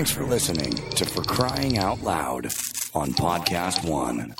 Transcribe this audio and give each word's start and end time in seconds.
Thanks 0.00 0.12
for 0.12 0.24
listening 0.24 0.72
to 0.92 1.04
For 1.04 1.22
Crying 1.22 1.76
Out 1.76 2.02
Loud 2.02 2.46
on 2.94 3.12
Podcast 3.12 3.86
One. 3.86 4.34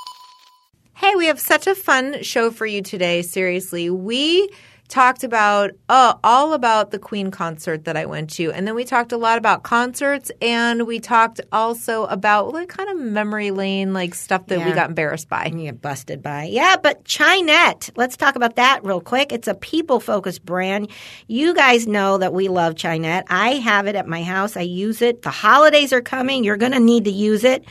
Hey, 0.95 1.15
we 1.17 1.27
have 1.27 1.39
such 1.39 1.67
a 1.67 1.75
fun 1.75 2.23
show 2.23 2.51
for 2.51 2.65
you 2.65 2.81
today. 2.81 3.21
Seriously, 3.21 3.91
we 3.91 4.49
talked 4.91 5.25
about 5.25 5.71
uh, 5.89 6.15
all 6.23 6.53
about 6.53 6.91
the 6.91 6.99
Queen 6.99 7.31
concert 7.31 7.85
that 7.85 7.97
I 7.97 8.05
went 8.05 8.31
to, 8.35 8.53
and 8.53 8.67
then 8.67 8.75
we 8.75 8.85
talked 8.85 9.13
a 9.13 9.17
lot 9.17 9.39
about 9.39 9.63
concerts, 9.63 10.31
and 10.43 10.87
we 10.87 11.01
talked 11.01 11.41
also 11.53 12.05
about 12.07 12.53
like 12.53 12.69
kind 12.69 12.91
of 12.91 12.99
memory 12.99 13.51
lane 13.51 13.95
like 13.95 14.15
stuff 14.15 14.47
that 14.49 14.67
we 14.67 14.73
got 14.73 14.91
embarrassed 14.91 15.29
by. 15.29 15.47
You 15.47 15.65
get 15.65 15.81
busted 15.81 16.23
by. 16.23 16.45
Yeah, 16.45 16.77
but 16.83 17.05
Chinet. 17.05 17.91
Let's 17.97 18.17
talk 18.17 18.37
about 18.37 18.57
that 18.57 18.85
real 18.85 19.01
quick. 19.01 19.33
It's 19.33 19.49
a 19.49 19.55
people 19.55 20.01
focused 20.01 20.45
brand. 20.45 20.91
You 21.29 21.55
guys 21.55 21.87
know 21.87 22.19
that 22.19 22.35
we 22.35 22.49
love 22.49 22.75
Chinet. 22.75 23.25
I 23.29 23.51
have 23.55 23.87
it 23.87 23.95
at 23.95 24.07
my 24.07 24.23
house. 24.23 24.57
I 24.57 24.63
use 24.63 25.01
it. 25.01 25.23
The 25.23 25.31
holidays 25.31 25.93
are 25.93 26.03
coming. 26.03 26.45
You're 26.45 26.57
going 26.57 26.73
to 26.73 26.81
need 26.81 27.05
to 27.05 27.11
use 27.11 27.45
it. 27.45 27.65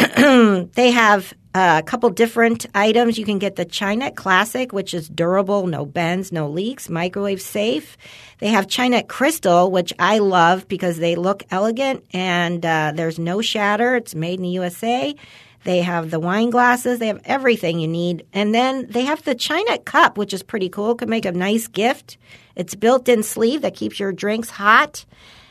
they 0.74 0.90
have 0.90 1.34
uh, 1.54 1.80
a 1.80 1.82
couple 1.82 2.08
different 2.10 2.66
items. 2.74 3.18
You 3.18 3.24
can 3.24 3.38
get 3.38 3.56
the 3.56 3.64
Chinet 3.64 4.14
Classic, 4.16 4.72
which 4.72 4.94
is 4.94 5.08
durable, 5.08 5.66
no 5.66 5.84
bends, 5.84 6.32
no 6.32 6.48
leaks, 6.48 6.88
microwave 6.88 7.42
safe. 7.42 7.96
They 8.38 8.48
have 8.48 8.66
Chinet 8.66 9.08
Crystal, 9.08 9.70
which 9.70 9.92
I 9.98 10.18
love 10.18 10.68
because 10.68 10.98
they 10.98 11.16
look 11.16 11.42
elegant 11.50 12.04
and 12.12 12.64
uh, 12.64 12.92
there's 12.94 13.18
no 13.18 13.42
shatter. 13.42 13.96
It's 13.96 14.14
made 14.14 14.38
in 14.38 14.44
the 14.44 14.50
USA. 14.50 15.14
They 15.64 15.82
have 15.82 16.10
the 16.10 16.20
wine 16.20 16.50
glasses. 16.50 16.98
They 16.98 17.08
have 17.08 17.20
everything 17.24 17.80
you 17.80 17.88
need. 17.88 18.24
And 18.32 18.54
then 18.54 18.86
they 18.88 19.02
have 19.02 19.22
the 19.24 19.34
Chinet 19.34 19.84
Cup, 19.84 20.16
which 20.16 20.32
is 20.32 20.42
pretty 20.42 20.70
cool. 20.70 20.94
Could 20.94 21.10
make 21.10 21.26
a 21.26 21.32
nice 21.32 21.66
gift. 21.66 22.16
It's 22.56 22.74
built-in 22.74 23.22
sleeve 23.22 23.62
that 23.62 23.74
keeps 23.74 24.00
your 24.00 24.12
drinks 24.12 24.50
hot 24.50 25.04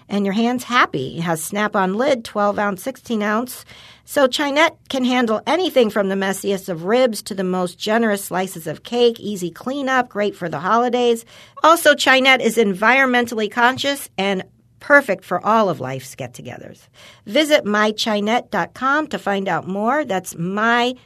and 0.10 0.26
your 0.26 0.34
hands 0.34 0.64
happy. 0.64 1.18
It 1.18 1.22
has 1.22 1.42
snap-on 1.44 1.94
lid, 1.94 2.26
12 2.26 2.60
ounce, 2.60 2.84
16 2.84 3.24
ounce. 3.24 3.64
So 4.06 4.28
Chinet 4.28 4.76
can 4.90 5.06
handle 5.06 5.42
anything 5.46 5.92
from 5.92 6.10
the 6.10 6.16
messiest 6.16 6.68
of 6.68 6.86
ribs 6.86 7.22
to 7.24 7.36
the 7.36 7.44
most 7.44 7.78
generous 7.78 8.26
slices 8.26 8.66
of 8.66 8.82
cake. 8.84 9.20
Easy 9.20 9.52
cleanup, 9.52 10.10
great 10.10 10.36
for 10.36 10.50
the 10.50 10.60
holidays. 10.60 11.26
Also, 11.64 11.94
Chinet 11.94 12.42
is 12.42 12.58
environmentally 12.58 13.52
conscious 13.52 14.10
and 14.18 14.44
perfect 14.80 15.24
for 15.26 15.46
all 15.46 15.70
of 15.70 15.80
life's 15.80 16.16
get-togethers. 16.16 16.88
Visit 17.28 17.66
mychinet.com 17.66 19.08
to 19.08 19.20
find 19.20 19.48
out 19.48 19.68
more. 19.68 20.04
That's 20.06 20.34
mychinet.com. 20.34 20.98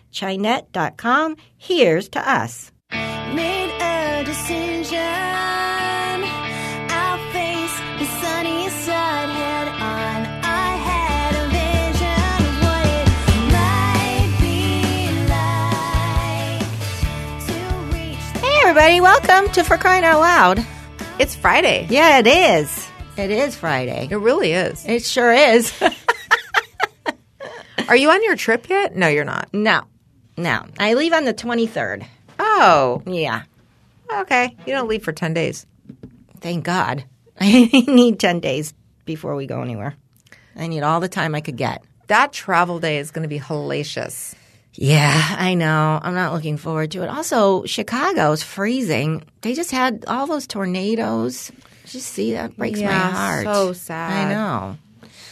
Here's 1.58 2.08
to 2.10 2.30
us. 2.30 2.72
Made 2.92 3.72
a 3.82 4.24
decision. 4.24 4.73
Everybody, 18.76 19.02
welcome 19.02 19.48
to 19.54 19.64
For 19.64 19.78
Crying 19.78 20.04
Out 20.04 20.20
Loud. 20.20 20.66
It's 21.20 21.36
Friday. 21.36 21.86
Yeah, 21.92 22.18
it 22.18 22.26
is. 22.26 22.90
It 23.18 23.30
is 23.30 23.56
Friday. 23.56 24.08
It 24.10 24.16
really 24.16 24.52
is. 24.52 24.84
It 24.88 25.04
sure 25.04 25.32
is. 25.32 25.72
Are 27.88 27.96
you 27.96 28.10
on 28.10 28.24
your 28.24 28.36
trip 28.36 28.68
yet? 28.70 28.96
No, 28.96 29.08
you're 29.10 29.26
not. 29.26 29.54
no, 29.54 29.84
no. 30.38 30.66
I 30.80 30.96
leave 30.96 31.14
on 31.14 31.26
the 31.26 31.36
23rd. 31.36 32.08
Oh, 32.40 33.04
Yeah. 33.06 33.44
okay. 34.12 34.56
You 34.66 34.74
don't 34.74 34.88
leave 34.88 35.04
for 35.04 35.12
10 35.12 35.36
days. 35.36 35.68
Thank 36.40 36.66
God. 36.66 37.06
I 37.40 37.70
need 37.88 38.20
10 38.20 38.40
days 38.40 38.74
before 39.06 39.36
we 39.36 39.46
go 39.46 39.62
anywhere. 39.62 39.94
I 40.56 40.66
need 40.66 40.82
all 40.82 41.00
the 41.00 41.10
time 41.10 41.36
I 41.36 41.42
could 41.42 41.58
get. 41.58 41.84
That 42.08 42.34
travel 42.34 42.80
day 42.80 42.98
is 42.98 43.12
going 43.12 43.22
to 43.22 43.30
be 43.30 43.40
hellacious. 43.40 44.34
Yeah, 44.76 45.36
I 45.38 45.54
know. 45.54 46.00
I'm 46.02 46.16
not 46.16 46.34
looking 46.34 46.58
forward 46.58 46.92
to 46.92 47.04
it. 47.04 47.10
Also, 47.10 47.64
Chicago's 47.66 48.42
freezing. 48.44 49.24
They 49.42 49.54
just 49.54 49.72
had 49.72 50.06
all 50.08 50.26
those 50.28 50.48
tornadoes. 50.48 51.52
Just 51.86 52.08
see 52.08 52.34
that 52.34 52.58
breaks 52.58 52.80
my 52.82 52.92
heart. 52.92 53.44
so 53.46 53.74
sad. 53.74 54.28
I 54.28 54.34
know. 54.34 54.78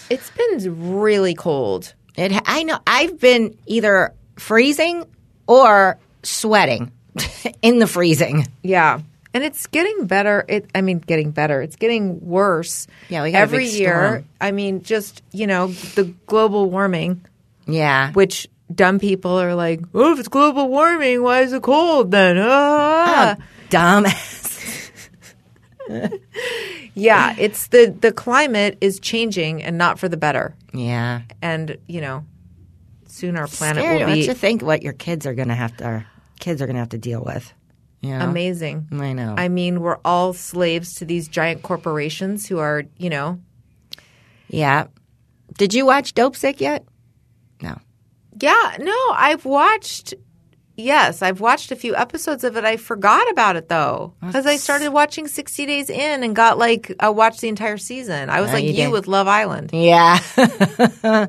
It's 0.10 0.30
been 0.32 0.94
really 1.00 1.34
cold. 1.34 1.94
It. 2.16 2.34
I 2.46 2.64
know. 2.64 2.78
I've 2.86 3.20
been 3.20 3.58
either 3.66 4.14
freezing 4.36 5.06
or 5.48 5.98
sweating 6.24 6.92
in 7.62 7.80
the 7.80 7.88
freezing. 7.88 8.48
Yeah. 8.62 9.00
And 9.34 9.44
it's 9.46 9.66
getting 9.68 10.08
better. 10.08 10.44
It 10.50 10.70
I 10.76 10.82
mean 10.82 11.00
getting 11.00 11.32
better. 11.32 11.62
It's 11.62 11.78
getting 11.78 12.20
worse. 12.20 12.86
Yeah, 13.08 13.24
we 13.24 13.32
got 13.32 13.40
every 13.44 13.66
year. 13.68 14.26
I 14.42 14.52
mean 14.52 14.84
just, 14.84 15.24
you 15.32 15.48
know, 15.48 15.68
the 15.68 16.04
global 16.28 16.70
warming, 16.70 17.26
Yeah. 17.66 18.12
which 18.12 18.50
dumb 18.76 19.00
people 19.00 19.40
are 19.40 19.56
like, 19.56 19.82
"Oh, 19.94 20.14
if 20.14 20.20
it's 20.20 20.28
global 20.28 20.68
warming, 20.70 21.22
why 21.24 21.42
is 21.42 21.54
it 21.54 21.64
cold 21.64 22.12
then?" 22.12 22.38
Ah. 22.40 23.36
Dumb. 23.70 24.06
Yeah, 26.94 27.36
it's 27.38 27.68
the 27.68 27.96
the 28.00 28.12
climate 28.12 28.78
is 28.82 29.00
changing 29.00 29.64
and 29.64 29.78
not 29.78 29.98
for 29.98 30.10
the 30.10 30.18
better. 30.18 30.56
yeah. 30.74 31.22
And, 31.42 31.78
you 31.88 32.02
know, 32.02 32.26
soon 33.08 33.38
our 33.38 33.48
planet 33.48 33.84
Scary. 33.84 34.00
will 34.00 34.08
Don't 34.08 34.14
be 34.16 34.26
you 34.26 34.34
think 34.34 34.62
what 34.62 34.84
your 34.84 34.94
kids 34.94 35.26
are 35.26 35.34
going 35.34 35.48
to 35.48 35.56
have 35.56 35.76
to, 35.78 35.86
our 35.86 36.06
kids 36.40 36.62
are 36.62 36.66
going 36.66 36.76
to 36.76 36.80
have 36.82 36.90
to 36.90 36.98
deal 36.98 37.24
with? 37.24 37.54
Know? 38.04 38.20
amazing. 38.20 38.88
I 38.92 39.14
know. 39.14 39.36
I 39.38 39.48
mean, 39.48 39.80
we're 39.80 40.00
all 40.04 40.34
slaves 40.34 40.96
to 40.96 41.06
these 41.06 41.28
giant 41.28 41.62
corporations 41.62 42.48
who 42.48 42.58
are, 42.60 42.84
you 42.98 43.10
know, 43.10 43.40
yeah. 44.50 44.88
Did 45.58 45.74
you 45.74 45.86
watch 45.86 46.14
Dopesick 46.14 46.60
yet? 46.60 46.84
No. 48.42 48.50
Yeah, 48.50 48.78
no, 48.80 48.96
I've 49.14 49.46
watched. 49.46 50.14
Yes, 50.78 51.22
I've 51.22 51.42
watched 51.42 51.72
a 51.72 51.76
few 51.76 51.96
episodes 51.96 52.44
of 52.44 52.58
it. 52.58 52.64
I 52.66 52.78
forgot 52.78 53.30
about 53.30 53.56
it 53.56 53.70
though 53.70 54.14
because 54.22 54.46
I 54.48 54.56
started 54.56 54.90
watching 54.92 55.28
60 55.28 55.66
Days 55.66 55.90
In 55.90 56.24
and 56.24 56.36
got 56.36 56.58
like 56.58 56.92
I 57.00 57.10
watched 57.10 57.42
the 57.42 57.50
entire 57.50 57.78
season. 57.78 58.30
I 58.30 58.42
was 58.42 58.50
Oh, 58.50 58.54
like 58.54 58.64
you 58.64 58.72
you, 58.72 58.90
with 58.90 59.08
Love 59.08 59.28
Island. 59.28 59.70
Yeah. 59.74 60.18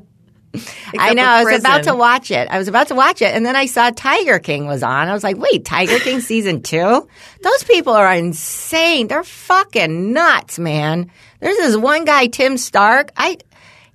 I 0.99 1.15
know. 1.15 1.23
for 1.25 1.29
I 1.29 1.43
was 1.45 1.61
about 1.61 1.77
to 1.79 1.83
prison. 1.85 1.99
watch 1.99 2.31
it. 2.31 2.49
I 2.51 2.59
was 2.59 2.69
about 2.69 2.89
to 2.89 2.95
watch 2.95 3.23
it, 3.23 3.35
and 3.35 3.45
then 3.45 3.57
I 3.57 3.67
saw 3.67 3.91
Tiger 3.91 4.39
King 4.39 4.67
was 4.67 4.83
on. 4.83 5.09
I 5.09 5.13
was 5.15 5.25
like, 5.25 5.39
"Wait, 5.39 5.65
Tiger 5.65 5.99
King 5.99 6.21
season 6.33 6.63
two? 6.63 7.09
Those 7.43 7.65
people 7.65 7.95
are 7.95 8.13
insane. 8.15 9.09
They're 9.09 9.25
fucking 9.25 10.13
nuts, 10.13 10.59
man." 10.59 11.11
There's 11.41 11.57
this 11.57 11.77
one 11.77 12.05
guy, 12.05 12.27
Tim 12.27 12.59
Stark. 12.59 13.13
I, 13.17 13.39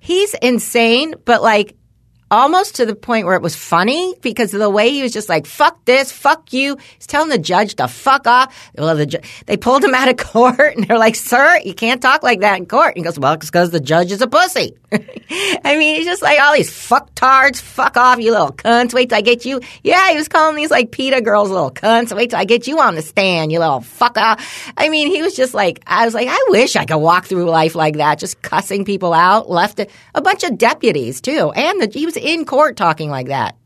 he's 0.00 0.34
insane, 0.34 1.14
but 1.24 1.42
like 1.42 1.76
almost 2.30 2.76
to 2.76 2.86
the 2.86 2.94
point 2.94 3.26
where 3.26 3.36
it 3.36 3.42
was 3.42 3.56
funny 3.56 4.14
because 4.20 4.54
of 4.54 4.60
the 4.60 4.70
way 4.70 4.90
he 4.90 5.02
was 5.02 5.12
just 5.12 5.28
like, 5.28 5.46
fuck 5.46 5.84
this, 5.84 6.12
fuck 6.12 6.52
you. 6.52 6.76
He's 6.96 7.06
telling 7.06 7.30
the 7.30 7.38
judge 7.38 7.74
to 7.76 7.88
fuck 7.88 8.26
off. 8.26 8.70
Well, 8.76 8.96
the 8.96 9.06
ju- 9.06 9.18
they 9.46 9.56
pulled 9.56 9.84
him 9.84 9.94
out 9.94 10.08
of 10.08 10.16
court 10.32 10.76
and 10.76 10.86
they're 10.86 10.98
like, 10.98 11.16
sir, 11.16 11.60
you 11.64 11.74
can't 11.74 12.02
talk 12.02 12.22
like 12.22 12.40
that 12.40 12.58
in 12.58 12.66
court. 12.66 12.88
And 12.88 12.98
he 12.98 13.02
goes, 13.02 13.18
well, 13.18 13.34
it's 13.34 13.46
because 13.46 13.70
the 13.70 13.80
judge 13.80 14.12
is 14.12 14.20
a 14.20 14.26
pussy. 14.26 14.76
I 14.92 15.76
mean, 15.76 15.96
he's 15.96 16.06
just 16.06 16.22
like 16.22 16.40
all 16.40 16.54
these 16.54 16.70
fucktards, 16.70 17.60
fuck 17.60 17.96
off, 17.96 18.18
you 18.18 18.30
little 18.30 18.52
cunts. 18.52 18.94
Wait 18.94 19.10
till 19.10 19.18
I 19.18 19.20
get 19.20 19.44
you. 19.44 19.60
Yeah, 19.82 20.10
he 20.10 20.16
was 20.16 20.28
calling 20.28 20.56
these 20.56 20.70
like 20.70 20.90
PETA 20.90 21.20
girls 21.20 21.50
little 21.50 21.70
cunts. 21.70 22.14
Wait 22.16 22.30
till 22.30 22.38
I 22.38 22.44
get 22.44 22.66
you 22.66 22.80
on 22.80 22.94
the 22.94 23.02
stand, 23.02 23.52
you 23.52 23.58
little 23.58 23.80
fuck 23.80 24.16
off. 24.16 24.72
I 24.76 24.88
mean, 24.88 25.08
he 25.08 25.22
was 25.22 25.34
just 25.34 25.54
like, 25.54 25.82
I 25.86 26.04
was 26.04 26.14
like, 26.14 26.28
I 26.30 26.44
wish 26.48 26.76
I 26.76 26.84
could 26.84 26.98
walk 26.98 27.26
through 27.26 27.48
life 27.50 27.74
like 27.74 27.96
that, 27.96 28.18
just 28.18 28.40
cussing 28.42 28.84
people 28.84 29.12
out, 29.12 29.50
left 29.50 29.80
a, 29.80 29.86
bunch 30.20 30.44
of 30.44 30.58
deputies 30.58 31.22
too. 31.22 31.50
And 31.52 31.80
the, 31.80 31.98
he 31.98 32.04
was 32.04 32.17
in 32.18 32.44
court 32.44 32.76
talking 32.76 33.10
like 33.10 33.28
that. 33.28 33.56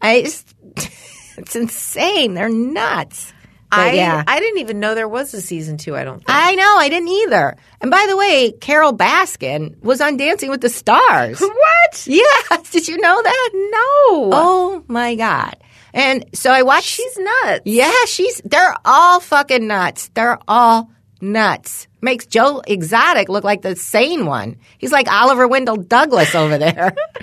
I 0.00 0.22
just, 0.22 0.54
it's 1.36 1.56
insane. 1.56 2.34
They're 2.34 2.48
nuts. 2.48 3.32
But 3.72 3.78
I 3.78 3.92
yeah. 3.92 4.22
I 4.26 4.38
didn't 4.38 4.58
even 4.58 4.80
know 4.80 4.94
there 4.94 5.08
was 5.08 5.32
a 5.32 5.40
season 5.40 5.78
two. 5.78 5.96
I 5.96 6.04
don't. 6.04 6.18
think. 6.18 6.28
I 6.28 6.54
know, 6.54 6.76
I 6.76 6.90
didn't 6.90 7.08
either. 7.08 7.56
And 7.80 7.90
by 7.90 8.04
the 8.06 8.18
way, 8.18 8.52
Carole 8.52 8.92
Baskin 8.92 9.80
was 9.82 10.02
on 10.02 10.18
Dancing 10.18 10.50
with 10.50 10.60
the 10.60 10.68
Stars. 10.68 11.40
what? 11.40 12.06
yes, 12.06 12.70
did 12.70 12.86
you 12.86 12.98
know 12.98 13.22
that? 13.22 13.50
No. 13.54 14.30
Oh 14.30 14.84
my 14.88 15.14
god! 15.14 15.56
And 15.94 16.26
so 16.34 16.50
I 16.50 16.62
watched. 16.64 16.86
she's 16.86 17.16
nuts. 17.16 17.62
yeah, 17.64 18.04
she's. 18.06 18.42
They're 18.44 18.74
all 18.84 19.20
fucking 19.20 19.66
nuts. 19.66 20.10
They're 20.12 20.38
all 20.46 20.90
nuts. 21.22 21.86
Makes 22.02 22.26
Joe 22.26 22.60
Exotic 22.66 23.30
look 23.30 23.44
like 23.44 23.62
the 23.62 23.74
sane 23.74 24.26
one. 24.26 24.58
He's 24.76 24.92
like 24.92 25.10
Oliver 25.10 25.48
Wendell 25.48 25.76
Douglas 25.76 26.34
over 26.34 26.58
there. 26.58 26.94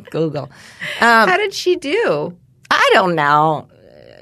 Google. 0.10 0.44
Um, 1.00 1.28
How 1.28 1.36
did 1.36 1.54
she 1.54 1.76
do, 1.76 2.36
I 2.70 2.90
don't 2.92 3.14
know. 3.14 3.68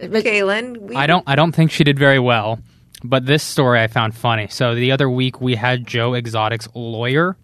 But 0.00 0.24
Kaylin? 0.24 0.78
We, 0.80 0.94
I 0.94 1.06
don't 1.06 1.24
I 1.26 1.36
don't 1.36 1.52
think 1.52 1.70
she 1.70 1.84
did 1.84 1.98
very 1.98 2.18
well, 2.18 2.58
but 3.02 3.24
this 3.24 3.42
story 3.42 3.80
I 3.80 3.86
found 3.86 4.14
funny. 4.14 4.48
So 4.48 4.74
the 4.74 4.92
other 4.92 5.08
week 5.08 5.40
we 5.40 5.54
had 5.54 5.86
Joe 5.86 6.14
Exotic's 6.14 6.68
lawyer 6.74 7.36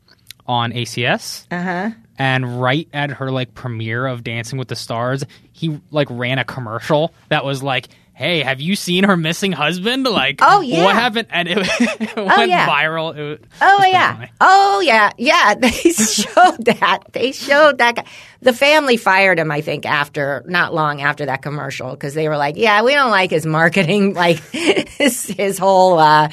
on 0.47 0.73
ACS. 0.73 1.47
Uh-huh. 1.51 1.91
And 2.19 2.61
right 2.61 2.89
at 2.93 3.11
her 3.11 3.33
like 3.33 3.55
premiere 3.55 4.07
of 4.07 4.23
Dancing 4.23 4.59
with 4.59 4.69
the 4.69 4.77
Stars, 4.77 5.25
he 5.53 5.81
like 5.91 6.09
ran 6.11 6.39
a 6.39 6.45
commercial 6.45 7.15
that 7.31 7.45
was 7.45 7.63
like, 7.63 7.89
"Hey, 8.23 8.43
have 8.43 8.61
you 8.61 8.77
seen 8.77 9.05
her 9.05 9.17
missing 9.17 9.53
husband? 9.53 10.05
Like, 10.05 10.39
Oh, 10.41 10.61
yeah. 10.61 10.85
what 10.85 10.95
happened?" 10.95 11.29
And 11.31 11.49
it, 11.49 11.59
it 11.81 12.17
went 12.17 12.49
yeah. 12.51 12.69
viral. 12.69 13.17
It 13.17 13.23
was, 13.23 13.39
Oh 13.61 13.85
yeah. 13.85 14.15
funny. 14.15 14.31
Oh 14.41 14.81
yeah. 14.85 15.11
Yeah. 15.19 15.55
They 15.61 15.71
showed 15.93 16.65
that. 16.67 16.99
They 17.13 17.33
showed 17.33 17.79
that 17.79 17.97
guy. 17.97 18.05
The 18.41 18.53
family 18.53 18.97
fired 18.97 19.39
him, 19.39 19.51
I 19.51 19.61
think, 19.61 19.87
after 19.87 20.43
not 20.47 20.75
long 20.75 21.01
after 21.03 21.27
that 21.27 21.43
commercial 21.43 21.91
because 21.91 22.15
they 22.15 22.29
were 22.29 22.37
like, 22.37 22.57
"Yeah, 22.57 22.83
we 22.83 22.93
don't 22.95 23.11
like 23.11 23.31
his 23.31 23.45
marketing, 23.47 24.15
like 24.25 24.39
his 24.51 25.27
his 25.27 25.59
whole 25.59 25.99
uh, 25.99 26.29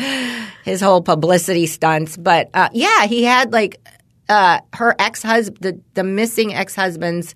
his 0.66 0.82
whole 0.82 1.02
publicity 1.02 1.66
stunts." 1.68 2.18
But 2.18 2.50
uh, 2.54 2.70
yeah, 2.74 3.06
he 3.08 3.24
had 3.24 3.52
like 3.54 3.80
uh, 4.30 4.60
her 4.74 4.96
ex 5.00 5.22
husband, 5.24 5.58
the 5.62 5.82
the 5.96 6.04
missing 6.04 6.54
ex 6.54 6.76
husband's 6.76 7.36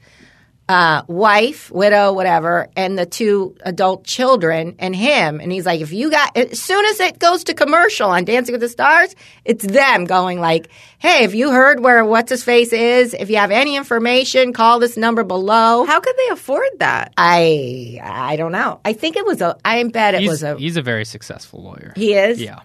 uh, 0.69 1.03
wife, 1.07 1.69
widow, 1.71 2.13
whatever, 2.13 2.69
and 2.77 2.97
the 2.97 3.05
two 3.05 3.55
adult 3.61 4.05
children 4.05 4.75
and 4.79 4.95
him. 4.95 5.41
And 5.41 5.51
he's 5.51 5.65
like, 5.65 5.81
if 5.81 5.91
you 5.91 6.09
got, 6.09 6.35
as 6.37 6.59
soon 6.59 6.85
as 6.85 6.99
it 7.01 7.19
goes 7.19 7.43
to 7.45 7.53
commercial 7.53 8.09
on 8.09 8.23
Dancing 8.23 8.53
with 8.53 8.61
the 8.61 8.69
Stars, 8.69 9.13
it's 9.43 9.65
them 9.65 10.05
going 10.05 10.39
like, 10.39 10.69
hey, 10.99 11.25
if 11.25 11.35
you 11.35 11.51
heard 11.51 11.81
where 11.81 12.05
what's 12.05 12.29
his 12.29 12.43
face 12.45 12.71
is, 12.71 13.13
if 13.13 13.29
you 13.29 13.35
have 13.35 13.51
any 13.51 13.75
information, 13.75 14.53
call 14.53 14.79
this 14.79 14.95
number 14.95 15.23
below. 15.25 15.83
How 15.85 15.99
could 15.99 16.15
they 16.15 16.31
afford 16.31 16.69
that? 16.79 17.13
I 17.17 17.99
I 18.01 18.37
don't 18.37 18.53
know. 18.53 18.79
I 18.85 18.93
think 18.93 19.17
it 19.17 19.25
was 19.25 19.41
a. 19.41 19.57
I 19.65 19.83
bet 19.83 20.13
it 20.15 20.21
He's, 20.21 20.29
was 20.29 20.43
a. 20.43 20.57
he's 20.57 20.77
a 20.77 20.81
very 20.81 21.03
successful 21.05 21.61
lawyer. 21.61 21.91
He 21.97 22.13
is. 22.13 22.39
yeah. 22.41 22.61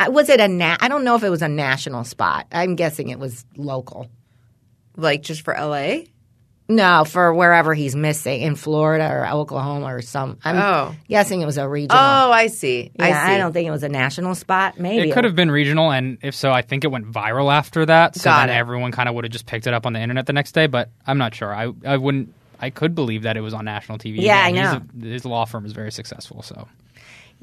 Uh, 0.00 0.10
Was 0.10 0.28
it 0.28 0.40
a? 0.40 0.48
Na- 0.48 0.76
I 0.80 0.88
don't 0.88 1.04
know 1.04 1.14
if 1.14 1.22
it 1.22 1.30
was 1.30 1.42
a 1.42 1.48
national 1.48 2.02
spot. 2.04 2.46
I'm 2.52 2.74
guessing 2.74 3.08
it 3.10 3.18
was 3.20 3.44
local. 3.56 4.08
Like 4.96 5.22
just 5.22 5.42
for 5.42 5.54
LA? 5.54 5.98
No, 6.70 7.04
for 7.04 7.32
wherever 7.32 7.72
he's 7.72 7.96
missing 7.96 8.42
in 8.42 8.54
Florida 8.54 9.10
or 9.10 9.26
Oklahoma 9.26 9.86
or 9.86 10.02
some. 10.02 10.36
I'm 10.44 10.56
Oh. 10.58 10.94
guessing 11.08 11.40
it 11.40 11.46
was 11.46 11.56
a 11.56 11.66
regional. 11.66 11.96
Oh, 11.98 12.30
I 12.30 12.48
see. 12.48 12.90
Yeah, 12.94 13.06
I 13.06 13.34
I, 13.34 13.38
don't 13.38 13.52
think 13.54 13.66
it 13.66 13.70
was 13.70 13.82
a 13.84 13.88
national 13.88 14.34
spot. 14.34 14.78
Maybe 14.78 15.08
It 15.08 15.14
could 15.14 15.24
have 15.24 15.34
been 15.34 15.50
regional, 15.50 15.90
and 15.90 16.18
if 16.20 16.34
so, 16.34 16.50
I 16.52 16.60
think 16.60 16.84
it 16.84 16.88
went 16.88 17.10
viral 17.10 17.50
after 17.50 17.86
that. 17.86 18.16
So 18.16 18.24
Got 18.24 18.46
then 18.48 18.56
it. 18.56 18.58
everyone 18.58 18.92
kind 18.92 19.08
of 19.08 19.14
would 19.14 19.24
have 19.24 19.32
just 19.32 19.46
picked 19.46 19.66
it 19.66 19.72
up 19.72 19.86
on 19.86 19.94
the 19.94 20.00
internet 20.00 20.26
the 20.26 20.34
next 20.34 20.52
day. 20.52 20.66
But 20.66 20.90
I'm 21.06 21.16
not 21.16 21.34
sure. 21.34 21.54
I 21.54 21.72
I 21.86 21.96
wouldn't. 21.96 22.34
I 22.60 22.68
could 22.70 22.94
believe 22.94 23.22
that 23.22 23.36
it 23.38 23.40
was 23.40 23.54
on 23.54 23.64
national 23.64 23.96
TV. 23.98 24.16
Yeah, 24.20 24.36
I 24.42 24.50
know. 24.50 24.82
a- 25.02 25.06
his 25.06 25.24
law 25.24 25.46
firm 25.46 25.64
is 25.64 25.72
very 25.72 25.90
successful. 25.92 26.42
So 26.42 26.68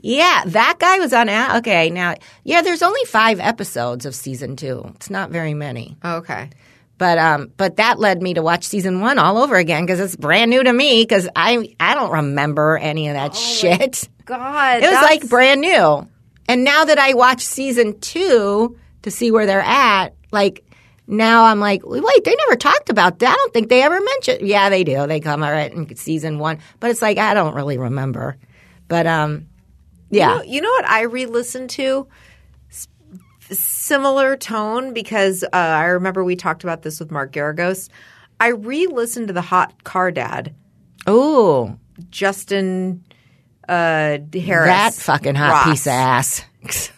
Yeah, 0.01 0.43
that 0.45 0.75
guy 0.77 0.99
was 0.99 1.13
on. 1.13 1.29
Okay, 1.29 1.89
now 1.89 2.13
yeah, 2.43 2.61
there's 2.61 2.83
only 2.83 3.03
five 3.05 3.39
episodes 3.39 4.05
of 4.05 4.13
season 4.13 4.55
two. 4.55 4.91
It's 4.95 5.09
not 5.09 5.31
very 5.31 5.53
many, 5.55 5.95
Okay. 6.05 6.49
But 6.97 7.17
um, 7.17 7.51
but 7.57 7.77
that 7.77 7.99
led 7.99 8.21
me 8.21 8.33
to 8.35 8.41
watch 8.41 8.63
season 8.63 9.01
one 9.01 9.19
all 9.19 9.37
over 9.37 9.55
again 9.55 9.85
because 9.85 9.99
it's 9.99 10.15
brand 10.15 10.49
new 10.49 10.63
to 10.63 10.71
me 10.71 11.01
because 11.01 11.27
I 11.35 11.75
I 11.79 11.93
don't 11.95 12.11
remember 12.11 12.77
any 12.77 13.09
of 13.09 13.15
that 13.15 13.35
shit. 13.35 14.07
God. 14.25 14.81
It 14.83 14.89
was 14.89 15.01
like 15.01 15.29
brand 15.29 15.61
new. 15.61 16.07
And 16.47 16.63
now 16.63 16.85
that 16.85 16.97
I 16.97 17.13
watch 17.13 17.41
season 17.41 17.99
two 17.99 18.77
to 19.01 19.11
see 19.11 19.31
where 19.31 19.45
they're 19.45 19.61
at, 19.61 20.15
like 20.31 20.63
now 21.07 21.45
I'm 21.45 21.59
like, 21.59 21.81
wait, 21.83 22.23
they 22.23 22.35
never 22.35 22.55
talked 22.55 22.89
about 22.89 23.19
that. 23.19 23.31
I 23.31 23.35
don't 23.35 23.53
think 23.53 23.69
they 23.69 23.83
ever 23.83 23.99
mentioned. 23.99 24.47
Yeah, 24.47 24.69
they 24.69 24.83
do. 24.83 25.05
They 25.05 25.19
come 25.19 25.41
right 25.41 25.71
in 25.71 25.95
season 25.95 26.39
one, 26.39 26.59
but 26.79 26.91
it's 26.91 27.01
like 27.01 27.17
I 27.17 27.33
don't 27.33 27.55
really 27.55 27.77
remember. 27.77 28.37
But 28.87 29.05
um, 29.05 29.47
yeah, 30.09 30.29
You 30.29 30.37
know, 30.37 30.43
you 30.43 30.61
know 30.61 30.69
what 30.69 30.85
I 30.89 31.01
re-listened 31.03 31.69
to? 31.71 32.07
Similar 33.51 34.35
tone 34.37 34.93
because 34.93 35.43
uh, 35.43 35.47
I 35.53 35.85
remember 35.85 36.23
we 36.23 36.35
talked 36.35 36.63
about 36.63 36.81
this 36.81 36.99
with 36.99 37.11
Mark 37.11 37.31
Garagos. 37.31 37.89
I 38.39 38.49
re-listened 38.49 39.27
to 39.27 39.33
the 39.33 39.41
Hot 39.41 39.83
Car 39.83 40.11
Dad, 40.11 40.53
Oh, 41.07 41.77
Justin 42.09 43.03
uh, 43.69 44.17
Harris. 44.33 44.67
that 44.67 44.93
fucking 44.95 45.35
hot 45.35 45.51
Ross. 45.51 45.65
piece 45.69 45.87
of 45.87 45.91
ass 45.93 46.41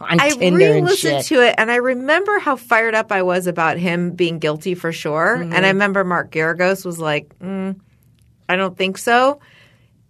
I 0.00 0.30
Tinder 0.30 0.74
re-listened 0.74 1.24
to 1.24 1.42
it, 1.46 1.56
and 1.58 1.70
I 1.70 1.76
remember 1.76 2.38
how 2.38 2.54
fired 2.56 2.94
up 2.94 3.10
I 3.10 3.22
was 3.22 3.46
about 3.48 3.78
him 3.78 4.12
being 4.12 4.38
guilty 4.38 4.74
for 4.74 4.92
sure. 4.92 5.38
Mm-hmm. 5.38 5.52
And 5.52 5.66
I 5.66 5.70
remember 5.70 6.04
Mark 6.04 6.30
Garagos 6.30 6.86
was 6.86 7.00
like, 7.00 7.36
mm, 7.40 7.74
"I 8.48 8.56
don't 8.56 8.76
think 8.76 8.96
so." 8.98 9.40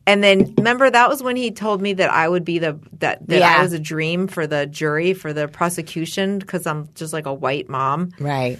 And 0.06 0.22
then 0.22 0.54
remember 0.56 0.90
that 0.90 1.08
was 1.08 1.22
when 1.22 1.36
he 1.36 1.50
told 1.52 1.80
me 1.80 1.92
that 1.92 2.10
I 2.10 2.28
would 2.28 2.44
be 2.44 2.58
the 2.58 2.78
that 2.98 3.26
that 3.28 3.38
Yeah. 3.38 3.56
I 3.58 3.62
was 3.62 3.72
a 3.72 3.78
dream 3.78 4.26
for 4.26 4.46
the 4.48 4.66
jury 4.66 5.12
for 5.14 5.32
the 5.32 5.46
prosecution 5.46 6.38
because 6.40 6.66
I'm 6.66 6.88
just 6.94 7.12
like 7.12 7.26
a 7.26 7.32
white 7.34 7.68
mom. 7.68 8.10
right? 8.18 8.58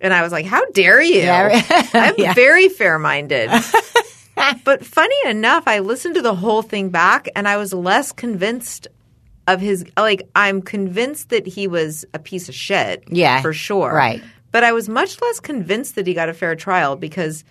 And 0.00 0.12
I 0.14 0.22
was 0.22 0.32
like, 0.32 0.44
"How 0.46 0.64
dare 0.70 1.00
you?" 1.02 1.16
Yeah. 1.22 1.62
I'm 1.94 2.14
Yeah. 2.18 2.34
very 2.34 2.68
fair-minded. 2.68 3.50
but 4.64 4.84
funny 4.84 5.16
enough, 5.26 5.64
I 5.66 5.78
listened 5.80 6.14
to 6.16 6.22
the 6.22 6.34
whole 6.34 6.62
thing 6.62 6.90
back, 6.90 7.28
and 7.34 7.48
I 7.48 7.56
was 7.56 7.72
less 7.72 8.12
convinced 8.12 8.86
of 9.48 9.60
his. 9.60 9.84
Like, 9.96 10.28
I'm 10.36 10.60
convinced 10.62 11.30
that 11.30 11.46
he 11.46 11.66
was 11.66 12.04
a 12.14 12.18
piece 12.18 12.48
of 12.48 12.54
shit. 12.54 13.04
Yeah. 13.08 13.40
for 13.42 13.52
sure. 13.52 13.92
Right. 13.92 14.22
But 14.52 14.62
I 14.62 14.72
was 14.72 14.88
much 14.88 15.20
less 15.20 15.40
convinced 15.40 15.94
that 15.96 16.06
he 16.06 16.14
got 16.14 16.28
a 16.28 16.34
fair 16.34 16.54
trial 16.54 16.94
because. 16.96 17.44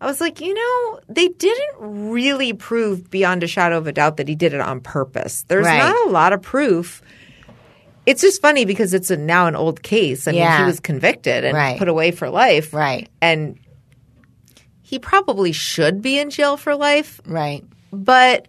I 0.00 0.06
was 0.06 0.20
like, 0.20 0.40
you 0.40 0.52
know, 0.52 1.00
they 1.08 1.28
didn't 1.28 1.76
really 2.10 2.52
prove 2.52 3.10
beyond 3.10 3.42
a 3.42 3.46
shadow 3.46 3.78
of 3.78 3.86
a 3.86 3.92
doubt 3.92 4.16
that 4.18 4.28
he 4.28 4.34
did 4.34 4.52
it 4.52 4.60
on 4.60 4.80
purpose. 4.80 5.44
There's 5.48 5.64
Right. 5.66 5.78
not 5.78 6.06
a 6.06 6.10
lot 6.10 6.32
of 6.32 6.42
proof. 6.42 7.00
It's 8.06 8.20
just 8.20 8.42
funny 8.42 8.66
because 8.66 8.92
it's 8.92 9.10
a, 9.10 9.16
now 9.16 9.46
an 9.46 9.56
old 9.56 9.82
case. 9.82 10.28
I 10.28 10.32
mean, 10.32 10.58
he 10.58 10.64
was 10.64 10.78
convicted 10.80 11.44
and 11.44 11.56
Right. 11.56 11.78
put 11.78 11.88
away 11.88 12.10
for 12.10 12.28
life. 12.28 12.74
Right. 12.74 13.08
And 13.22 13.58
he 14.82 14.98
probably 14.98 15.52
should 15.52 16.02
be 16.02 16.18
in 16.18 16.28
jail 16.28 16.58
for 16.58 16.74
life, 16.76 17.20
Right. 17.24 17.64
but 17.92 18.46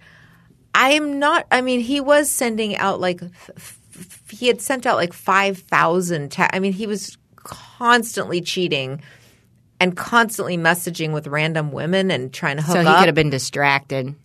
I 0.73 0.89
am 0.91 1.19
not. 1.19 1.45
I 1.51 1.61
mean, 1.61 1.79
he 1.79 2.01
was 2.01 2.29
sending 2.29 2.75
out 2.75 2.99
like 2.99 3.21
f- 3.23 3.49
f- 3.55 4.21
he 4.29 4.47
had 4.47 4.59
sent 4.59 4.85
out 4.85 4.97
like 4.97 5.13
five 5.13 5.57
thousand. 5.59 6.33
Te- 6.33 6.43
I 6.51 6.59
mean, 6.59 6.73
he 6.73 6.85
was 6.85 7.17
constantly 7.35 8.41
cheating 8.41 8.99
and 9.79 9.95
constantly 9.95 10.57
messaging 10.57 11.13
with 11.13 11.27
random 11.27 11.71
women 11.71 12.11
and 12.11 12.31
trying 12.33 12.57
to 12.57 12.61
hook 12.63 12.75
up. 12.75 12.75
So 12.77 12.81
he 12.81 12.87
up. 12.87 12.99
could 12.99 13.07
have 13.07 13.15
been 13.15 13.29
distracted. 13.29 14.15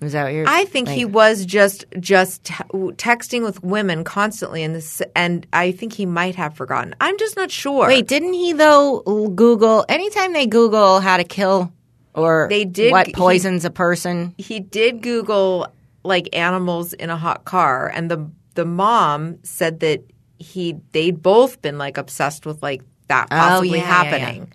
Is 0.00 0.12
that 0.12 0.24
what 0.24 0.32
you're? 0.34 0.44
I 0.48 0.64
think 0.64 0.88
he 0.88 1.04
was 1.04 1.46
just 1.46 1.84
just 2.00 2.44
te- 2.44 2.54
texting 2.64 3.42
with 3.44 3.62
women 3.62 4.02
constantly, 4.04 4.62
and 4.62 4.74
this, 4.74 5.00
and 5.14 5.46
I 5.52 5.70
think 5.70 5.92
he 5.92 6.04
might 6.04 6.34
have 6.34 6.54
forgotten. 6.56 6.94
I'm 7.00 7.16
just 7.16 7.36
not 7.36 7.50
sure. 7.50 7.86
Wait, 7.86 8.06
didn't 8.06 8.32
he 8.34 8.52
though 8.52 9.00
Google 9.34 9.84
anytime 9.88 10.32
they 10.32 10.46
Google 10.46 11.00
how 11.00 11.16
to 11.16 11.24
kill 11.24 11.72
or 12.12 12.48
They 12.50 12.64
did- 12.64 12.90
what 12.92 13.06
he- 13.06 13.12
poisons 13.12 13.64
a 13.64 13.70
person? 13.70 14.34
he 14.36 14.60
did 14.60 15.00
Google 15.00 15.68
like 16.02 16.28
animals 16.36 16.92
in 16.92 17.08
a 17.08 17.16
hot 17.16 17.44
car, 17.44 17.90
and 17.94 18.10
the 18.10 18.28
the 18.56 18.64
mom 18.66 19.38
said 19.44 19.80
that 19.80 20.02
he 20.38 20.74
they'd 20.92 21.22
both 21.22 21.62
been 21.62 21.78
like 21.78 21.96
obsessed 21.96 22.44
with 22.46 22.62
like 22.62 22.82
that 23.08 23.28
Oh, 23.30 23.36
possibly 23.36 23.78
yeah, 23.78 23.84
yeah, 23.84 24.02
happening. 24.02 24.52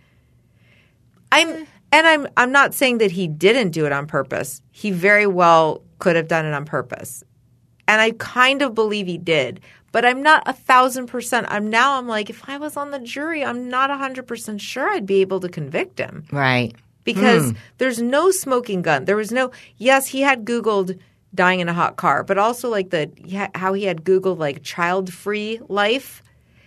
I'm 1.31 1.67
and 1.91 2.07
I'm 2.07 2.27
I'm 2.37 2.51
not 2.51 2.73
saying 2.73 2.99
that 2.99 3.11
he 3.11 3.27
didn't 3.27 3.71
do 3.71 3.85
it 3.85 3.91
on 3.91 4.07
purpose. 4.07 4.61
He 4.71 4.91
very 4.91 5.27
well 5.27 5.81
could 5.99 6.15
have 6.15 6.27
done 6.27 6.45
it 6.45 6.53
on 6.53 6.65
purpose, 6.65 7.23
and 7.87 8.01
I 8.01 8.11
kind 8.11 8.61
of 8.61 8.73
believe 8.75 9.07
he 9.07 9.17
did. 9.17 9.61
But 9.91 10.05
I'm 10.05 10.21
not 10.21 10.43
a 10.45 10.53
thousand 10.53 11.07
percent. 11.07 11.47
I'm 11.49 11.69
now. 11.69 11.97
I'm 11.97 12.07
like, 12.07 12.29
if 12.29 12.47
I 12.47 12.57
was 12.57 12.77
on 12.77 12.91
the 12.91 12.99
jury, 12.99 13.43
I'm 13.43 13.69
not 13.69 13.89
a 13.89 13.97
hundred 13.97 14.27
percent 14.27 14.61
sure 14.61 14.87
I'd 14.87 15.05
be 15.07 15.21
able 15.21 15.39
to 15.39 15.49
convict 15.49 15.97
him 15.99 16.25
Right. 16.31 16.75
because 17.03 17.51
hmm. 17.51 17.57
there's 17.79 17.99
no 18.01 18.29
smoking 18.29 18.81
gun. 18.83 19.05
There 19.05 19.15
was 19.15 19.31
no. 19.31 19.51
Yes, 19.77 20.07
he 20.07 20.21
had 20.21 20.45
Googled 20.45 20.99
dying 21.33 21.59
in 21.59 21.69
a 21.69 21.73
hot 21.73 21.95
car, 21.95 22.23
but 22.23 22.37
also 22.37 22.69
like 22.69 22.91
the 22.91 23.09
how 23.55 23.73
he 23.73 23.85
had 23.85 24.03
Googled 24.03 24.37
like 24.37 24.61
child 24.63 25.11
free 25.11 25.59
life 25.67 26.21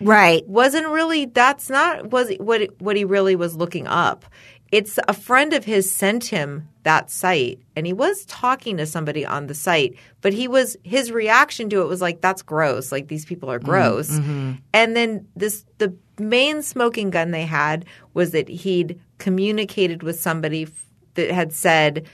Right. 0.06 0.46
wasn't 0.48 0.88
really. 0.88 1.26
That's 1.26 1.70
not 1.70 2.10
was 2.10 2.32
what 2.38 2.68
what 2.78 2.96
he 2.96 3.04
really 3.04 3.36
was 3.36 3.56
looking 3.56 3.86
up. 3.86 4.24
It's 4.70 4.98
a 5.06 5.12
friend 5.12 5.52
of 5.52 5.64
his 5.66 5.92
sent 5.92 6.24
him 6.24 6.68
that 6.84 7.10
site, 7.10 7.60
and 7.76 7.86
he 7.86 7.92
was 7.92 8.24
talking 8.24 8.78
to 8.78 8.86
somebody 8.86 9.24
on 9.24 9.46
the 9.46 9.54
site, 9.54 9.96
but 10.22 10.32
he 10.32 10.48
was 10.48 10.76
his 10.82 11.12
reaction 11.12 11.68
to 11.70 11.82
it 11.82 11.88
was 11.88 12.00
like, 12.00 12.20
"That's 12.20 12.42
gross. 12.42 12.90
Like 12.90 13.08
these 13.08 13.26
people 13.26 13.50
are 13.50 13.58
mm-hmm, 13.58 13.70
gross." 13.70 14.10
Mm-hmm. 14.10 14.52
And 14.72 14.96
then 14.96 15.28
this 15.36 15.64
the 15.78 15.94
main 16.18 16.62
smoking 16.62 17.10
gun 17.10 17.30
they 17.30 17.44
had 17.44 17.84
was 18.14 18.30
that 18.30 18.48
he'd 18.48 18.98
communicated 19.18 20.02
with 20.02 20.18
somebody 20.18 20.62
f- 20.62 20.86
that 21.14 21.30
had 21.30 21.52
said, 21.52 22.08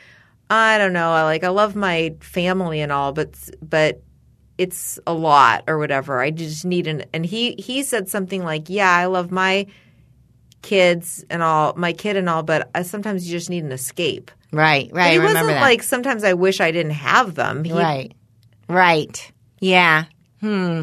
"I 0.50 0.78
don't 0.78 0.92
know, 0.92 1.12
I 1.12 1.22
like 1.22 1.44
I 1.44 1.48
love 1.48 1.76
my 1.76 2.14
family 2.20 2.80
and 2.80 2.92
all, 2.92 3.12
but 3.12 3.36
but." 3.62 4.02
It's 4.58 4.98
a 5.06 5.14
lot 5.14 5.64
or 5.68 5.78
whatever. 5.78 6.20
I 6.20 6.30
just 6.30 6.64
need 6.64 6.86
an 6.88 7.04
and 7.14 7.24
he 7.24 7.52
he 7.58 7.82
said 7.84 8.08
something 8.08 8.44
like, 8.44 8.68
"Yeah, 8.68 8.90
I 8.90 9.06
love 9.06 9.30
my 9.30 9.66
kids 10.62 11.24
and 11.30 11.42
all, 11.42 11.74
my 11.76 11.92
kid 11.92 12.16
and 12.16 12.28
all, 12.28 12.42
but 12.42 12.68
I, 12.74 12.82
sometimes 12.82 13.26
you 13.26 13.38
just 13.38 13.48
need 13.50 13.64
an 13.64 13.72
escape." 13.72 14.30
Right. 14.52 14.88
But 14.90 14.96
Right. 14.98 15.12
he 15.12 15.18
I 15.18 15.24
wasn't 15.24 15.46
that. 15.48 15.60
like 15.60 15.82
sometimes 15.82 16.24
I 16.24 16.32
wish 16.34 16.60
I 16.60 16.70
didn't 16.72 16.92
have 16.92 17.34
them. 17.34 17.64
He, 17.64 17.72
right. 17.72 18.12
Right. 18.68 19.32
Yeah. 19.60 20.04
Hmm. 20.40 20.82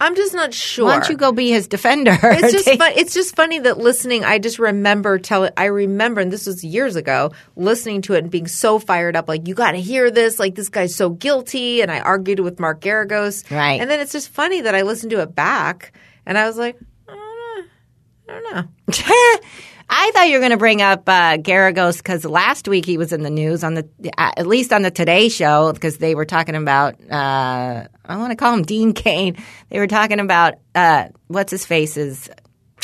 I'm 0.00 0.16
just 0.16 0.34
not 0.34 0.52
sure. 0.52 0.86
Why 0.86 0.94
don't 0.98 1.08
you 1.08 1.16
go 1.16 1.32
be 1.32 1.50
his 1.50 1.68
defender? 1.68 2.18
It's 2.22 2.52
just 2.52 2.68
fun, 2.78 2.92
it's 2.96 3.14
just 3.14 3.36
funny 3.36 3.60
that 3.60 3.78
listening. 3.78 4.24
I 4.24 4.38
just 4.38 4.58
remember 4.58 5.18
tell 5.18 5.48
I 5.56 5.66
remember, 5.66 6.20
and 6.20 6.32
this 6.32 6.46
was 6.46 6.64
years 6.64 6.96
ago, 6.96 7.32
listening 7.56 8.02
to 8.02 8.14
it 8.14 8.18
and 8.18 8.30
being 8.30 8.48
so 8.48 8.78
fired 8.78 9.16
up. 9.16 9.28
Like 9.28 9.46
you 9.46 9.54
got 9.54 9.72
to 9.72 9.80
hear 9.80 10.10
this. 10.10 10.38
Like 10.38 10.54
this 10.54 10.68
guy's 10.68 10.94
so 10.94 11.10
guilty, 11.10 11.82
and 11.82 11.90
I 11.90 12.00
argued 12.00 12.40
with 12.40 12.58
Mark 12.58 12.80
Garagos. 12.80 13.48
Right. 13.50 13.80
And 13.80 13.90
then 13.90 14.00
it's 14.00 14.12
just 14.12 14.28
funny 14.28 14.62
that 14.62 14.74
I 14.74 14.82
listened 14.82 15.10
to 15.10 15.20
it 15.20 15.34
back, 15.34 15.92
and 16.26 16.36
I 16.36 16.46
was 16.46 16.58
like, 16.58 16.78
I 17.08 17.12
don't 17.14 17.66
know. 17.66 18.34
I 18.34 18.40
don't 18.40 18.54
know. 18.54 19.38
I 19.94 20.10
thought 20.12 20.28
you 20.28 20.34
were 20.34 20.40
going 20.40 20.52
to 20.52 20.56
bring 20.56 20.80
up 20.80 21.06
uh, 21.06 21.36
Garagos 21.36 21.98
because 21.98 22.24
last 22.24 22.66
week 22.66 22.86
he 22.86 22.96
was 22.96 23.12
in 23.12 23.22
the 23.22 23.30
news 23.30 23.62
on 23.62 23.74
the 23.74 23.86
uh, 24.16 24.32
at 24.38 24.46
least 24.46 24.72
on 24.72 24.80
the 24.80 24.90
Today 24.90 25.28
Show 25.28 25.70
because 25.74 25.98
they 25.98 26.14
were 26.14 26.24
talking 26.24 26.56
about 26.56 26.94
uh, 27.10 27.86
I 28.06 28.16
want 28.16 28.30
to 28.30 28.36
call 28.36 28.54
him 28.54 28.62
Dean 28.62 28.94
Cain. 28.94 29.36
They 29.68 29.78
were 29.78 29.86
talking 29.86 30.18
about 30.18 30.54
uh, 30.74 31.08
what's 31.28 31.50
his 31.50 31.66
face 31.66 31.98
is 31.98 32.30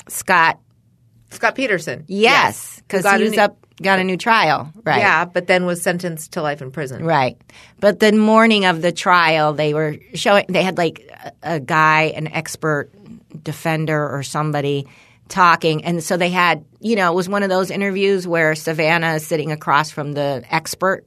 Scott. 0.08 0.60
Scott 1.30 1.54
Peterson. 1.54 2.04
Yes, 2.08 2.76
because 2.76 3.04
got 3.04 3.20
he 3.20 3.24
was 3.24 3.32
new- 3.32 3.40
up 3.40 3.56
got 3.80 4.00
a 4.00 4.04
new 4.04 4.18
trial. 4.18 4.70
Right. 4.84 4.98
Yeah, 4.98 5.24
but 5.24 5.46
then 5.46 5.64
was 5.64 5.80
sentenced 5.80 6.32
to 6.32 6.42
life 6.42 6.60
in 6.60 6.72
prison. 6.72 7.04
Right. 7.04 7.40
But 7.80 8.00
the 8.00 8.12
morning 8.12 8.66
of 8.66 8.82
the 8.82 8.92
trial, 8.92 9.54
they 9.54 9.72
were 9.72 9.96
showing, 10.14 10.46
they 10.48 10.62
had 10.64 10.76
like 10.76 11.08
a, 11.42 11.54
a 11.54 11.60
guy, 11.60 12.12
an 12.16 12.26
expert 12.26 12.90
defender 13.42 14.08
or 14.08 14.22
somebody 14.24 14.88
talking. 15.28 15.84
And 15.84 16.02
so 16.02 16.16
they 16.16 16.30
had, 16.30 16.64
you 16.80 16.96
know, 16.96 17.12
it 17.12 17.14
was 17.14 17.28
one 17.28 17.42
of 17.42 17.48
those 17.48 17.70
interviews 17.70 18.26
where 18.26 18.54
Savannah 18.54 19.14
is 19.14 19.26
sitting 19.26 19.52
across 19.52 19.90
from 19.90 20.12
the 20.12 20.44
expert. 20.50 21.06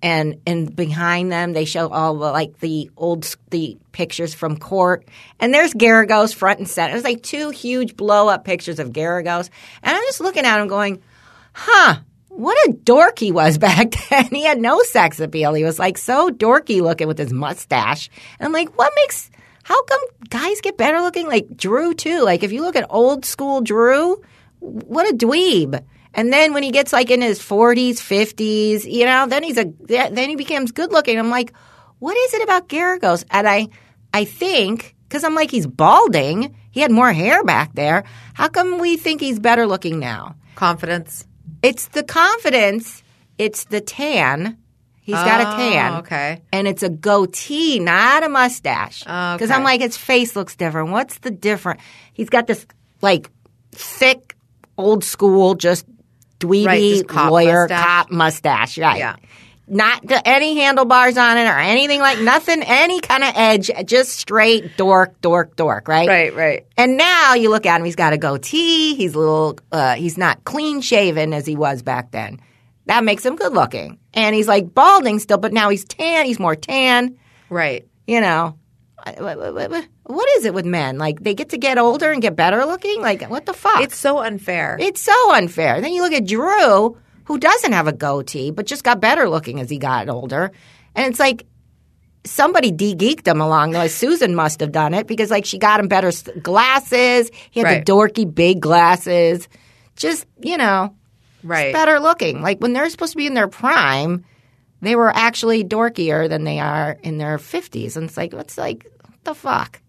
And 0.00 0.40
and 0.46 0.76
behind 0.76 1.32
them, 1.32 1.54
they 1.54 1.64
show 1.64 1.88
all 1.88 2.14
the 2.14 2.30
like 2.30 2.60
the 2.60 2.88
old 2.96 3.34
the 3.50 3.78
pictures 3.90 4.32
from 4.32 4.56
court, 4.56 5.08
and 5.40 5.52
there's 5.52 5.74
Garagos 5.74 6.32
front 6.32 6.60
and 6.60 6.68
center. 6.68 6.92
It 6.92 6.94
was 6.94 7.02
like 7.02 7.20
two 7.24 7.50
huge 7.50 7.96
blow 7.96 8.28
up 8.28 8.44
pictures 8.44 8.78
of 8.78 8.90
Garagos, 8.90 9.50
and 9.82 9.96
I'm 9.96 10.02
just 10.04 10.20
looking 10.20 10.44
at 10.44 10.60
him 10.60 10.68
going, 10.68 11.02
huh, 11.52 11.96
what 12.38 12.56
a 12.68 12.72
dork 12.72 13.18
he 13.18 13.32
was 13.32 13.58
back 13.58 13.94
then. 14.08 14.26
He 14.26 14.44
had 14.44 14.60
no 14.60 14.80
sex 14.82 15.18
appeal. 15.18 15.54
He 15.54 15.64
was 15.64 15.78
like 15.78 15.98
so 15.98 16.30
dorky 16.30 16.80
looking 16.80 17.08
with 17.08 17.18
his 17.18 17.32
mustache. 17.32 18.08
And 18.38 18.46
I'm 18.46 18.52
like, 18.52 18.78
what 18.78 18.92
makes, 18.94 19.30
how 19.68 19.82
come 19.82 20.00
guys 20.30 20.62
get 20.62 20.78
better 20.78 21.02
looking? 21.02 21.26
Like 21.26 21.54
Drew, 21.54 21.92
too. 21.92 22.22
Like 22.22 22.42
if 22.42 22.52
you 22.52 22.62
look 22.62 22.74
at 22.74 22.86
old 22.88 23.26
school 23.26 23.60
Drew, 23.60 24.22
what 24.60 25.06
a 25.06 25.14
dweeb. 25.14 25.84
And 26.14 26.32
then 26.32 26.54
when 26.54 26.62
he 26.62 26.70
gets 26.70 26.90
like 26.90 27.10
in 27.10 27.20
his 27.20 27.38
40s, 27.38 27.96
50s, 27.96 28.90
you 28.90 29.04
know, 29.04 29.26
then 29.26 29.42
he's 29.42 29.58
a, 29.58 29.64
then 29.86 30.30
he 30.30 30.36
becomes 30.36 30.72
good 30.72 30.90
looking. 30.90 31.18
I'm 31.18 31.28
like, 31.28 31.52
what 31.98 32.16
is 32.16 32.32
it 32.32 32.42
about 32.44 32.70
Garagos? 32.70 33.26
And 33.30 33.46
I, 33.46 33.68
I 34.14 34.24
think, 34.24 34.96
because 35.06 35.22
I'm 35.22 35.34
like, 35.34 35.50
he's 35.50 35.66
balding. 35.66 36.56
He 36.70 36.80
had 36.80 36.90
more 36.90 37.12
hair 37.12 37.44
back 37.44 37.74
there. 37.74 38.04
How 38.32 38.48
come 38.48 38.78
we 38.78 38.96
think 38.96 39.20
he's 39.20 39.38
better 39.38 39.66
looking 39.66 39.98
now? 39.98 40.36
Confidence. 40.54 41.26
It's 41.62 41.88
the 41.88 42.04
confidence. 42.04 43.02
It's 43.36 43.64
the 43.64 43.82
tan. 43.82 44.56
He's 45.08 45.16
got 45.16 45.40
a 45.40 45.44
tan. 45.56 45.92
Oh, 45.94 45.98
okay. 46.00 46.42
And 46.52 46.68
it's 46.68 46.82
a 46.82 46.90
goatee, 46.90 47.78
not 47.80 48.22
a 48.24 48.28
mustache. 48.28 49.00
Because 49.00 49.40
Okay. 49.42 49.52
I'm 49.54 49.62
like, 49.64 49.80
his 49.80 49.96
face 49.96 50.36
looks 50.36 50.54
different. 50.54 50.90
What's 50.90 51.18
the 51.20 51.30
difference? 51.30 51.80
He's 52.12 52.28
got 52.28 52.46
this 52.46 52.66
like 53.00 53.30
thick, 53.72 54.36
old 54.76 55.02
school, 55.04 55.54
just 55.54 55.86
dweeby 56.40 56.66
Right, 56.66 57.08
cop 57.08 57.30
lawyer 57.30 57.62
mustache. 57.62 57.84
cop 57.84 58.10
mustache. 58.10 58.78
Right. 58.78 58.98
Yeah. 58.98 59.16
Not 59.66 60.02
any 60.26 60.58
handlebars 60.60 61.16
on 61.16 61.36
it 61.38 61.44
or 61.46 61.58
anything 61.58 62.00
like 62.00 62.20
nothing, 62.20 62.62
any 62.62 63.00
kind 63.00 63.22
of 63.24 63.32
edge, 63.34 63.70
just 63.86 64.10
straight 64.12 64.76
dork, 64.76 65.20
dork, 65.22 65.56
dork, 65.56 65.88
right? 65.88 66.08
Right, 66.08 66.34
right. 66.34 66.66
And 66.76 66.96
now 66.98 67.34
you 67.34 67.50
look 67.50 67.66
at 67.66 67.78
him; 67.78 67.84
he's 67.84 67.96
got 67.96 68.12
a 68.14 68.18
goatee. 68.18 68.94
He's 68.94 69.14
a 69.14 69.18
little. 69.18 69.58
Uh, 69.72 69.94
he's 69.94 70.16
not 70.18 70.44
clean 70.44 70.80
shaven 70.80 71.32
as 71.34 71.44
he 71.46 71.54
was 71.56 71.82
back 71.82 72.12
then. 72.12 72.40
That 72.88 73.04
makes 73.04 73.24
him 73.24 73.36
good 73.36 73.52
looking. 73.52 73.98
And 74.14 74.34
he's 74.34 74.48
like 74.48 74.74
balding 74.74 75.18
still, 75.20 75.38
but 75.38 75.52
now 75.52 75.68
he's 75.68 75.84
tan. 75.84 76.26
He's 76.26 76.40
more 76.40 76.56
tan. 76.56 77.16
Right. 77.50 77.86
You 78.06 78.20
know, 78.20 78.58
what, 79.04 80.28
is 80.36 80.44
it 80.46 80.54
with 80.54 80.64
men? 80.64 80.98
Like 80.98 81.20
they 81.22 81.34
get 81.34 81.50
to 81.50 81.58
get 81.58 81.78
older 81.78 82.10
and 82.10 82.20
get 82.22 82.34
better 82.34 82.64
looking. 82.64 83.00
Like 83.00 83.22
what 83.28 83.46
the 83.46 83.52
fuck? 83.52 83.82
It's 83.82 83.96
so 83.96 84.18
unfair. 84.18 84.76
It's 84.80 85.02
so 85.02 85.34
unfair. 85.34 85.80
Then 85.80 85.92
you 85.92 86.02
look 86.02 86.14
at 86.14 86.26
Drew, 86.26 86.96
who 87.24 87.38
doesn't 87.38 87.72
have 87.72 87.86
a 87.86 87.92
goatee, 87.92 88.50
but 88.50 88.66
just 88.66 88.84
got 88.84 89.00
better 89.00 89.28
looking 89.28 89.60
as 89.60 89.68
he 89.70 89.78
got 89.78 90.08
older. 90.08 90.50
And 90.94 91.06
it's 91.06 91.20
like 91.20 91.44
somebody 92.24 92.70
de 92.70 92.94
geeked 92.94 93.26
him 93.26 93.40
along 93.42 93.72
the 93.72 93.78
way. 93.80 93.88
Susan 93.88 94.34
must 94.34 94.60
have 94.60 94.72
done 94.72 94.94
it 94.94 95.06
because, 95.06 95.30
like, 95.30 95.44
she 95.44 95.58
got 95.58 95.80
him 95.80 95.88
better 95.88 96.10
glasses. 96.42 97.30
He 97.50 97.60
had 97.60 97.66
Right. 97.66 97.86
the 97.86 97.92
dorky 97.92 98.34
big 98.34 98.60
glasses. 98.60 99.48
Just, 99.96 100.26
you 100.42 100.56
know, 100.56 100.94
right. 101.42 101.72
better 101.72 102.00
looking. 102.00 102.42
Like, 102.42 102.58
when 102.58 102.72
they're 102.72 102.88
supposed 102.90 103.12
to 103.12 103.16
be 103.16 103.26
in 103.26 103.34
their 103.34 103.48
prime, 103.48 104.24
they 104.80 104.96
were 104.96 105.10
actually 105.14 105.64
dorkier 105.64 106.28
than 106.28 106.44
they 106.44 106.60
are 106.60 106.96
in 107.02 107.18
their 107.18 107.38
50s. 107.38 107.96
And 107.96 108.06
it's 108.06 108.16
like, 108.16 108.32
what's 108.32 108.56
like, 108.58 108.86
what 109.02 109.24
the 109.24 109.34
fuck? 109.34 109.80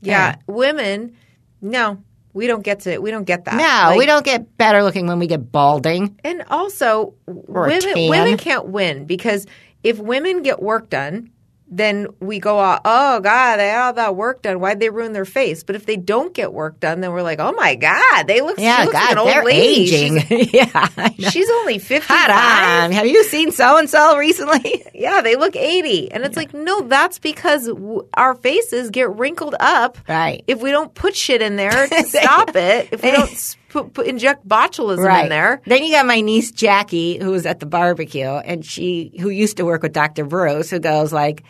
Yeah, 0.00 0.36
women. 0.46 1.16
No, 1.60 2.02
we 2.32 2.46
don't 2.46 2.62
get 2.62 2.80
to. 2.80 2.98
We 2.98 3.10
don't 3.10 3.24
get 3.24 3.46
that. 3.46 3.56
No, 3.56 3.90
Like, 3.90 3.98
we 3.98 4.06
don't 4.06 4.24
get 4.24 4.56
better 4.56 4.82
looking 4.82 5.06
when 5.06 5.18
we 5.18 5.26
get 5.26 5.50
balding. 5.50 6.18
And 6.22 6.44
also, 6.48 7.14
women 7.26 7.80
tan. 7.80 8.08
women 8.08 8.36
can't 8.36 8.68
win 8.68 9.06
because 9.06 9.46
if 9.82 9.98
women 9.98 10.42
get 10.42 10.62
work 10.62 10.88
done, 10.88 11.30
then 11.70 12.06
we 12.20 12.38
go, 12.38 12.58
out, 12.58 12.80
oh 12.84 13.20
God, 13.20 13.56
they 13.58 13.68
had 13.68 13.86
all 13.86 13.92
that 13.94 14.16
work 14.16 14.42
done. 14.42 14.58
Why'd 14.60 14.80
they 14.80 14.88
ruin 14.90 15.12
their 15.12 15.24
face? 15.24 15.62
But 15.64 15.76
if 15.76 15.84
they 15.86 15.96
don't 15.96 16.32
get 16.32 16.52
work 16.52 16.80
done, 16.80 17.00
then 17.00 17.12
we're 17.12 17.22
like, 17.22 17.40
oh 17.40 17.52
my 17.52 17.74
God, 17.74 18.26
they 18.26 18.40
look, 18.40 18.58
Yeah, 18.58 18.82
looks 18.84 18.94
like 18.94 19.02
God, 19.04 19.12
an 19.12 19.18
old 19.18 19.28
they're 19.28 19.44
lady. 19.44 19.82
aging. 19.94 20.20
She's, 20.20 20.52
yeah, 20.54 21.08
she's 21.30 21.50
only 21.50 21.78
fifty 21.78 22.12
Hold 22.12 22.30
on. 22.30 22.92
Have 22.92 23.06
you 23.06 23.22
seen 23.24 23.50
so 23.52 23.76
and 23.78 23.88
so 23.90 24.16
recently? 24.16 24.82
Yeah, 24.94 25.20
they 25.20 25.36
look 25.36 25.56
80. 25.56 26.10
And 26.12 26.24
it's 26.24 26.36
like, 26.36 26.54
no, 26.54 26.80
that's 26.82 27.18
because 27.18 27.66
w- 27.66 28.08
our 28.14 28.34
faces 28.34 28.90
get 28.90 29.10
wrinkled 29.16 29.54
up. 29.60 29.98
Right. 30.08 30.42
If 30.46 30.60
we 30.62 30.70
don't 30.70 30.92
put 30.94 31.14
shit 31.14 31.42
in 31.42 31.56
there 31.56 31.86
to 31.88 32.02
stop 32.04 32.56
it, 32.56 32.88
if 32.92 33.02
we 33.02 33.10
don't 33.12 33.56
put, 33.68 33.94
put, 33.94 34.06
inject 34.06 34.46
botulism 34.46 35.22
in 35.24 35.28
there. 35.28 35.60
Then 35.66 35.84
you 35.84 35.92
got 35.92 36.06
my 36.06 36.20
niece 36.20 36.50
Jackie, 36.50 37.18
who 37.18 37.30
was 37.30 37.46
at 37.46 37.60
the 37.60 37.66
barbecue, 37.66 38.26
and 38.26 38.64
she, 38.64 39.12
who 39.20 39.28
used 39.28 39.56
to 39.58 39.64
work 39.64 39.82
with 39.82 39.92
Dr. 39.92 40.24
Bruce, 40.24 40.70
who 40.70 40.78
goes 40.78 41.12
like, 41.12 41.44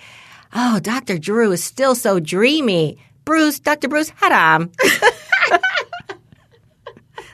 "Oh, 0.52 0.80
Dr. 0.80 1.18
Drew 1.18 1.52
is 1.52 1.62
still 1.62 1.94
so 1.94 2.20
dreamy." 2.20 2.98
Bruce, 3.24 3.60
Dr. 3.60 3.88
Bruce, 3.88 4.08
haram. 4.16 4.72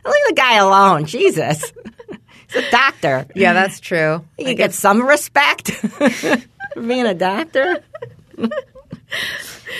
Leave 0.04 0.26
the 0.26 0.34
guy 0.34 0.56
alone, 0.56 1.04
Jesus. 1.06 1.72
He's 2.52 2.64
a 2.64 2.70
doctor. 2.72 3.26
Yeah, 3.34 3.52
that's 3.52 3.78
true. 3.78 4.24
You 4.36 4.44
can 4.44 4.56
get 4.56 4.74
some 4.74 5.06
respect 5.06 5.70
for 5.70 6.36
being 6.80 7.06
a 7.06 7.14
doctor. 7.14 7.84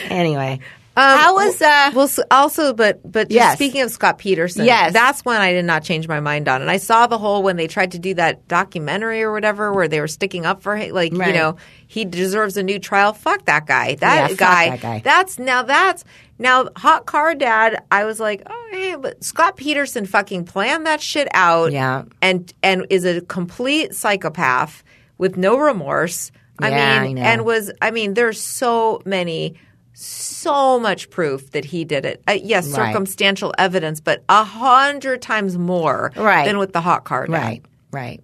anyway, 0.09 0.61
how 0.97 1.35
was 1.35 1.61
uh? 1.61 1.91
Well, 1.95 2.09
also, 2.31 2.73
but 2.73 3.01
but 3.11 3.31
Yes. 3.31 3.55
speaking 3.57 3.81
of 3.83 3.91
Scott 3.91 4.19
Peterson, 4.19 4.65
Yes. 4.65 4.93
that's 4.93 5.25
one 5.25 5.37
I 5.41 5.53
did 5.53 5.65
not 5.65 5.83
change 5.85 6.07
my 6.09 6.21
mind 6.21 6.49
on. 6.49 6.61
And 6.63 6.71
I 6.71 6.77
saw 6.77 7.07
the 7.07 7.19
whole 7.19 7.43
when 7.43 7.57
they 7.57 7.67
tried 7.67 7.93
to 7.93 7.99
do 7.99 8.15
that 8.15 8.47
documentary 8.49 9.23
or 9.23 9.33
whatever, 9.33 9.73
where 9.73 9.89
they 9.89 10.01
were 10.01 10.09
sticking 10.09 10.47
up 10.47 10.63
for 10.63 10.77
him, 10.77 10.95
like 10.95 11.13
you 11.13 11.19
know, 11.19 11.57
he 11.87 12.05
deserves 12.05 12.57
a 12.57 12.63
new 12.63 12.79
trial. 12.79 13.13
Fuck 13.13 13.45
that 13.47 13.67
guy. 13.67 13.97
That 13.97 14.31
Yeah, 14.31 14.37
guy. 14.37 14.71
that 14.71 14.81
guy. 14.81 15.01
That's 15.05 15.39
now 15.39 15.63
that's 15.63 16.05
now 16.39 16.69
hot 16.77 17.07
car 17.07 17.35
dad. 17.35 17.83
I 17.91 18.05
was 18.05 18.19
like, 18.21 18.43
oh, 18.47 18.69
hey, 18.73 18.97
but 18.97 19.23
Scott 19.25 19.57
Peterson 19.57 20.07
fucking 20.07 20.45
planned 20.45 20.87
that 20.87 21.01
shit 21.01 21.29
out. 21.35 21.73
Yeah. 21.73 22.05
and 22.23 22.53
and 22.63 22.87
is 22.91 23.05
a 23.05 23.21
complete 23.21 23.95
psychopath 23.95 24.83
with 25.19 25.37
no 25.37 25.57
remorse. 25.57 26.31
I 26.61 26.71
Yeah, 26.71 27.03
mean, 27.03 27.19
I 27.19 27.21
know. 27.23 27.29
and 27.29 27.45
was 27.45 27.73
I 27.83 27.91
mean, 27.91 28.15
there's 28.15 28.41
so 28.41 29.01
many, 29.05 29.55
so 29.93 30.34
much 30.47 31.11
proof 31.11 31.51
that 31.53 31.65
he 31.65 31.85
did 31.85 32.05
it. 32.05 32.23
Uh, 32.29 32.33
yes, 32.33 32.67
Right. 32.69 32.89
circumstantial 32.89 33.53
evidence, 33.59 34.01
but 34.01 34.25
a 34.29 34.45
hundred 34.45 35.23
times 35.23 35.57
more 35.59 36.13
Right. 36.17 36.45
than 36.47 36.59
with 36.59 36.73
the 36.73 36.81
hot 36.81 37.05
car. 37.05 37.27
dad. 37.27 37.33
right, 37.33 37.65
right, 37.93 38.21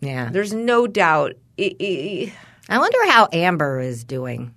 yeah. 0.00 0.28
There's 0.32 0.52
no 0.52 0.86
doubt. 0.86 1.34
I- 1.60 2.32
wonder 2.70 2.98
how 3.10 3.28
Amber 3.32 3.80
is 3.80 4.04
doing. 4.04 4.54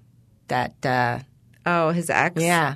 That 0.48 0.86
uh, 0.86 1.20
oh, 1.66 1.90
his 1.92 2.10
ex. 2.10 2.42
yeah, 2.42 2.76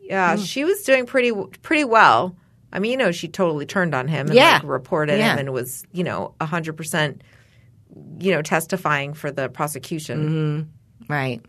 yeah. 0.00 0.36
She 0.36 0.64
was 0.64 0.82
doing 0.82 1.06
pretty 1.06 1.32
pretty 1.62 1.84
well. 1.84 2.36
I 2.72 2.78
mean, 2.78 2.90
you 2.92 2.96
know, 2.96 3.12
she 3.12 3.28
totally 3.28 3.66
turned 3.66 3.94
on 3.94 4.08
him 4.08 4.26
and 4.28 4.34
Yeah. 4.34 4.54
like, 4.54 4.62
reported 4.64 5.18
Yeah. 5.18 5.32
him 5.34 5.38
and 5.40 5.52
was, 5.52 5.84
you 5.92 6.04
know, 6.04 6.34
hundred 6.40 6.76
percent, 6.76 7.22
you 8.18 8.32
know, 8.32 8.40
testifying 8.42 9.12
for 9.14 9.30
the 9.30 9.48
prosecution. 9.48 10.70
right, 11.08 11.40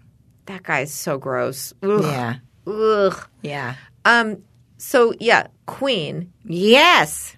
That 0.46 0.64
guy's 0.64 0.94
so 0.94 1.18
gross. 1.18 1.74
Ugh. 1.84 2.02
yeah, 2.04 2.36
Ugh. 2.68 3.28
yeah. 3.42 3.76
Um. 4.06 4.44
So 4.78 5.14
yeah, 5.20 5.48
Queen. 5.66 6.34
Yes. 6.46 7.36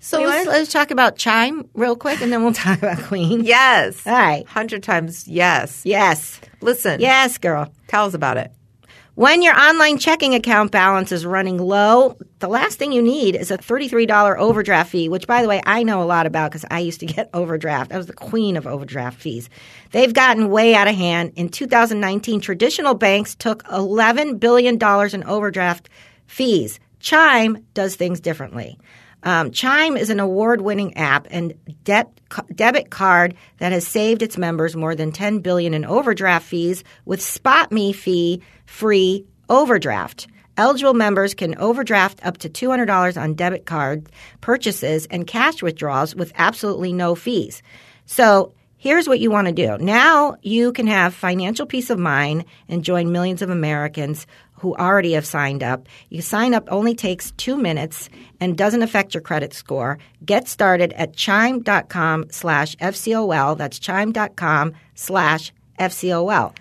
So 0.00 0.20
let's- 0.22 0.46
let's 0.46 0.70
talk 0.72 0.90
about 0.90 1.16
Chime 1.16 1.66
real 1.72 1.96
quick, 1.96 2.20
and 2.20 2.30
then 2.30 2.42
we'll 2.44 2.52
talk 2.66 2.76
about 2.78 2.98
Queen. 3.04 3.42
yes, 3.44 4.06
All 4.06 4.12
right. 4.12 4.46
hundred 4.46 4.82
times 4.82 5.26
yes. 5.26 5.80
Yes. 5.84 6.40
Listen, 6.60 7.00
Yes, 7.00 7.38
girl. 7.38 7.72
tell 7.88 8.04
us 8.06 8.12
about 8.14 8.36
it. 8.36 8.52
When 9.16 9.42
your 9.42 9.56
online 9.56 9.98
checking 9.98 10.34
account 10.34 10.72
balance 10.72 11.12
is 11.12 11.24
running 11.24 11.58
low, 11.58 12.18
the 12.40 12.48
last 12.48 12.80
thing 12.80 12.90
you 12.90 13.00
need 13.00 13.36
is 13.36 13.52
a 13.52 13.58
$33 13.58 14.36
overdraft 14.36 14.90
fee, 14.90 15.08
which, 15.08 15.28
by 15.28 15.40
the 15.40 15.46
way, 15.46 15.62
I 15.64 15.84
know 15.84 16.02
a 16.02 16.04
lot 16.04 16.26
about 16.26 16.50
because 16.50 16.64
I 16.68 16.80
used 16.80 16.98
to 16.98 17.06
get 17.06 17.30
overdraft. 17.34 17.92
I 17.92 17.96
was 17.96 18.08
the 18.08 18.12
queen 18.12 18.56
of 18.56 18.66
overdraft 18.66 19.20
fees. 19.20 19.48
They've 19.92 20.12
gotten 20.12 20.50
way 20.50 20.74
out 20.74 20.88
of 20.88 20.96
hand. 20.96 21.34
In 21.36 21.48
2019, 21.48 22.40
traditional 22.40 22.94
banks 22.94 23.36
took 23.36 23.62
$11 23.64 24.40
billion 24.40 24.74
in 24.74 25.24
overdraft 25.24 25.90
fees. 26.26 26.80
Chime 26.98 27.64
does 27.72 27.94
things 27.94 28.18
differently. 28.18 28.80
Um, 29.22 29.52
Chime 29.52 29.96
is 29.96 30.10
an 30.10 30.18
award-winning 30.18 30.96
app 30.96 31.28
and 31.30 31.54
debt, 31.84 32.10
debit 32.52 32.90
card 32.90 33.34
that 33.58 33.70
has 33.70 33.86
saved 33.86 34.22
its 34.22 34.36
members 34.36 34.74
more 34.74 34.96
than 34.96 35.12
10 35.12 35.38
billion 35.38 35.72
in 35.72 35.84
overdraft 35.84 36.46
fees 36.46 36.82
with 37.06 37.20
SpotMe 37.20 37.94
fee 37.94 38.42
free 38.66 39.26
overdraft. 39.48 40.26
Eligible 40.56 40.94
members 40.94 41.34
can 41.34 41.56
overdraft 41.56 42.24
up 42.24 42.38
to 42.38 42.48
$200 42.48 43.20
on 43.20 43.34
debit 43.34 43.66
card 43.66 44.08
purchases 44.40 45.06
and 45.06 45.26
cash 45.26 45.62
withdrawals 45.62 46.14
with 46.14 46.32
absolutely 46.36 46.92
no 46.92 47.14
fees. 47.14 47.62
So 48.06 48.54
here's 48.76 49.08
what 49.08 49.18
you 49.18 49.30
want 49.30 49.48
to 49.48 49.52
do. 49.52 49.76
Now 49.78 50.36
you 50.42 50.72
can 50.72 50.86
have 50.86 51.12
financial 51.14 51.66
peace 51.66 51.90
of 51.90 51.98
mind 51.98 52.44
and 52.68 52.84
join 52.84 53.10
millions 53.10 53.42
of 53.42 53.50
Americans 53.50 54.26
who 54.64 54.74
already 54.76 55.12
have 55.12 55.26
signed 55.26 55.62
up. 55.62 55.88
You 56.08 56.22
sign 56.22 56.54
up 56.54 56.68
only 56.70 56.94
takes 56.94 57.32
two 57.32 57.56
minutes 57.56 58.08
and 58.40 58.56
doesn't 58.56 58.82
affect 58.82 59.12
your 59.12 59.22
credit 59.22 59.52
score. 59.52 59.98
Get 60.24 60.46
started 60.46 60.92
at 60.92 61.14
chime.com 61.14 62.26
slash 62.30 62.76
FCOL. 62.76 63.58
That's 63.58 63.78
chime.com 63.78 64.72
slash 64.94 65.52
FCOL. 65.78 66.54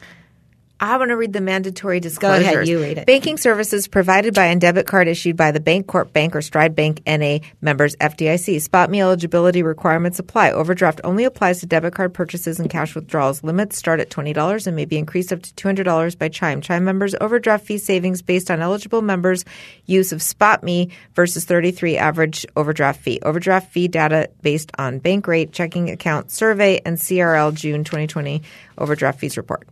I 0.80 0.98
want 0.98 1.10
to 1.10 1.16
read 1.16 1.32
the 1.32 1.40
mandatory 1.40 2.02
disclosures. 2.02 2.44
Go 2.44 2.52
ahead, 2.52 2.68
you 2.68 2.82
read 2.82 2.98
it. 2.98 3.06
Banking 3.06 3.38
services 3.38 3.88
provided 3.88 4.34
by 4.34 4.48
and 4.48 4.60
debit 4.60 4.86
card 4.86 5.08
issued 5.08 5.38
by 5.38 5.52
the 5.52 5.62
Bancorp 5.62 6.12
Bank 6.12 6.36
or 6.36 6.42
Stride 6.42 6.76
Bank 6.76 7.02
NA 7.08 7.38
members 7.62 7.96
FDIC. 7.96 8.58
SpotMe 8.58 9.00
eligibility 9.00 9.64
requirements 9.64 10.20
apply. 10.20 10.52
Overdraft 10.52 11.00
only 11.06 11.24
applies 11.24 11.62
to 11.62 11.68
debit 11.68 11.94
card 11.94 12.14
purchases 12.14 12.60
and 12.60 12.70
cash 12.70 12.96
withdrawals. 12.96 13.44
Limits 13.44 13.78
start 13.78 14.02
at 14.02 14.10
$20 14.10 14.68
and 14.68 14.76
may 14.76 14.84
be 14.84 14.98
increased 14.98 15.32
up 15.32 15.42
to 15.42 15.54
$200 15.54 16.18
by 16.18 16.28
Chime. 16.28 16.60
Chime 16.60 16.84
members 16.84 17.16
overdraft 17.22 17.66
fee 17.66 17.78
savings 17.78 18.22
based 18.22 18.52
on 18.52 18.60
eligible 18.60 19.02
members' 19.02 19.46
use 19.86 20.12
of 20.12 20.20
SpotMe 20.20 20.92
versus 21.14 21.46
33 21.46 21.98
average 21.98 22.46
overdraft 22.58 23.00
fee. 23.00 23.20
Overdraft 23.22 23.72
fee 23.72 23.88
data 23.88 24.30
based 24.42 24.72
on 24.78 25.00
Bankrate, 25.00 25.54
checking 25.54 25.90
account 25.90 26.30
survey, 26.30 26.82
and 26.84 26.98
CRL 26.98 27.54
June 27.54 27.86
2020 27.86 28.42
overdraft 28.78 29.20
fees 29.20 29.38
report. 29.38 29.66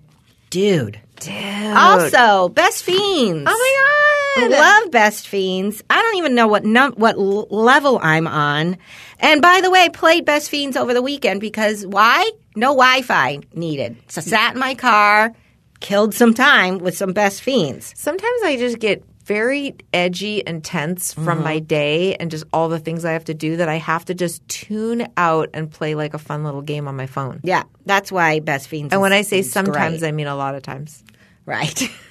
Dude. 0.52 1.00
Dude. 1.20 1.34
Also, 1.76 2.50
Best 2.50 2.84
Fiends. 2.84 3.48
Oh 3.50 4.38
my 4.38 4.48
God. 4.48 4.54
I 4.54 4.82
love 4.82 4.92
Best 4.92 5.28
Fiends. 5.28 5.84
I 5.90 6.02
don't 6.02 6.18
even 6.18 6.36
know 6.36 6.48
what 6.48 6.64
num- 6.64 6.94
what 6.94 7.16
l- 7.16 7.48
level 7.50 8.00
I'm 8.02 8.28
on. 8.28 8.78
And 9.20 9.42
by 9.42 9.62
the 9.62 9.72
way, 9.72 9.90
played 9.90 10.26
Best 10.26 10.50
Fiends 10.50 10.78
over 10.78 10.94
the 10.94 11.02
weekend 11.02 11.42
because 11.42 11.86
why? 11.88 12.30
No 12.56 12.68
Wi-Fi 12.70 13.40
needed. 13.54 13.98
So 14.08 14.22
sat 14.22 14.54
in 14.54 14.60
my 14.60 14.76
car, 14.76 15.34
killed 15.80 16.14
some 16.14 16.34
time 16.34 16.78
with 16.80 16.96
some 16.98 17.14
Best 17.14 17.42
Fiends. 17.42 17.94
Sometimes 17.98 18.42
I 18.44 18.58
just 18.58 18.80
get 18.80 19.04
very 19.22 19.76
edgy 19.94 20.46
and 20.46 20.64
tense 20.64 21.14
from 21.14 21.26
Mm-hmm. 21.26 21.44
my 21.44 21.60
day 21.60 22.16
and 22.16 22.30
just 22.32 22.44
all 22.54 22.70
the 22.70 22.80
things 22.80 23.06
I 23.06 23.14
have 23.14 23.26
to 23.26 23.34
do 23.34 23.58
that 23.58 23.70
I 23.70 23.76
have 23.76 24.06
to 24.06 24.14
just 24.14 24.48
tune 24.48 25.08
out 25.18 25.50
and 25.54 25.70
play 25.72 25.96
like 25.96 26.14
a 26.14 26.18
fun 26.20 26.44
little 26.44 26.62
game 26.62 26.88
on 26.88 26.96
my 26.96 27.08
phone. 27.08 27.40
Yeah, 27.44 27.64
that's 27.86 28.12
why 28.12 28.40
Best 28.40 28.68
Fiends. 28.68 28.92
And 28.94 29.02
when 29.02 29.14
I 29.14 29.22
say 29.22 29.42
sometimes, 29.42 30.00
great. 30.00 30.08
I 30.08 30.12
mean 30.12 30.28
a 30.28 30.36
lot 30.36 30.56
of 30.56 30.64
times. 30.64 31.04
right. 31.46 31.82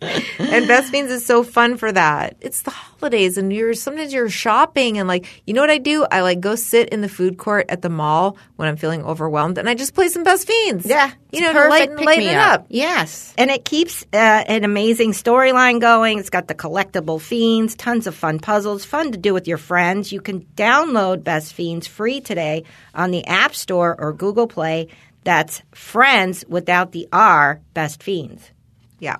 and 0.38 0.66
Best 0.66 0.90
Fiends 0.90 1.12
is 1.12 1.26
so 1.26 1.42
fun 1.42 1.76
for 1.76 1.92
that. 1.92 2.36
It's 2.40 2.62
the 2.62 2.70
holidays, 2.70 3.36
and 3.36 3.52
you're 3.52 3.74
sometimes 3.74 4.12
you're 4.12 4.30
shopping, 4.30 4.98
and 4.98 5.06
like 5.06 5.42
you 5.46 5.52
know 5.52 5.60
what 5.60 5.70
I 5.70 5.78
do? 5.78 6.06
I 6.10 6.22
like 6.22 6.40
go 6.40 6.54
sit 6.54 6.88
in 6.88 7.02
the 7.02 7.08
food 7.08 7.36
court 7.36 7.66
at 7.68 7.82
the 7.82 7.90
mall 7.90 8.38
when 8.56 8.68
I'm 8.68 8.76
feeling 8.76 9.04
overwhelmed, 9.04 9.58
and 9.58 9.68
I 9.68 9.74
just 9.74 9.94
play 9.94 10.08
some 10.08 10.22
Best 10.22 10.46
Fiends. 10.46 10.86
Yeah, 10.86 11.10
you 11.30 11.42
know, 11.42 11.50
it's 11.50 11.54
to 11.54 11.62
perfect 11.62 11.70
lighten, 11.70 11.96
lighten 12.06 12.22
it 12.22 12.26
pick-me-up. 12.28 12.60
up. 12.60 12.66
Yes, 12.70 13.34
and 13.36 13.50
it 13.50 13.66
keeps 13.66 14.04
uh, 14.14 14.16
an 14.16 14.64
amazing 14.64 15.12
storyline 15.12 15.80
going. 15.80 16.18
It's 16.18 16.30
got 16.30 16.48
the 16.48 16.54
collectible 16.54 17.20
fiends, 17.20 17.74
tons 17.74 18.06
of 18.06 18.14
fun 18.14 18.38
puzzles, 18.38 18.86
fun 18.86 19.12
to 19.12 19.18
do 19.18 19.34
with 19.34 19.46
your 19.46 19.58
friends. 19.58 20.12
You 20.12 20.22
can 20.22 20.40
download 20.56 21.24
Best 21.24 21.52
Fiends 21.52 21.86
free 21.86 22.22
today 22.22 22.64
on 22.94 23.10
the 23.10 23.26
App 23.26 23.54
Store 23.54 23.94
or 23.98 24.14
Google 24.14 24.46
Play. 24.46 24.88
That's 25.24 25.62
Friends 25.72 26.44
without 26.48 26.92
the 26.92 27.06
R, 27.12 27.60
Best 27.74 28.02
Fiends. 28.02 28.50
Yeah, 28.98 29.16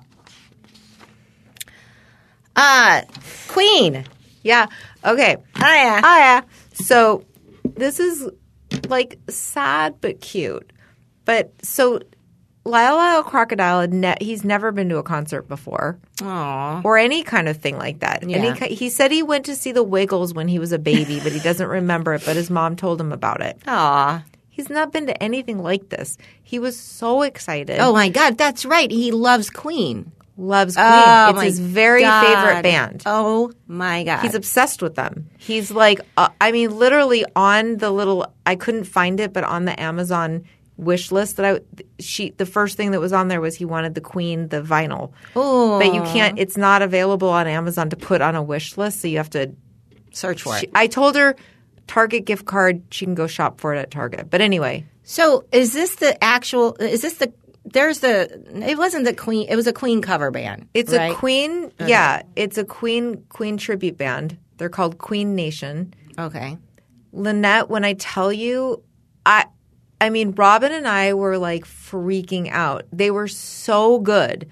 Uh, 2.55 3.01
Queen. 3.47 4.05
yeah. 4.43 4.67
Okay. 5.05 5.37
Hiya. 5.55 6.01
Oh 6.03 6.17
yeah. 6.17 6.41
So 6.73 7.25
this 7.63 7.99
is 7.99 8.27
like 8.87 9.19
sad 9.29 9.95
but 10.01 10.21
cute. 10.21 10.71
But 11.25 11.53
so 11.63 11.99
Lyle 12.63 12.95
Lyle 12.95 13.23
Crocodile, 13.23 13.87
ne- 13.87 14.17
he's 14.21 14.43
never 14.43 14.71
been 14.71 14.89
to 14.89 14.97
a 14.97 15.03
concert 15.03 15.47
before 15.47 15.97
Aw. 16.21 16.81
or 16.83 16.97
any 16.97 17.23
kind 17.23 17.47
of 17.49 17.57
thing 17.57 17.77
like 17.77 17.99
that. 18.01 18.21
And 18.21 18.29
Yeah. 18.29 18.53
he, 18.53 18.59
ki- 18.67 18.75
he 18.75 18.89
said 18.89 19.11
he 19.11 19.23
went 19.23 19.45
to 19.45 19.55
see 19.55 19.71
the 19.71 19.81
Wiggles 19.83 20.33
when 20.33 20.47
he 20.47 20.59
was 20.59 20.71
a 20.71 20.77
baby, 20.79 21.19
but 21.23 21.31
he 21.31 21.39
doesn't 21.39 21.67
remember 21.67 22.13
it. 22.13 22.23
But 22.25 22.35
his 22.35 22.49
mom 22.51 22.75
told 22.75 23.01
him 23.01 23.11
about 23.11 23.41
it. 23.41 23.57
Aw. 23.67 24.23
He's 24.49 24.69
not 24.69 24.91
been 24.91 25.07
to 25.07 25.23
anything 25.23 25.63
like 25.63 25.89
this. 25.89 26.17
He 26.43 26.59
was 26.59 26.77
so 26.79 27.23
excited. 27.23 27.79
Oh 27.79 27.93
my 27.93 28.09
God, 28.09 28.37
that's 28.37 28.63
right. 28.65 28.91
He 28.91 29.09
loves 29.11 29.49
Queen. 29.49 30.11
Loves 30.37 30.75
Queen. 30.75 30.87
Oh, 30.87 31.31
it's 31.35 31.43
his 31.43 31.59
very 31.59 32.01
God. 32.01 32.25
favorite 32.25 32.63
band. 32.63 33.03
Oh 33.05 33.51
my 33.67 34.03
God. 34.03 34.21
He's 34.21 34.35
obsessed 34.35 34.81
with 34.81 34.95
them. 34.95 35.29
He's 35.37 35.71
like, 35.71 36.01
uh, 36.17 36.29
I 36.39 36.51
mean, 36.51 36.77
literally 36.77 37.25
on 37.35 37.77
the 37.77 37.91
little, 37.91 38.33
I 38.45 38.55
couldn't 38.55 38.85
find 38.85 39.19
it, 39.19 39.33
but 39.33 39.43
on 39.43 39.65
the 39.65 39.79
Amazon 39.79 40.45
wish 40.77 41.11
list 41.11 41.37
that 41.37 41.45
I, 41.45 41.83
she, 41.99 42.31
the 42.31 42.45
first 42.45 42.77
thing 42.77 42.91
that 42.91 42.99
was 42.99 43.13
on 43.13 43.27
there 43.27 43.41
was 43.41 43.55
he 43.55 43.65
wanted 43.65 43.93
the 43.95 44.01
Queen, 44.01 44.47
the 44.47 44.61
vinyl. 44.61 45.11
Ooh. 45.35 45.77
But 45.77 45.93
you 45.93 46.01
can't, 46.11 46.39
it's 46.39 46.57
not 46.57 46.81
available 46.81 47.29
on 47.29 47.47
Amazon 47.47 47.89
to 47.91 47.95
put 47.95 48.21
on 48.21 48.35
a 48.35 48.41
wish 48.41 48.77
list. 48.77 49.01
So 49.01 49.07
you 49.07 49.17
have 49.17 49.29
to, 49.31 49.53
search 50.13 50.41
for 50.41 50.57
it. 50.57 50.69
I 50.75 50.87
told 50.87 51.15
her 51.15 51.35
Target 51.87 52.25
gift 52.25 52.45
card, 52.45 52.83
she 52.91 53.05
can 53.05 53.15
go 53.15 53.27
shop 53.27 53.59
for 53.59 53.73
it 53.73 53.79
at 53.79 53.91
Target. 53.91 54.29
But 54.29 54.41
anyway, 54.41 54.85
So 55.03 55.45
is 55.51 55.73
this 55.73 55.95
the 55.95 56.21
actual? 56.23 56.75
Is 56.75 57.01
this 57.01 57.15
the? 57.15 57.33
There's 57.73 57.99
the. 57.99 58.41
It 58.67 58.77
wasn't 58.77 59.05
the 59.05 59.13
Queen. 59.13 59.47
It 59.49 59.55
was 59.55 59.67
a 59.67 59.73
Queen 59.73 60.01
cover 60.01 60.31
band. 60.31 60.67
it's 60.73 60.91
right? 60.91 61.11
a 61.11 61.15
Queen, 61.15 61.71
yeah, 61.79 62.23
it's 62.35 62.57
a 62.57 62.65
Queen, 62.65 63.23
Queen 63.29 63.57
tribute 63.57 63.97
band. 63.97 64.37
They're 64.57 64.69
called 64.69 64.97
Queen 64.97 65.35
Nation. 65.35 65.93
Okay. 66.17 66.57
Lynette, 67.13 67.69
when 67.69 67.83
I 67.83 67.93
tell 67.93 68.31
you, 68.31 68.83
I 69.25 69.45
I 69.99 70.09
mean 70.09 70.31
Robin 70.31 70.71
and 70.71 70.87
I 70.87 71.13
were 71.13 71.37
like 71.37 71.65
freaking 71.65 72.49
out. 72.49 72.85
They 72.91 73.11
were 73.11 73.27
so 73.27 73.99
good. 73.99 74.49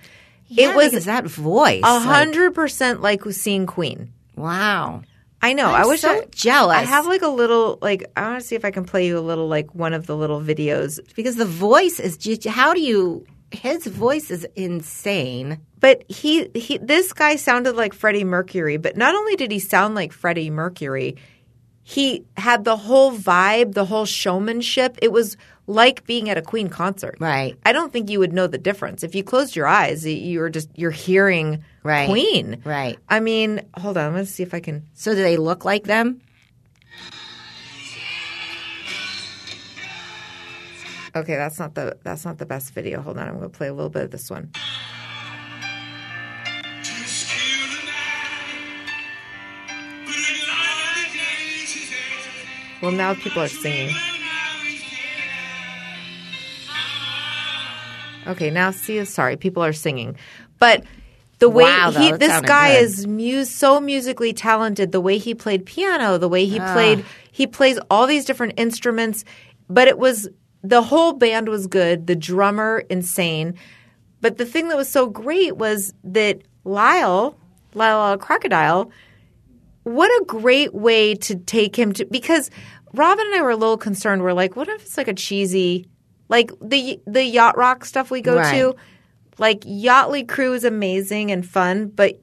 Yeah, 0.47 0.71
it 0.71 0.75
was 0.75 1.05
that 1.05 1.25
voice. 1.25 1.83
a 1.83 1.99
hundred 1.99 2.55
percent 2.55 3.01
like 3.01 3.23
seeing 3.25 3.65
Queen. 3.65 4.13
wow. 4.35 5.03
I 5.41 5.53
know. 5.53 5.67
I'm 5.67 5.83
I 5.83 5.87
wish 5.87 6.01
so 6.01 6.11
I, 6.11 6.25
jealous. 6.31 6.77
I 6.77 6.83
have 6.83 7.05
like 7.05 7.21
a 7.21 7.29
little 7.29 7.79
like 7.81 8.05
I 8.15 8.29
want 8.29 8.41
to 8.41 8.47
see 8.47 8.55
if 8.55 8.65
I 8.65 8.71
can 8.71 8.85
play 8.85 9.07
you 9.07 9.17
a 9.17 9.21
little 9.21 9.47
like 9.47 9.73
one 9.73 9.93
of 9.93 10.05
the 10.05 10.15
little 10.15 10.41
videos. 10.41 10.99
because 11.15 11.35
the 11.35 11.45
voice 11.45 11.99
is 11.99 12.17
just. 12.17 12.45
How 12.45 12.73
do 12.73 12.81
you? 12.81 13.25
His 13.51 13.87
voice 13.87 14.29
is 14.29 14.45
insane. 14.55 15.59
But 15.79 16.03
he 16.09 16.49
he 16.53 16.77
this 16.77 17.13
guy 17.13 17.37
sounded 17.37 17.75
like 17.75 17.93
Freddie 17.93 18.25
Mercury, 18.25 18.77
but 18.77 18.97
not 18.97 19.15
only 19.15 19.35
did 19.35 19.51
he 19.51 19.59
sound 19.59 19.95
like 19.95 20.11
Freddie 20.11 20.49
Mercury, 20.49 21.15
he 21.83 22.25
had 22.37 22.65
the 22.65 22.77
whole 22.77 23.11
vibe, 23.11 23.73
the 23.73 23.85
whole 23.85 24.05
showmanship. 24.05 24.97
It 25.01 25.11
was 25.11 25.37
like 25.69 26.03
being 26.07 26.29
at 26.29 26.37
a 26.37 26.41
Queen 26.41 26.67
concert. 26.67 27.15
Right. 27.19 27.55
I 27.63 27.71
don't 27.71 27.93
think 27.93 28.09
you 28.09 28.19
would 28.19 28.33
know 28.33 28.47
the 28.47 28.57
difference. 28.57 29.03
If 29.03 29.13
you 29.13 29.23
closed 29.23 29.55
your 29.55 29.67
eyes, 29.67 30.05
you're 30.05 30.49
just 30.49 30.67
you're 30.75 30.91
hearing 30.91 31.63
Right. 31.83 32.09
Queen. 32.09 32.61
Right. 32.65 32.97
I 33.07 33.19
mean, 33.19 33.61
hold 33.77 33.97
on, 33.97 34.13
let's 34.15 34.31
see 34.31 34.43
if 34.43 34.53
I 34.53 34.59
can 34.59 34.83
So 34.95 35.13
do 35.13 35.21
they 35.21 35.37
look 35.37 35.63
like 35.63 35.83
them? 35.83 36.21
Okay, 41.15 41.35
that's 41.35 41.57
not 41.59 41.75
the 41.75 41.97
that's 42.03 42.25
not 42.25 42.39
the 42.39 42.45
best 42.45 42.73
video. 42.73 43.01
Hold 43.01 43.17
on, 43.17 43.27
I'm 43.27 43.37
going 43.37 43.49
to 43.49 43.57
play 43.57 43.67
a 43.67 43.73
little 43.73 43.89
bit 43.89 44.03
of 44.03 44.11
this 44.11 44.29
one. 44.29 44.51
Well, 52.81 52.91
now 52.91 53.13
people 53.13 53.41
are 53.41 53.47
singing. 53.47 53.93
Okay, 58.27 58.49
now 58.51 58.71
see, 58.71 58.99
us 58.99 59.09
sorry, 59.09 59.37
people 59.37 59.63
are 59.63 59.73
singing, 59.73 60.15
but 60.59 60.83
the 61.39 61.49
way 61.49 61.63
Wow, 61.63 61.91
he, 61.91 62.11
this 62.11 62.41
guy 62.41 62.73
good. 62.73 62.83
is 62.83 63.07
mu- 63.07 63.45
so 63.45 63.79
musically 63.79 64.33
talented. 64.33 64.91
The 64.91 64.99
way 64.99 65.17
he 65.17 65.33
played 65.33 65.65
piano, 65.65 66.17
the 66.17 66.27
way 66.27 66.45
he 66.45 66.59
Ah. 66.59 66.73
played, 66.73 67.05
he 67.31 67.47
plays 67.47 67.79
all 67.89 68.07
these 68.07 68.25
different 68.25 68.53
instruments. 68.57 69.23
But 69.69 69.87
it 69.87 69.97
was 69.97 70.27
the 70.63 70.81
whole 70.81 71.13
band 71.13 71.47
was 71.47 71.65
good. 71.67 72.07
The 72.07 72.15
drummer 72.15 72.83
insane. 72.89 73.53
but 74.21 74.37
the 74.37 74.45
thing 74.45 74.67
that 74.67 74.75
was 74.75 74.89
so 74.89 75.07
great 75.07 75.55
was 75.55 75.93
that 76.03 76.41
Lyle 76.65 77.37
Lyle 77.73 78.17
Crocodile, 78.17 78.91
what 79.83 80.09
a 80.21 80.25
great 80.25 80.73
way 80.73 81.15
to 81.15 81.35
take 81.37 81.77
him 81.79 81.93
to 81.93 82.05
because 82.05 82.51
Robin 82.93 83.25
and 83.27 83.35
I 83.35 83.41
were 83.43 83.51
a 83.51 83.55
little 83.55 83.77
concerned. 83.77 84.23
We're 84.23 84.33
like, 84.33 84.57
what 84.57 84.67
if 84.67 84.81
it's 84.81 84.97
like 84.97 85.07
a 85.07 85.13
cheesy, 85.13 85.87
like 86.29 86.51
the 86.61 86.99
the 87.05 87.23
yacht 87.23 87.57
rock 87.57 87.83
stuff 87.83 88.09
we 88.09 88.21
go 88.21 88.37
Right. 88.37 88.51
to, 88.59 88.75
like 89.37 89.61
Yachtly 89.61 90.27
Crew 90.27 90.53
is 90.53 90.63
amazing 90.63 91.31
and 91.31 91.45
fun, 91.45 91.87
but 91.87 92.19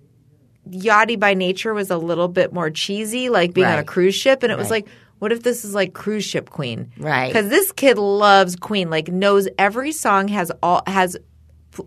Yachty 0.71 1.19
by 1.21 1.35
nature 1.35 1.75
was 1.75 1.91
a 1.91 1.97
little 1.99 2.29
bit 2.29 2.53
more 2.53 2.71
cheesy, 2.71 3.29
like 3.29 3.53
being 3.55 3.67
on 3.67 3.79
a 3.79 3.85
cruise 3.85 4.15
ship, 4.15 4.43
and 4.43 4.51
it 4.51 4.59
was 4.59 4.71
like. 4.71 4.89
What 5.19 5.33
if 5.33 5.43
this 5.43 5.65
is 5.65 5.75
like 5.75 5.95
cruise 5.95 6.25
ship 6.27 6.51
Queen? 6.51 6.93
Right. 6.99 7.29
Because 7.33 7.49
this 7.49 7.73
kid 7.73 7.97
loves 7.97 8.55
Queen. 8.55 8.91
Like 8.91 9.09
knows 9.09 9.49
every 9.59 9.91
song, 9.93 10.29
has 10.29 10.53
all 10.63 10.83
has 10.87 11.17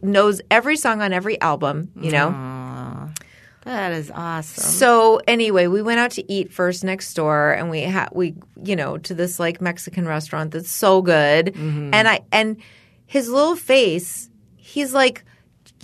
knows 0.01 0.41
every 0.49 0.75
song 0.75 1.03
on 1.03 1.13
every 1.13 1.39
album. 1.39 1.91
You 2.01 2.11
know. 2.11 2.29
That 3.69 3.91
is 3.93 4.09
awesome. 4.13 4.63
So 4.63 5.21
anyway, 5.27 5.67
we 5.67 5.83
went 5.83 5.99
out 5.99 6.11
to 6.11 6.31
eat 6.31 6.51
first 6.51 6.83
next 6.83 7.13
door, 7.13 7.51
and 7.51 7.69
we 7.69 7.81
had 7.81 8.09
we 8.13 8.33
you 8.63 8.75
know 8.75 8.97
to 8.97 9.13
this 9.13 9.39
like 9.39 9.61
Mexican 9.61 10.07
restaurant 10.07 10.51
that's 10.51 10.71
so 10.71 11.03
good, 11.03 11.53
Mm-hmm. 11.53 11.93
and 11.93 12.07
I 12.07 12.21
and 12.31 12.57
his 13.05 13.29
little 13.29 13.55
face, 13.55 14.29
he's 14.55 14.93
like, 14.93 15.23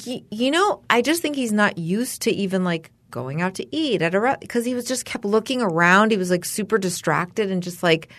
y- 0.07 0.23
you 0.31 0.49
know, 0.49 0.81
I 0.89 1.01
just 1.03 1.21
think 1.21 1.35
he's 1.35 1.51
not 1.53 1.77
used 1.77 2.23
to 2.23 2.31
even 2.31 2.63
like 2.63 2.89
going 3.11 3.41
out 3.41 3.53
to 3.55 3.75
eat 3.75 4.01
at 4.01 4.15
a 4.15 4.37
because 4.41 4.65
he 4.65 4.73
was 4.73 4.85
just 4.85 5.05
kept 5.05 5.23
looking 5.23 5.61
around. 5.61 6.09
He 6.11 6.17
was 6.17 6.31
like 6.31 6.43
super 6.43 6.79
distracted 6.79 7.51
and 7.51 7.61
just 7.61 7.83
like 7.83 8.09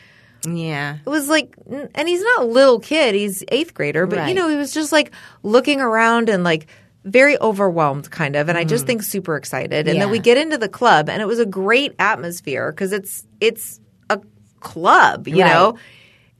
yeah. 0.46 0.98
it 1.04 1.08
was 1.08 1.28
like 1.28 1.56
and 1.94 2.08
he's 2.08 2.22
not 2.22 2.42
a 2.42 2.44
little 2.46 2.78
kid 2.78 3.14
he's 3.16 3.42
eighth 3.48 3.74
grader 3.74 4.06
but 4.06 4.28
you 4.28 4.34
know 4.34 4.48
he 4.48 4.54
was 4.54 4.72
just 4.72 4.92
like 4.92 5.10
looking 5.42 5.80
around 5.80 6.28
and 6.28 6.44
like 6.44 6.68
very 7.06 7.40
overwhelmed 7.40 8.10
kind 8.10 8.34
of 8.34 8.48
and 8.48 8.58
i 8.58 8.64
just 8.64 8.82
mm. 8.84 8.88
think 8.88 9.02
super 9.02 9.36
excited 9.36 9.86
and 9.86 10.00
then 10.00 10.10
we 10.10 10.18
get 10.18 10.36
into 10.36 10.58
the 10.58 10.68
club 10.68 11.08
and 11.08 11.22
it 11.22 11.26
was 11.26 11.38
a 11.38 11.46
great 11.46 11.94
atmosphere 12.00 12.72
because 12.72 12.92
it's 12.92 13.24
it's 13.40 13.78
a 14.10 14.20
club 14.58 15.28
you 15.28 15.40
Right. 15.40 15.48
know 15.52 15.78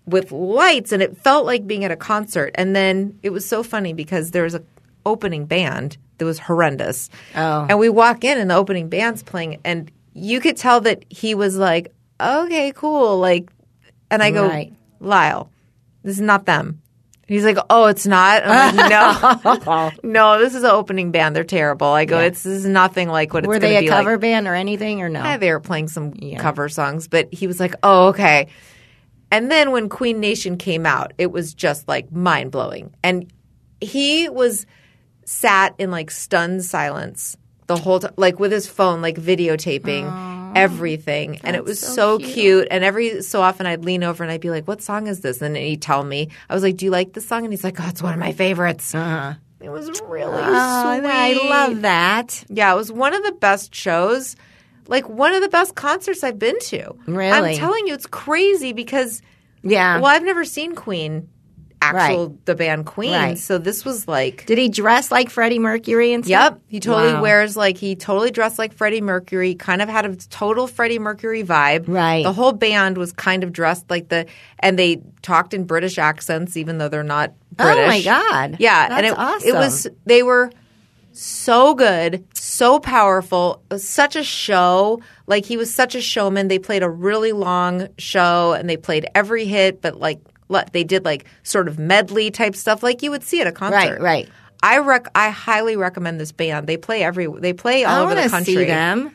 with 0.07 0.33
lights 0.33 0.91
and 0.93 1.03
it 1.03 1.17
felt 1.17 1.47
like 1.47 1.67
being 1.69 1.85
at 1.85 1.93
a 1.93 1.97
concert 1.97 2.51
and 2.57 2.75
then 2.75 3.19
it 3.23 3.31
was 3.31 3.47
so 3.49 3.63
funny 3.63 3.93
because 3.93 4.33
there 4.33 4.43
was 4.43 4.55
a 4.57 4.63
opening 5.05 5.47
band 5.47 5.97
that 6.19 6.25
was 6.25 6.41
horrendous 6.41 7.11
Oh. 7.37 7.67
and 7.71 7.79
we 7.79 7.89
walk 7.89 8.25
in 8.25 8.37
and 8.37 8.51
the 8.51 8.57
opening 8.57 8.89
band's 8.89 9.23
playing 9.23 9.61
and 9.65 9.91
you 10.15 10.41
could 10.41 10.57
tell 10.57 10.81
that 10.81 11.05
he 11.09 11.35
was 11.37 11.57
like 11.57 11.95
okay 12.21 12.73
cool 12.75 13.19
like 13.19 13.51
and 14.11 14.21
i 14.21 14.33
go 14.33 14.49
Right. 14.49 14.73
lyle 14.99 15.49
this 16.03 16.17
is 16.17 16.23
not 16.23 16.45
them 16.47 16.81
he's 17.27 17.45
like 17.45 17.59
oh 17.71 17.87
it's 17.87 18.07
not? 18.07 18.43
I'm 18.45 18.77
like, 18.77 18.91
no. 18.91 19.91
No 20.03 20.39
this 20.39 20.55
is 20.55 20.63
an 20.63 20.71
opening 20.71 21.11
band. 21.13 21.35
They're 21.37 21.45
terrible. 21.45 21.89
I 21.89 22.05
go 22.05 22.19
it's 22.21 22.43
this 22.43 22.59
is 22.59 22.67
nothing 22.67 23.09
like 23.09 23.33
what 23.35 23.47
Were 23.47 23.55
it's 23.57 23.63
going 23.63 23.73
they 23.75 23.81
to 23.81 23.87
a 23.87 23.89
be 23.91 23.95
cover 23.95 24.13
like. 24.13 24.21
band 24.21 24.47
or 24.49 24.55
anything 24.55 25.03
or 25.03 25.09
no? 25.09 25.23
yeah, 25.23 25.37
they 25.37 25.51
were 25.51 25.61
playing 25.61 25.89
some 25.89 26.13
cover 26.39 26.69
songs, 26.69 27.09
but 27.09 27.33
he 27.33 27.47
was 27.47 27.61
like, 27.61 27.75
"Oh, 27.83 28.09
okay." 28.09 28.49
And 29.31 29.51
then 29.51 29.73
when 29.73 29.89
Queen 29.89 30.21
Nation 30.21 30.57
came 30.57 30.87
out, 30.87 31.13
it 31.19 31.33
was 31.33 31.53
just 31.53 31.89
like 31.89 32.13
mind 32.13 32.53
blowing, 32.53 32.95
and 33.03 33.31
he 33.81 34.29
was 34.29 34.67
sat 35.25 35.75
in 35.79 35.91
like 35.91 36.11
stunned 36.13 36.65
silence 36.65 37.37
the 37.67 37.77
whole 37.77 37.99
time, 37.99 38.15
like 38.17 38.39
with 38.39 38.53
his 38.53 38.69
phone, 38.69 39.03
like 39.03 39.17
videotaping 39.17 40.05
everything, 40.57 41.41
and 41.45 41.55
it 41.57 41.65
was 41.65 41.79
so, 41.81 42.19
cute. 42.19 42.69
And 42.71 42.83
every 42.85 43.23
so 43.23 43.41
often, 43.43 43.67
I'd 43.67 43.85
lean 43.85 44.03
over 44.05 44.23
and 44.25 44.33
I'd 44.33 44.41
be 44.41 44.51
like, 44.51 44.67
"What 44.67 44.83
song 44.83 45.07
is 45.07 45.21
this?" 45.21 45.41
And 45.43 45.57
he'd 45.57 45.83
tell 45.83 46.03
me. 46.05 46.29
I 46.49 46.55
was 46.55 46.63
like, 46.63 46.77
"Do 46.77 46.85
you 46.85 46.91
like 46.91 47.13
this 47.13 47.27
song?" 47.27 47.45
And 47.45 47.53
he's 47.53 47.65
like, 47.65 47.79
"Oh, 47.81 47.87
it's 47.89 48.03
one 48.03 48.13
of 48.15 48.19
my 48.21 48.33
favorites." 48.33 48.95
Uh-huh. 48.95 49.35
It 49.61 49.71
was 49.71 49.89
really 50.03 50.33
Oh, 50.39 50.99
sweet. 50.99 51.09
I 51.11 51.33
love 51.49 51.83
that. 51.83 52.45
Yeah, 52.49 52.73
it 52.73 52.77
was 52.77 52.93
one 52.93 53.15
of 53.15 53.23
the 53.25 53.33
best 53.33 53.75
shows, 53.75 54.37
like 54.87 55.09
one 55.09 55.33
of 55.35 55.41
the 55.43 55.49
best 55.49 55.75
concerts 55.75 56.23
I've 56.23 56.39
been 56.39 56.59
to. 56.61 56.95
Really? 57.07 57.33
I'm 57.53 57.57
telling 57.57 57.87
you, 57.87 57.95
it's 57.95 58.07
crazy 58.07 58.73
because, 58.75 59.23
Yeah. 59.63 59.97
well, 59.97 60.07
I've 60.15 60.23
never 60.25 60.45
seen 60.45 60.75
Queen, 60.75 61.29
actual 61.83 62.29
Right. 62.29 62.45
the 62.47 62.55
band 62.55 62.87
Queen. 62.87 63.13
Right. 63.13 63.39
So 63.39 63.59
this 63.59 63.85
was 63.85 64.09
like, 64.09 64.45
Did 64.47 64.59
he 64.59 64.69
dress 64.69 65.11
like 65.11 65.31
Freddie 65.31 65.59
Mercury 65.59 66.13
and 66.13 66.25
stuff? 66.25 66.53
yep, 66.55 66.61
he 66.69 66.81
totally 66.81 67.15
Wow. 67.15 67.23
wears 67.23 67.57
like 67.57 67.77
he 67.77 67.95
totally 67.95 68.31
dressed 68.31 68.59
like 68.59 68.73
Freddie 68.73 69.01
Mercury. 69.01 69.55
Kind 69.55 69.83
of 69.83 69.89
had 69.89 70.07
a 70.07 70.17
total 70.17 70.67
Freddie 70.67 70.99
Mercury 70.99 71.45
vibe. 71.45 71.85
Right. 71.87 72.23
The 72.25 72.33
whole 72.33 72.53
band 72.53 72.97
was 72.99 73.13
kind 73.13 73.45
of 73.45 73.53
dressed 73.53 73.89
like 73.91 74.09
the, 74.09 74.27
and 74.59 74.79
they 74.79 75.03
talked 75.23 75.55
in 75.55 75.65
British 75.65 75.99
accents, 75.99 76.57
even 76.57 76.79
though 76.79 76.89
they're 76.89 77.03
not 77.03 77.33
British. 77.53 77.85
Oh 77.85 77.87
my 77.87 78.03
God. 78.03 78.57
Yeah, 78.59 78.89
That's 78.89 78.99
and 78.99 79.07
it, 79.07 79.15
awesome. 79.19 79.49
it 79.49 79.55
was 79.55 79.87
they 80.07 80.23
were 80.23 80.51
so 81.13 81.75
good, 81.75 82.25
so 82.35 82.79
powerful, 82.79 83.63
such 83.77 84.17
a 84.17 84.23
show. 84.23 85.01
Like 85.27 85.45
he 85.47 85.57
was 85.57 85.73
such 85.73 85.95
a 85.95 86.01
showman. 86.01 86.49
They 86.49 86.59
played 86.59 86.83
a 86.83 86.91
really 86.91 87.33
long 87.33 87.89
show 87.99 88.53
and 88.53 88.69
they 88.69 88.77
played 88.77 89.07
every 89.15 89.47
hit, 89.47 89.81
but 89.81 89.99
like 89.99 90.21
they 90.73 90.85
did 90.85 91.05
like 91.05 91.27
sort 91.43 91.69
of 91.69 91.79
medley 91.79 92.31
type 92.31 92.57
stuff, 92.57 92.83
like 92.83 93.03
you 93.03 93.11
would 93.11 93.23
see 93.23 93.41
at 93.41 93.47
a 93.47 93.53
concert. 93.53 94.01
Right, 94.01 94.01
right. 94.01 94.29
I 94.63 94.79
rec- 94.79 95.11
I 95.15 95.31
highly 95.31 95.77
recommend 95.77 96.19
this 96.21 96.33
band. 96.33 96.67
They 96.67 96.77
play 96.77 97.03
every 97.03 97.27
they 97.27 97.53
play 97.53 97.85
all 97.85 98.01
I 98.01 98.05
over 98.05 98.15
the 98.15 98.29
country. 98.29 98.55
see 98.55 98.65
them. 98.65 99.15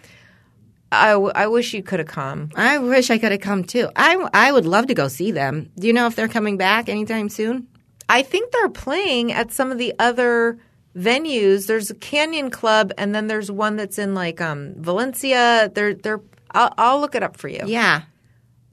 I, 0.91 1.11
w- 1.11 1.31
I 1.33 1.47
wish 1.47 1.73
you 1.73 1.81
could 1.83 1.99
have 1.99 2.07
come. 2.07 2.49
I 2.55 2.77
wish 2.77 3.09
I 3.09 3.17
could 3.17 3.31
have 3.31 3.39
come 3.39 3.63
too. 3.63 3.89
I, 3.95 4.27
I 4.33 4.51
would 4.51 4.65
love 4.65 4.87
to 4.87 4.93
go 4.93 5.07
see 5.07 5.31
them. 5.31 5.71
Do 5.79 5.87
you 5.87 5.93
know 5.93 6.05
if 6.07 6.17
they're 6.17 6.27
coming 6.27 6.57
back 6.57 6.89
anytime 6.89 7.29
soon? 7.29 7.67
I 8.09 8.23
think 8.23 8.51
they're 8.51 8.67
playing 8.69 9.31
at 9.31 9.53
some 9.53 9.71
of 9.71 9.77
the 9.77 9.93
other 9.99 10.59
venues. 10.93 11.67
There's 11.67 11.89
a 11.89 11.95
Canyon 11.95 12.51
Club, 12.51 12.91
and 12.97 13.15
then 13.15 13.27
there's 13.27 13.49
one 13.49 13.77
that's 13.77 13.97
in 13.97 14.13
like 14.13 14.41
um, 14.41 14.73
Valencia. 14.77 15.71
They're 15.73 15.93
they're. 15.93 16.19
I'll, 16.53 16.73
I'll 16.77 16.99
look 16.99 17.15
it 17.15 17.23
up 17.23 17.37
for 17.37 17.47
you. 17.47 17.61
Yeah. 17.65 18.01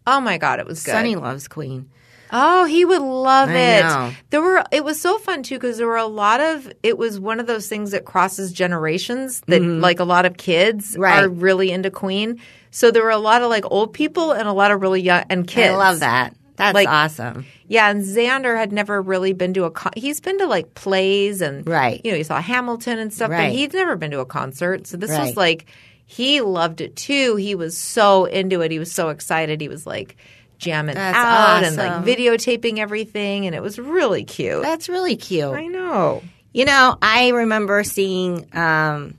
Oh 0.05 0.21
my 0.21 0.39
god, 0.39 0.59
it 0.59 0.67
was 0.67 0.83
good. 0.83 0.93
Sonny 0.93 1.15
loves 1.15 1.47
Queen. 1.47 1.89
Oh, 2.33 2.65
he 2.65 2.85
would 2.85 3.01
love 3.03 3.49
I 3.49 3.55
it. 3.59 3.83
know. 3.83 4.11
There 4.31 4.43
were. 4.43 4.65
It 4.71 4.85
was 4.85 5.01
so 5.01 5.19
fun 5.19 5.43
too 5.43 5.57
because 5.57 5.79
there 5.79 5.87
were 5.87 5.97
a 5.97 6.07
lot 6.07 6.41
of. 6.41 6.71
It 6.83 6.99
was 6.99 7.19
one 7.21 7.41
of 7.41 7.47
those 7.47 7.69
things 7.69 7.91
that 7.93 8.05
crosses 8.05 8.53
generations. 8.53 9.41
That 9.47 9.63
like 9.63 10.01
a 10.01 10.05
lot 10.05 10.27
of 10.27 10.37
kids 10.37 10.93
Mm-hmm. 10.93 11.01
Right. 11.03 11.25
are 11.25 11.29
really 11.29 11.71
into 11.71 11.91
Queen. 11.91 12.41
So 12.71 12.91
there 12.91 13.03
were 13.03 13.11
a 13.11 13.19
lot 13.19 13.43
of 13.43 13.49
like 13.51 13.65
old 13.71 13.93
people 13.95 14.33
and 14.33 14.47
a 14.49 14.53
lot 14.53 14.71
of 14.71 14.81
really 14.83 15.01
young 15.01 15.25
and 15.31 15.47
kids. 15.47 15.73
I 15.73 15.77
love 15.77 16.01
that. 16.01 16.35
That's 16.57 16.75
Like- 16.75 16.89
awesome. 16.89 17.47
Yeah, 17.69 17.91
and 17.91 18.03
Xander 18.03 18.57
had 18.57 18.73
never 18.73 19.01
really 19.03 19.33
been 19.33 19.55
to 19.55 19.65
a. 19.65 19.71
Con- 19.71 19.93
he's 19.97 20.21
been 20.21 20.39
to 20.39 20.47
like 20.47 20.75
plays 20.75 21.41
and 21.43 21.67
Right. 21.69 22.01
You 22.05 22.11
know, 22.13 22.17
he 22.17 22.25
saw 22.25 22.41
Hamilton 22.41 22.99
and 22.99 23.13
stuff, 23.13 23.29
but 23.31 23.35
Right. 23.37 23.53
he'd 23.53 23.73
never 23.75 23.95
been 23.97 24.11
to 24.13 24.21
a 24.21 24.27
concert. 24.27 24.87
So 24.87 24.97
this 24.97 25.11
was 25.17 25.37
like 25.37 25.67
he 26.07 26.41
loved 26.41 26.81
it 26.81 26.97
too. 26.97 27.37
He 27.37 27.55
was 27.55 27.77
so 27.77 28.25
into 28.25 28.63
it. 28.63 28.71
He 28.71 28.79
was 28.79 28.91
so 28.91 29.11
excited. 29.11 29.61
He 29.61 29.69
was 29.69 29.87
like 29.87 30.17
jamming 30.59 30.95
That's 30.95 31.17
out 31.17 31.65
and 31.65 31.77
like 31.77 32.05
videotaping 32.05 32.79
everything, 32.79 33.47
and 33.47 33.55
it 33.55 33.63
was 33.63 33.79
really 33.79 34.25
cute. 34.25 34.63
That's 34.63 34.89
really 34.89 35.17
cute. 35.17 35.55
I 35.55 35.67
know. 35.67 36.23
You 36.53 36.65
know, 36.65 36.97
I 37.01 37.29
remember 37.29 37.85
seeing 37.85 38.47
um, 38.57 39.17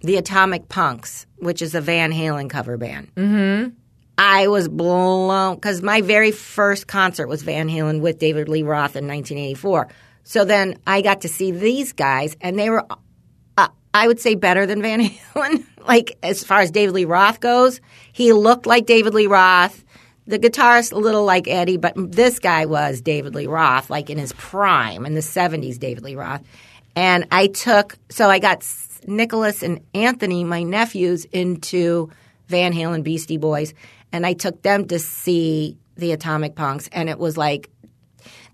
the 0.00 0.16
Atomic 0.16 0.68
Punks, 0.68 1.26
which 1.38 1.62
is 1.62 1.74
a 1.74 1.80
Van 1.80 2.12
Halen 2.12 2.50
cover 2.50 2.76
band. 2.76 3.14
Mm-hmm. 3.14 3.70
I 4.18 4.48
was 4.48 4.68
blown 4.68 5.54
because 5.54 5.82
my 5.82 6.00
very 6.02 6.30
first 6.30 6.86
concert 6.86 7.28
was 7.28 7.42
Van 7.42 7.68
Halen 7.68 8.00
with 8.00 8.18
David 8.18 8.48
Lee 8.48 8.62
Roth 8.62 8.94
in 8.96 9.08
1984. 9.08 9.88
So 10.24 10.44
then 10.44 10.78
I 10.86 11.02
got 11.02 11.22
to 11.22 11.28
see 11.28 11.50
these 11.50 11.92
guys, 11.92 12.36
and 12.40 12.58
they 12.58 12.70
were, 12.70 12.86
uh, 13.56 13.68
I 13.94 14.06
would 14.06 14.20
say, 14.20 14.34
better 14.34 14.66
than 14.66 14.82
Van 14.82 15.00
Halen. 15.34 15.64
like 15.86 16.18
as 16.22 16.44
far 16.44 16.60
as 16.60 16.70
David 16.70 16.94
Lee 16.94 17.04
Roth 17.04 17.40
goes, 17.40 17.80
he 18.12 18.32
looked 18.32 18.66
like 18.66 18.86
David 18.86 19.14
Lee 19.14 19.26
Roth. 19.26 19.84
The 20.26 20.38
guitarist 20.38 20.92
a 20.92 20.98
little 20.98 21.24
like 21.24 21.48
Eddie, 21.48 21.78
but 21.78 21.94
this 21.96 22.38
guy 22.38 22.66
was 22.66 23.00
David 23.00 23.34
Lee 23.34 23.48
Roth, 23.48 23.90
like 23.90 24.08
in 24.08 24.18
his 24.18 24.32
prime 24.34 25.04
in 25.04 25.14
the 25.14 25.20
'70s. 25.20 25.78
David 25.78 26.04
Lee 26.04 26.14
Roth, 26.14 26.42
and 26.94 27.26
I 27.32 27.48
took 27.48 27.96
so 28.08 28.30
I 28.30 28.38
got 28.38 28.64
Nicholas 29.06 29.62
and 29.62 29.80
Anthony, 29.94 30.44
my 30.44 30.62
nephews, 30.62 31.24
into 31.26 32.10
Van 32.46 32.72
Halen, 32.72 33.02
Beastie 33.02 33.36
Boys, 33.36 33.74
and 34.12 34.24
I 34.24 34.34
took 34.34 34.62
them 34.62 34.86
to 34.88 34.98
see 34.98 35.76
the 35.96 36.12
Atomic 36.12 36.54
Punks, 36.54 36.88
and 36.92 37.08
it 37.08 37.18
was 37.18 37.36
like 37.36 37.68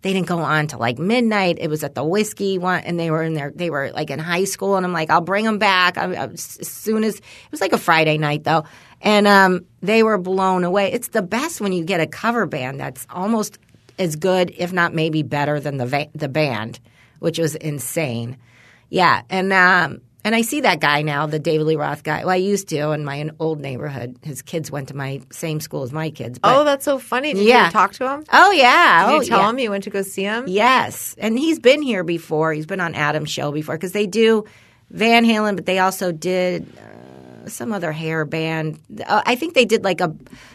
they 0.03 0.13
didn't 0.13 0.27
go 0.27 0.39
on 0.39 0.69
till 0.69 0.79
like 0.79 0.99
midnight. 0.99 1.59
It 1.61 1.69
was 1.69 1.83
at 1.83 1.95
the 1.95 2.05
whiskey 2.05 2.59
one, 2.59 2.83
and 2.85 2.99
they 2.99 3.11
were 3.11 3.23
in 3.23 3.35
there. 3.35 3.53
They 3.55 3.71
were 3.71 3.91
like 3.93 4.11
in 4.11 4.19
high 4.19 4.45
school, 4.45 4.77
and 4.77 4.87
I'm 4.87 4.93
like, 4.93 5.11
I'll 5.11 5.21
bring 5.21 5.45
them 5.45 5.59
back 5.59 5.99
I, 5.99 6.13
I, 6.13 6.25
as 6.27 6.41
soon 6.41 7.05
as 7.05 7.17
it 7.17 7.23
was 7.51 7.61
like 7.61 7.73
a 7.73 7.79
Friday 7.79 8.19
night 8.19 8.45
though, 8.45 8.65
and 9.01 9.27
um, 9.27 9.65
they 9.81 10.03
were 10.03 10.19
blown 10.19 10.65
away. 10.65 10.93
It's 10.93 11.09
the 11.09 11.23
best 11.23 11.61
when 11.61 11.73
you 11.73 11.85
get 11.85 12.01
a 12.01 12.07
cover 12.07 12.47
band 12.47 12.81
that's 12.81 13.07
almost 13.11 13.59
as 13.99 14.15
good, 14.17 14.53
if 14.57 14.73
not 14.73 14.95
maybe 14.95 15.23
better 15.23 15.59
than 15.59 15.77
the 15.79 15.87
va- 15.87 16.11
the 16.15 16.29
band, 16.29 16.79
which 17.19 17.39
was 17.39 17.55
insane. 17.57 18.37
Yeah, 18.91 19.23
and 19.29 19.53
um, 19.53 20.01
And 20.25 20.35
I 20.35 20.43
see 20.43 20.63
that 20.63 20.81
guy 20.81 21.03
now, 21.03 21.27
the 21.27 21.39
David 21.39 21.67
Lee 21.69 21.77
Roth 21.77 22.03
guy. 22.03 22.21
Well, 22.21 22.31
I 22.31 22.37
used 22.37 22.69
to 22.71 22.91
in 22.91 23.05
my 23.05 23.31
old 23.39 23.61
neighborhood. 23.61 24.19
His 24.23 24.43
kids 24.43 24.71
went 24.71 24.89
to 24.89 24.97
my 24.97 25.21
same 25.31 25.61
school 25.61 25.85
as 25.85 25.93
my 25.93 26.11
kids. 26.11 26.39
But, 26.39 26.57
oh, 26.57 26.65
that's 26.65 26.85
so 26.85 26.99
funny. 26.99 27.35
Did 27.35 27.45
Yeah. 27.47 27.67
you 27.67 27.73
talk 27.73 27.93
to 27.95 28.11
him? 28.11 28.25
oh 28.33 28.51
yeah. 28.51 29.07
Did 29.07 29.13
oh, 29.13 29.21
you 29.21 29.27
tell 29.27 29.39
yeah. 29.41 29.51
him 29.51 29.59
you 29.61 29.71
went 29.71 29.85
to 29.85 29.91
go 29.91 30.03
see 30.03 30.25
him? 30.25 30.45
Yes, 30.49 31.15
and 31.19 31.39
he's 31.39 31.61
been 31.61 31.83
here 31.83 32.03
before. 32.05 32.53
He's 32.53 32.67
been 32.67 32.81
on 32.81 32.95
Adam's 32.95 33.31
show 33.31 33.53
before 33.53 33.77
because 33.77 33.93
they 33.93 34.07
do 34.07 34.45
Van 34.91 35.25
Halen, 35.25 35.55
but 35.55 35.67
they 35.67 35.79
also 35.79 36.11
did 36.13 36.67
uh, 36.79 37.49
some 37.49 37.73
other 37.73 37.93
hair 37.93 38.25
band. 38.25 38.81
Uh, 39.07 39.23
I 39.25 39.37
think 39.37 39.55
they 39.55 39.65
did 39.67 39.85
like 39.85 40.01
a. 40.01 40.15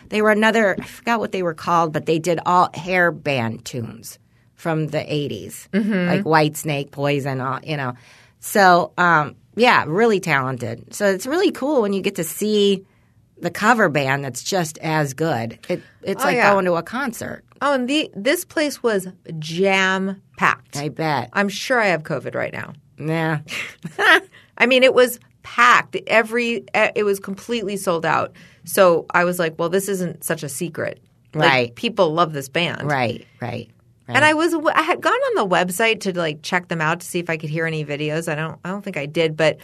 They 0.09 0.21
were 0.21 0.31
another. 0.31 0.75
I 0.79 0.83
forgot 0.83 1.19
what 1.19 1.31
they 1.31 1.41
were 1.41 1.53
called, 1.53 1.93
but 1.93 2.05
they 2.05 2.19
did 2.19 2.39
all 2.45 2.69
hair 2.73 3.11
band 3.11 3.63
tunes 3.65 4.19
from 4.55 4.87
the 4.87 4.99
80s 4.99 5.67
like 5.73 6.23
Whitesnake, 6.25 6.91
Poison, 6.91 7.39
all 7.41 7.59
you 7.63 7.77
know. 7.77 7.93
So 8.39 8.91
um, 8.97 9.35
yeah, 9.55 9.85
really 9.87 10.19
talented. 10.19 10.93
So 10.93 11.05
it's 11.07 11.25
really 11.25 11.51
cool 11.51 11.81
when 11.81 11.93
you 11.93 12.01
get 12.01 12.15
to 12.15 12.23
see 12.23 12.85
the 13.37 13.51
cover 13.51 13.89
band 13.89 14.23
that's 14.23 14.43
just 14.43 14.77
as 14.79 15.13
good. 15.13 15.59
It, 15.69 15.81
it's 16.01 16.23
Oh, 16.23 16.27
like 16.27 16.35
yeah. 16.35 16.51
going 16.53 16.65
to 16.65 16.73
a 16.75 16.83
concert. 16.83 17.43
Oh, 17.61 17.73
and 17.73 17.89
the 17.89 18.09
this 18.15 18.45
place 18.45 18.81
was 18.83 19.07
jam 19.39 20.21
packed. 20.37 20.77
I 20.77 20.89
bet. 20.89 21.29
I'm 21.33 21.49
sure 21.49 21.79
I 21.79 21.87
have 21.87 22.03
COVID 22.03 22.35
right 22.35 22.53
now. 22.53 22.73
Yeah. 22.97 23.39
I 24.57 24.65
mean, 24.65 24.83
it 24.83 24.93
was 24.93 25.19
packed. 25.43 25.97
Every 26.07 26.63
it 26.73 27.03
was 27.03 27.19
completely 27.19 27.75
sold 27.77 28.05
out. 28.05 28.33
So 28.65 29.05
I 29.13 29.23
was 29.25 29.39
like, 29.39 29.57
well, 29.59 29.69
this 29.69 29.89
isn't 29.89 30.23
such 30.23 30.43
a 30.43 30.49
secret. 30.49 31.01
Like, 31.33 31.49
Right. 31.49 31.75
people 31.75 32.13
love 32.13 32.31
this 32.33 32.47
band. 32.47 32.83
Right, 32.83 33.25
right. 33.41 33.69
Right. 34.07 34.15
And 34.17 34.25
I 34.25 34.33
was 34.33 34.53
I 34.73 34.81
had 34.81 35.01
gone 35.01 35.13
on 35.13 35.35
the 35.35 35.55
website 35.55 36.01
to 36.01 36.17
like 36.17 36.41
check 36.41 36.67
them 36.67 36.81
out 36.81 36.99
to 37.01 37.05
see 37.07 37.19
if 37.19 37.29
I 37.29 37.37
could 37.37 37.49
hear 37.49 37.65
any 37.65 37.83
videos. 37.85 38.31
I 38.31 38.35
don't 38.35 38.59
I 38.63 38.69
don't 38.69 38.81
think 38.83 38.97
I 38.97 39.05
did, 39.05 39.35
but 39.37 39.57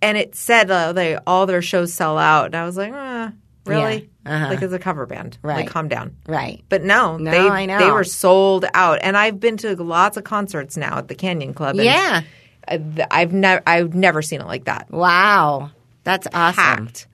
and 0.00 0.16
it 0.18 0.34
said 0.34 0.70
uh, 0.70 0.92
they 0.92 1.16
all 1.26 1.46
their 1.46 1.62
shows 1.62 1.92
sell 1.92 2.18
out. 2.18 2.46
And 2.46 2.56
I 2.56 2.64
was 2.64 2.76
like, 2.76 2.92
uh, 2.92 3.30
really? 3.66 4.10
Yeah. 4.24 4.34
Uh-huh. 4.36 4.48
Like 4.50 4.62
it's 4.62 4.72
a 4.72 4.78
cover 4.78 5.04
band. 5.06 5.38
Right. 5.42 5.56
Like 5.56 5.68
calm 5.68 5.88
down. 5.88 6.16
right. 6.26 6.62
But 6.68 6.82
no, 6.82 7.16
No, 7.16 7.30
they 7.30 7.38
I 7.48 7.66
know. 7.66 7.78
they 7.78 7.90
were 7.90 8.04
sold 8.04 8.64
out, 8.74 8.98
and 9.02 9.16
I've 9.16 9.40
been 9.40 9.56
to 9.58 9.74
lots 9.82 10.16
of 10.16 10.24
concerts 10.24 10.76
now 10.76 10.98
at 10.98 11.08
the 11.08 11.14
Canyon 11.14 11.54
Club. 11.54 11.76
Yeah. 11.76 12.22
I've 12.68 13.32
never 13.32 13.60
I've 13.66 13.94
never 13.94 14.22
seen 14.22 14.40
it 14.40 14.46
like 14.46 14.64
that. 14.66 14.90
Wow. 14.90 15.70
That's 16.04 16.26
awesome. 16.32 16.86
Packed. 16.86 17.06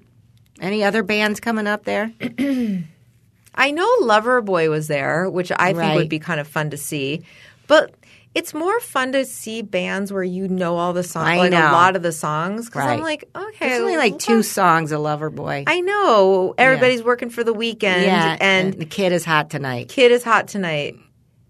Any 0.61 0.85
other 0.85 1.03
bands 1.03 1.41
coming 1.41 1.67
up 1.67 1.85
there? 1.85 2.12
I 3.59 3.71
know 3.73 3.87
Loverboy 4.01 4.71
was 4.71 4.87
there, 4.88 5.29
which 5.29 5.53
I 5.53 5.66
think 5.68 5.79
Right. 5.79 5.97
would 5.97 6.09
be 6.09 6.18
kind 6.18 6.40
of 6.40 6.49
fun 6.49 6.71
to 6.71 6.77
see, 6.79 7.25
but. 7.66 7.92
It's 8.35 8.53
more 8.55 8.79
fun 8.79 9.12
to 9.12 9.25
see 9.25 9.62
bands 9.62 10.12
where 10.12 10.23
you 10.23 10.47
know 10.49 10.77
all 10.77 10.92
the 10.92 11.03
songs, 11.03 11.27
I 11.29 11.38
like 11.38 11.51
know. 11.51 11.71
a 11.71 11.73
lot 11.73 11.97
of 11.97 12.03
the 12.03 12.12
songs. 12.12 12.66
Because 12.66 12.85
I'm 12.87 13.01
like, 13.01 13.25
okay, 13.35 13.68
There's 13.71 13.81
only 13.81 13.97
like 13.97 14.12
well, 14.12 14.18
two 14.18 14.42
songs 14.44 14.92
of 14.92 15.01
Loverboy. 15.01 15.64
I 15.66 15.81
know 15.81 16.55
everybody's 16.57 17.03
working 17.03 17.31
for 17.31 17.42
the 17.42 17.55
weekend, 17.55 18.05
yeah, 18.05 18.37
and 18.38 18.75
the 18.75 18.85
kid 18.85 19.12
is 19.12 19.25
hot 19.25 19.49
tonight. 19.51 19.88
Kid 19.88 20.12
is 20.12 20.23
hot 20.23 20.47
tonight. 20.47 20.94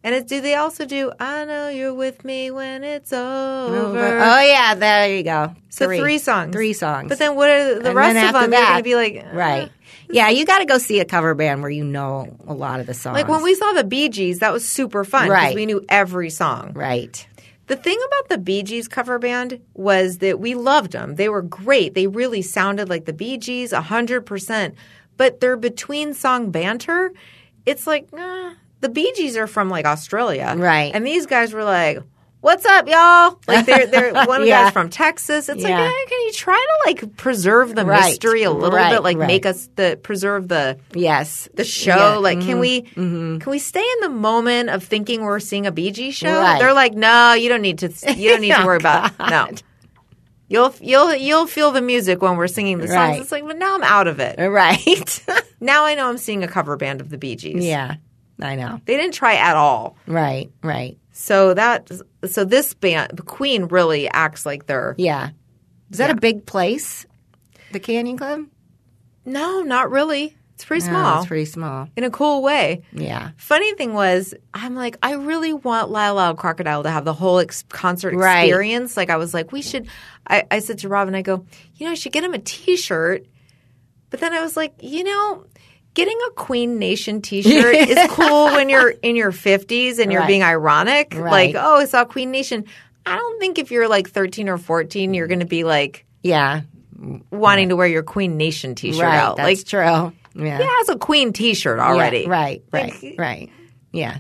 And 0.05 0.14
it, 0.14 0.29
do 0.29 0.40
they 0.40 0.55
also 0.55 0.87
do 0.87 1.12
I 1.18 1.44
know 1.44 1.68
you're 1.68 1.92
with 1.92 2.25
me 2.25 2.53
when 2.53 2.85
it's 2.85 3.12
over? 3.12 3.99
Oh 4.23 4.40
yeah, 4.40 4.75
there 4.77 5.14
you 5.14 5.25
go. 5.25 5.55
So 5.71 5.87
three 5.87 6.18
songs. 6.18 6.53
Three 6.53 6.73
songs. 6.73 7.09
But 7.09 7.18
then 7.18 7.35
what 7.35 7.51
are 7.51 7.81
the 7.81 7.88
And 7.88 7.97
rest 7.97 8.35
of 8.35 8.40
them? 8.40 8.53
You're 8.53 8.62
going 8.62 8.77
to 8.79 8.83
be 8.83 8.94
like, 8.94 9.27
right. 9.35 9.64
Uh, 9.64 9.68
Yeah, 10.11 10.29
you 10.31 10.44
got 10.47 10.59
to 10.59 10.64
go 10.64 10.79
see 10.79 11.01
a 11.01 11.05
cover 11.05 11.35
band 11.35 11.61
where 11.62 11.71
you 11.71 11.85
know 11.85 12.37
a 12.47 12.55
lot 12.55 12.81
of 12.81 12.87
the 12.87 12.94
songs. 12.94 13.14
Like 13.14 13.29
when 13.29 13.42
we 13.42 13.55
saw 13.55 13.73
the 13.73 13.85
Bee 13.85 14.09
Gees, 14.09 14.38
that 14.40 14.53
was 14.53 14.66
super 14.66 15.05
fun 15.05 15.25
because 15.25 15.33
Right. 15.42 15.55
we 15.55 15.66
knew 15.66 15.85
every 15.88 16.31
song. 16.31 16.73
right. 16.75 17.27
The 17.66 17.77
thing 17.77 17.99
about 18.07 18.31
the 18.31 18.38
Bee 18.38 18.62
Gees 18.62 18.88
cover 18.88 19.18
band 19.18 19.61
was 19.75 20.18
that 20.18 20.40
we 20.40 20.55
loved 20.55 20.92
them. 20.92 21.16
They 21.16 21.29
were 21.29 21.42
great. 21.42 21.92
They 21.92 22.07
really 22.07 22.40
sounded 22.40 22.88
like 22.88 23.05
the 23.05 23.12
Bee 23.12 23.37
Gees 23.37 23.73
100%. 23.75 24.73
But 25.18 25.40
their 25.40 25.55
between 25.57 26.14
song 26.14 26.51
banter, 26.51 27.12
it's 27.66 27.87
like, 27.87 28.09
the 28.81 28.88
Bee 28.90 29.12
Gees 29.16 29.37
are 29.37 29.47
from 29.47 29.68
like 29.68 29.85
Australia. 29.85 30.55
Right. 30.57 30.92
And 30.94 31.07
these 31.07 31.27
guys 31.27 31.53
were 31.53 31.64
like, 31.64 31.99
What's 32.40 32.64
up, 32.64 32.87
y'all? 32.88 33.40
Like 33.48 33.66
they're 33.66 33.87
they're 33.87 34.12
one 34.27 34.46
Yeah. 34.46 34.64
guy's 34.64 34.72
from 34.72 34.90
Texas. 34.90 35.48
It's 35.48 35.61
Yeah. 35.61 35.81
like, 35.81 36.09
can 36.09 36.20
you 36.20 36.33
try 36.33 36.55
to 36.55 36.88
like 36.90 37.16
preserve 37.16 37.74
the 37.74 37.85
Right. 37.85 38.05
mystery 38.11 38.44
a 38.44 38.51
little 38.53 38.77
Right, 38.77 38.92
bit? 38.92 39.03
Like 39.03 39.18
right. 39.18 39.27
make 39.27 39.44
us 39.44 39.68
the 39.74 39.98
preserve 40.01 40.46
the 40.46 40.79
Yes. 40.94 41.48
the 41.55 41.64
show. 41.64 41.96
Yeah, 41.96 42.14
Like, 42.18 42.38
mhm. 42.38 42.46
can 42.46 42.59
we 42.61 42.81
can 42.83 43.42
we 43.48 43.59
stay 43.59 43.83
in 43.83 44.01
the 44.03 44.09
moment 44.16 44.70
of 44.70 44.85
thinking 44.85 45.22
we're 45.22 45.40
seeing 45.40 45.66
a 45.66 45.72
Bee 45.72 45.90
Gees 45.90 46.14
show? 46.14 46.29
They're 46.59 46.72
like, 46.74 46.94
no, 46.94 47.33
you 47.33 47.48
don't 47.48 47.62
need 47.62 47.79
to. 47.79 47.88
You 48.16 48.31
don't 48.31 48.40
need 48.40 48.51
to 48.55 48.62
Oh, 48.62 48.66
worry 48.66 48.77
about 48.77 49.18
no. 49.18 49.48
You'll 50.48 50.72
you'll 50.81 51.14
you'll 51.16 51.46
feel 51.48 51.72
the 51.72 51.83
music 51.83 52.22
when 52.22 52.37
we're 52.37 52.46
singing 52.46 52.79
the 52.79 52.87
songs. 52.87 52.96
Right. 52.96 53.20
It's 53.20 53.33
like, 53.33 53.44
but 53.46 53.59
now 53.59 53.74
I'm 53.74 53.83
out 53.83 54.07
of 54.07 54.20
it. 54.20 54.38
Right. 54.38 55.24
Now 55.61 55.87
I 55.87 55.96
know 55.96 56.09
I'm 56.09 56.18
seeing 56.18 56.44
a 56.44 56.48
cover 56.48 56.77
band 56.77 57.01
of 57.01 57.11
the 57.11 57.18
Bee 57.18 57.35
Gees. 57.35 57.64
yeah. 57.64 57.96
I 58.40 58.55
know. 58.55 58.81
they 58.85 58.96
didn't 58.96 59.14
try 59.14 59.35
at 59.35 59.57
all. 59.57 59.96
Right. 60.07 60.48
Right. 60.62 60.96
So 61.20 61.52
that 61.54 61.90
so 62.28 62.44
this 62.44 62.74
band, 62.74 63.24
Queen, 63.26 63.64
really 63.64 64.09
acts 64.09 64.46
like 64.46 64.66
they're 64.66 64.94
Yeah. 64.98 65.31
Is 65.90 65.98
that 65.98 66.11
Yeah. 66.11 66.16
a 66.16 66.20
big 66.20 66.46
place? 66.46 67.07
The 67.72 67.81
Canyon 67.81 68.16
Club? 68.16 68.44
no, 69.24 69.62
not 69.62 69.90
really. 69.90 70.37
It's 70.54 70.64
pretty 70.64 70.85
No, 70.87 70.90
small 70.92 71.18
it's 71.18 71.26
pretty 71.28 71.44
small. 71.44 71.88
in 71.96 72.04
a 72.04 72.11
cool 72.11 72.40
way. 72.42 72.83
Yeah. 72.92 73.31
Funny 73.37 73.74
thing 73.74 73.94
was, 73.94 74.33
I'm 74.54 74.74
like, 74.76 74.96
I 75.02 75.14
really 75.14 75.52
want 75.52 75.90
Lyle 75.90 76.14
Loud 76.14 76.37
Crocodile 76.38 76.83
to 76.85 76.90
have 76.90 77.04
the 77.04 77.12
whole 77.12 77.38
ex- 77.40 77.64
concert 77.68 78.14
Right. 78.14 78.44
experience. 78.44 78.96
Like, 78.96 79.11
I 79.11 79.16
was 79.16 79.35
like, 79.35 79.50
we 79.52 79.61
should. 79.62 79.87
I, 80.26 80.44
I 80.50 80.59
said 80.61 80.78
to 80.78 80.88
Robin, 80.88 81.14
I 81.14 81.22
go, 81.22 81.44
you 81.76 81.87
know, 81.87 81.92
I 81.92 81.94
should 81.94 82.12
get 82.12 82.24
him 82.24 82.35
a 82.35 82.38
T-shirt. 82.38 83.26
But 84.11 84.20
then 84.20 84.33
I 84.33 84.40
was 84.40 84.57
like, 84.57 84.74
you 84.83 85.04
know, 85.04 85.44
getting 85.98 86.18
a 86.28 86.30
Queen 86.34 86.78
Nation 86.78 87.20
T-shirt 87.20 87.74
is 87.74 87.98
cool 88.11 88.46
when 88.52 88.68
you're 88.68 88.90
in 88.90 89.16
your 89.16 89.32
50s 89.32 89.98
and 89.98 90.12
you're 90.12 90.20
Right. 90.20 90.28
being 90.28 90.44
ironic. 90.44 91.12
Right. 91.16 91.52
Like, 91.52 91.54
oh, 91.56 91.78
I 91.78 91.87
saw 91.87 92.04
Queen 92.04 92.30
Nation. 92.30 92.66
I 93.04 93.16
don't 93.16 93.40
think 93.40 93.58
if 93.58 93.72
you're 93.72 93.88
like 93.88 94.08
13 94.08 94.48
or 94.48 94.58
14, 94.58 95.12
you're 95.12 95.26
going 95.26 95.40
to 95.40 95.44
be 95.46 95.64
like 95.64 96.06
Yeah. 96.22 96.61
wanting 97.32 97.70
to 97.70 97.76
wear 97.76 97.88
your 97.88 98.04
Queen 98.04 98.37
Nation 98.37 98.76
T-shirt 98.76 99.02
right. 99.02 99.16
out. 99.18 99.38
That's 99.38 99.58
like, 99.61 99.66
true. 99.66 100.12
Yeah. 100.40 100.58
he 100.58 100.64
has 100.64 100.88
a 100.90 100.96
Queen 100.96 101.32
T-shirt 101.32 101.80
already. 101.80 102.20
Yeah, 102.20 102.28
right. 102.30 102.62
Right. 102.72 103.02
Like, 103.02 103.14
right. 103.18 103.50
Yeah. 103.92 104.18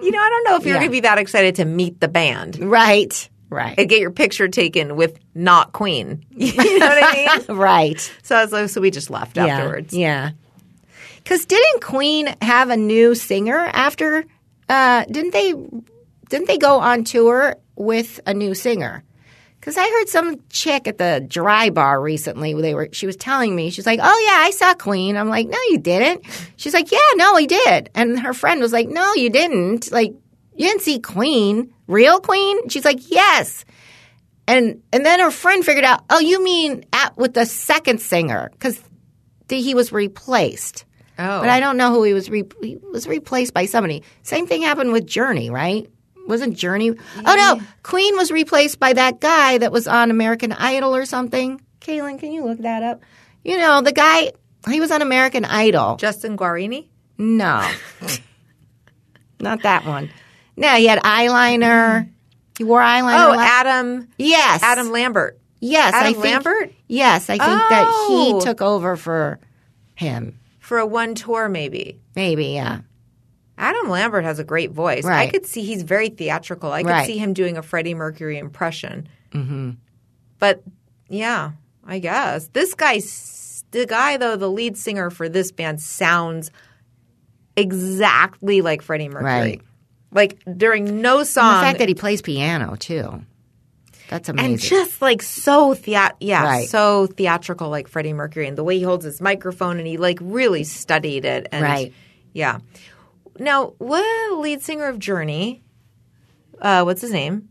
You 0.00 0.12
know, 0.12 0.20
I 0.20 0.28
don't 0.28 0.44
know 0.44 0.56
if 0.56 0.64
you're 0.64 0.74
Yeah. 0.76 0.80
going 0.82 0.90
to 0.90 0.92
be 0.92 1.00
that 1.00 1.18
excited 1.18 1.56
to 1.56 1.64
meet 1.64 1.98
the 2.00 2.06
band 2.08 2.58
Right. 2.60 3.28
Right. 3.50 3.74
and 3.76 3.88
get 3.88 3.98
your 3.98 4.12
picture 4.12 4.46
taken 4.46 4.94
with 4.94 5.18
not 5.34 5.72
Queen. 5.72 6.24
You 6.36 6.52
know 6.78 6.86
what 6.86 7.04
I 7.04 7.40
mean? 7.48 7.56
right. 7.58 8.12
So 8.22 8.36
I 8.36 8.42
was 8.44 8.52
like, 8.52 8.68
so 8.68 8.80
we 8.80 8.92
just 8.92 9.10
left 9.10 9.36
Yeah. 9.36 9.46
afterwards. 9.46 9.92
Yeah. 9.92 10.30
Because 11.30 11.46
didn't 11.46 11.80
Queen 11.80 12.34
have 12.42 12.70
a 12.70 12.76
new 12.76 13.14
singer 13.14 13.56
after? 13.56 14.24
Uh, 14.68 15.04
didn't 15.04 15.30
they? 15.30 15.54
Didn't 16.28 16.48
they 16.48 16.58
go 16.58 16.80
on 16.80 17.04
tour 17.04 17.54
with 17.76 18.18
a 18.26 18.34
new 18.34 18.52
singer? 18.52 19.04
Because 19.60 19.76
I 19.76 19.88
heard 19.88 20.08
some 20.08 20.40
chick 20.48 20.88
at 20.88 20.98
the 20.98 21.24
Dry 21.24 21.70
Bar 21.70 22.00
recently. 22.00 22.52
They 22.54 22.74
were. 22.74 22.88
She 22.90 23.06
was 23.06 23.14
telling 23.14 23.54
me. 23.54 23.70
She's 23.70 23.86
like, 23.86 24.00
"Oh 24.02 24.24
yeah, 24.26 24.44
I 24.44 24.50
saw 24.50 24.74
Queen." 24.74 25.16
I'm 25.16 25.28
like, 25.28 25.46
"No, 25.46 25.58
you 25.68 25.78
didn't." 25.78 26.24
She's 26.56 26.74
like, 26.74 26.90
"Yeah, 26.90 26.98
no, 27.14 27.36
he 27.36 27.46
did." 27.46 27.90
And 27.94 28.18
her 28.18 28.34
friend 28.34 28.60
was 28.60 28.72
like, 28.72 28.88
"No, 28.88 29.14
you 29.14 29.30
didn't. 29.30 29.92
Like, 29.92 30.12
you 30.56 30.66
didn't 30.66 30.82
see 30.82 30.98
Queen, 30.98 31.72
real 31.86 32.18
Queen." 32.18 32.68
She's 32.70 32.84
like, 32.84 33.08
"Yes." 33.08 33.64
And 34.48 34.82
and 34.92 35.06
then 35.06 35.20
her 35.20 35.30
friend 35.30 35.64
figured 35.64 35.84
out, 35.84 36.02
"Oh, 36.10 36.18
you 36.18 36.42
mean 36.42 36.86
at, 36.92 37.16
with 37.16 37.34
the 37.34 37.46
second 37.46 38.00
singer 38.00 38.50
because 38.52 38.82
he 39.48 39.76
was 39.76 39.92
replaced." 39.92 40.86
Oh. 41.20 41.40
But 41.40 41.48
I 41.50 41.60
don't 41.60 41.76
know 41.76 41.92
who 41.92 42.02
he 42.04 42.14
was. 42.14 42.30
Re- 42.30 42.44
he 42.62 42.76
was 42.92 43.06
replaced 43.06 43.52
by 43.52 43.66
somebody. 43.66 44.02
Same 44.22 44.46
thing 44.46 44.62
happened 44.62 44.92
with 44.92 45.06
Journey, 45.06 45.50
right? 45.50 45.88
Wasn't 46.26 46.56
Journey? 46.56 46.90
Oh 46.90 47.34
no, 47.34 47.60
Queen 47.82 48.16
was 48.16 48.30
replaced 48.30 48.78
by 48.80 48.92
that 48.92 49.20
guy 49.20 49.58
that 49.58 49.72
was 49.72 49.86
on 49.88 50.10
American 50.10 50.52
Idol 50.52 50.94
or 50.94 51.04
something. 51.04 51.60
Kaylin, 51.80 52.18
can 52.18 52.32
you 52.32 52.44
look 52.44 52.58
that 52.60 52.82
up? 52.82 53.02
You 53.44 53.58
know 53.58 53.80
the 53.82 53.92
guy. 53.92 54.32
He 54.68 54.80
was 54.80 54.90
on 54.90 55.02
American 55.02 55.44
Idol. 55.44 55.96
Justin 55.96 56.36
Guarini? 56.36 56.86
No, 57.18 57.68
not 59.40 59.62
that 59.62 59.84
one. 59.86 60.10
No, 60.56 60.74
he 60.76 60.86
had 60.86 61.00
eyeliner. 61.02 62.08
He 62.58 62.64
wore 62.64 62.80
eyeliner. 62.80 63.34
Oh. 63.34 63.38
Adam 63.38 64.08
yes, 64.18 64.62
Adam 64.62 64.90
Lambert. 64.90 65.38
Yes, 65.60 65.94
I 65.94 66.00
Adam 66.00 66.12
think, 66.14 66.24
Lambert? 66.24 66.72
Yes, 66.88 67.28
I 67.30 67.38
think 67.38 67.40
that 67.70 67.84
Oh. 67.86 68.38
he 68.38 68.44
took 68.44 68.60
over 68.62 68.96
for 68.96 69.38
him. 69.94 70.38
For 70.70 70.78
a 70.78 70.86
one 70.86 71.16
tour, 71.16 71.48
maybe. 71.48 71.98
Maybe, 72.14 72.44
yeah. 72.44 72.82
Adam 73.58 73.88
Lambert 73.88 74.22
has 74.22 74.38
a 74.38 74.44
great 74.44 74.70
voice. 74.70 75.04
I 75.04 75.26
could 75.26 75.44
see 75.44 75.64
he's 75.64 75.82
very 75.82 76.10
theatrical. 76.10 76.70
I 76.70 76.84
could 76.84 76.90
Right. 76.90 77.06
see 77.08 77.18
him 77.18 77.32
doing 77.32 77.56
a 77.56 77.62
Freddie 77.62 77.94
Mercury 77.94 78.38
impression. 78.38 79.08
Mm-hmm. 79.32 79.70
But 80.38 80.62
yeah, 81.08 81.50
I 81.84 81.98
guess 81.98 82.50
this 82.52 82.74
guy's 82.74 83.64
the 83.72 83.84
guy 83.84 84.16
though. 84.16 84.36
The 84.36 84.48
lead 84.48 84.76
singer 84.76 85.10
for 85.10 85.28
this 85.28 85.50
band 85.50 85.80
sounds 85.80 86.52
exactly 87.56 88.60
like 88.60 88.80
Freddie 88.80 89.08
Mercury. 89.08 89.24
Right. 89.28 89.60
Like 90.12 90.38
during 90.56 91.00
no 91.02 91.18
And 91.18 91.26
song, 91.26 91.54
the 91.56 91.66
fact 91.66 91.80
that 91.80 91.88
he 91.88 91.94
plays 91.96 92.22
piano 92.22 92.76
too. 92.76 93.24
That's 94.10 94.28
amazing. 94.28 94.50
and 94.52 94.60
just 94.60 95.00
like 95.00 95.22
so 95.22 95.72
thea- 95.74 96.14
yeah, 96.20 96.42
Right. 96.44 96.68
so 96.68 97.06
theatrical 97.06 97.70
like 97.70 97.88
Freddie 97.88 98.12
Mercury 98.12 98.46
and 98.48 98.58
the 98.58 98.64
way 98.64 98.76
he 98.76 98.82
holds 98.84 99.04
his 99.04 99.20
microphone 99.20 99.78
and 99.78 99.86
he 99.86 99.96
like 99.96 100.18
really 100.20 100.64
studied 100.64 101.24
it 101.24 101.46
and 101.52 101.62
Right. 101.62 101.94
yeah. 102.32 102.58
Now, 103.38 103.74
what 103.78 104.38
lead 104.40 104.62
singer 104.62 104.86
of 104.88 104.98
Journey? 104.98 105.62
Uh, 106.60 106.82
what's 106.82 107.00
his 107.00 107.12
name? 107.12 107.48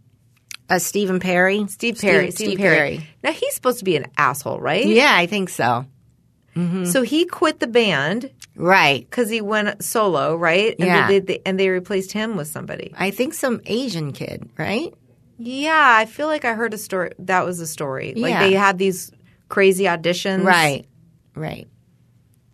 uh, 0.69 0.77
Stephen 0.77 1.19
Perry. 1.19 1.65
Steve 1.67 1.97
Perry. 1.97 2.29
Steve, 2.29 2.47
Steve 2.49 2.57
Perry. 2.59 3.07
Now 3.23 3.31
he's 3.31 3.55
supposed 3.55 3.79
to 3.79 3.85
be 3.85 3.95
an 3.95 4.05
asshole, 4.17 4.59
right? 4.59 4.85
Yeah, 4.85 5.11
I 5.15 5.25
think 5.25 5.49
so. 5.49 5.85
So 6.83 7.03
he 7.03 7.23
quit 7.23 7.61
the 7.61 7.67
band 7.67 8.29
Right. 8.53 9.09
because 9.09 9.29
he 9.29 9.39
went 9.39 9.81
solo, 9.81 10.35
right? 10.35 10.75
And 10.77 10.87
Yeah. 10.87 11.07
They 11.07 11.19
the, 11.19 11.41
and 11.47 11.57
they 11.57 11.69
replaced 11.69 12.11
him 12.11 12.35
with 12.35 12.49
somebody. 12.49 12.93
I 12.97 13.11
think 13.11 13.33
some 13.33 13.61
Asian 13.65 14.11
kid, 14.11 14.49
right? 14.57 14.93
Yeah, 15.41 15.95
I 15.97 16.05
feel 16.05 16.27
like 16.27 16.43
I 16.45 16.53
heard 16.53 16.73
a 16.73 16.77
story. 16.77 17.11
That 17.19 17.45
was 17.45 17.59
a 17.61 17.67
story. 17.67 18.13
Like 18.15 18.31
Yeah. 18.31 18.39
they 18.41 18.53
had 18.53 18.77
these 18.77 19.11
crazy 19.47 19.85
auditions. 19.85 20.43
Right. 20.43 20.85
Right. 21.33 21.67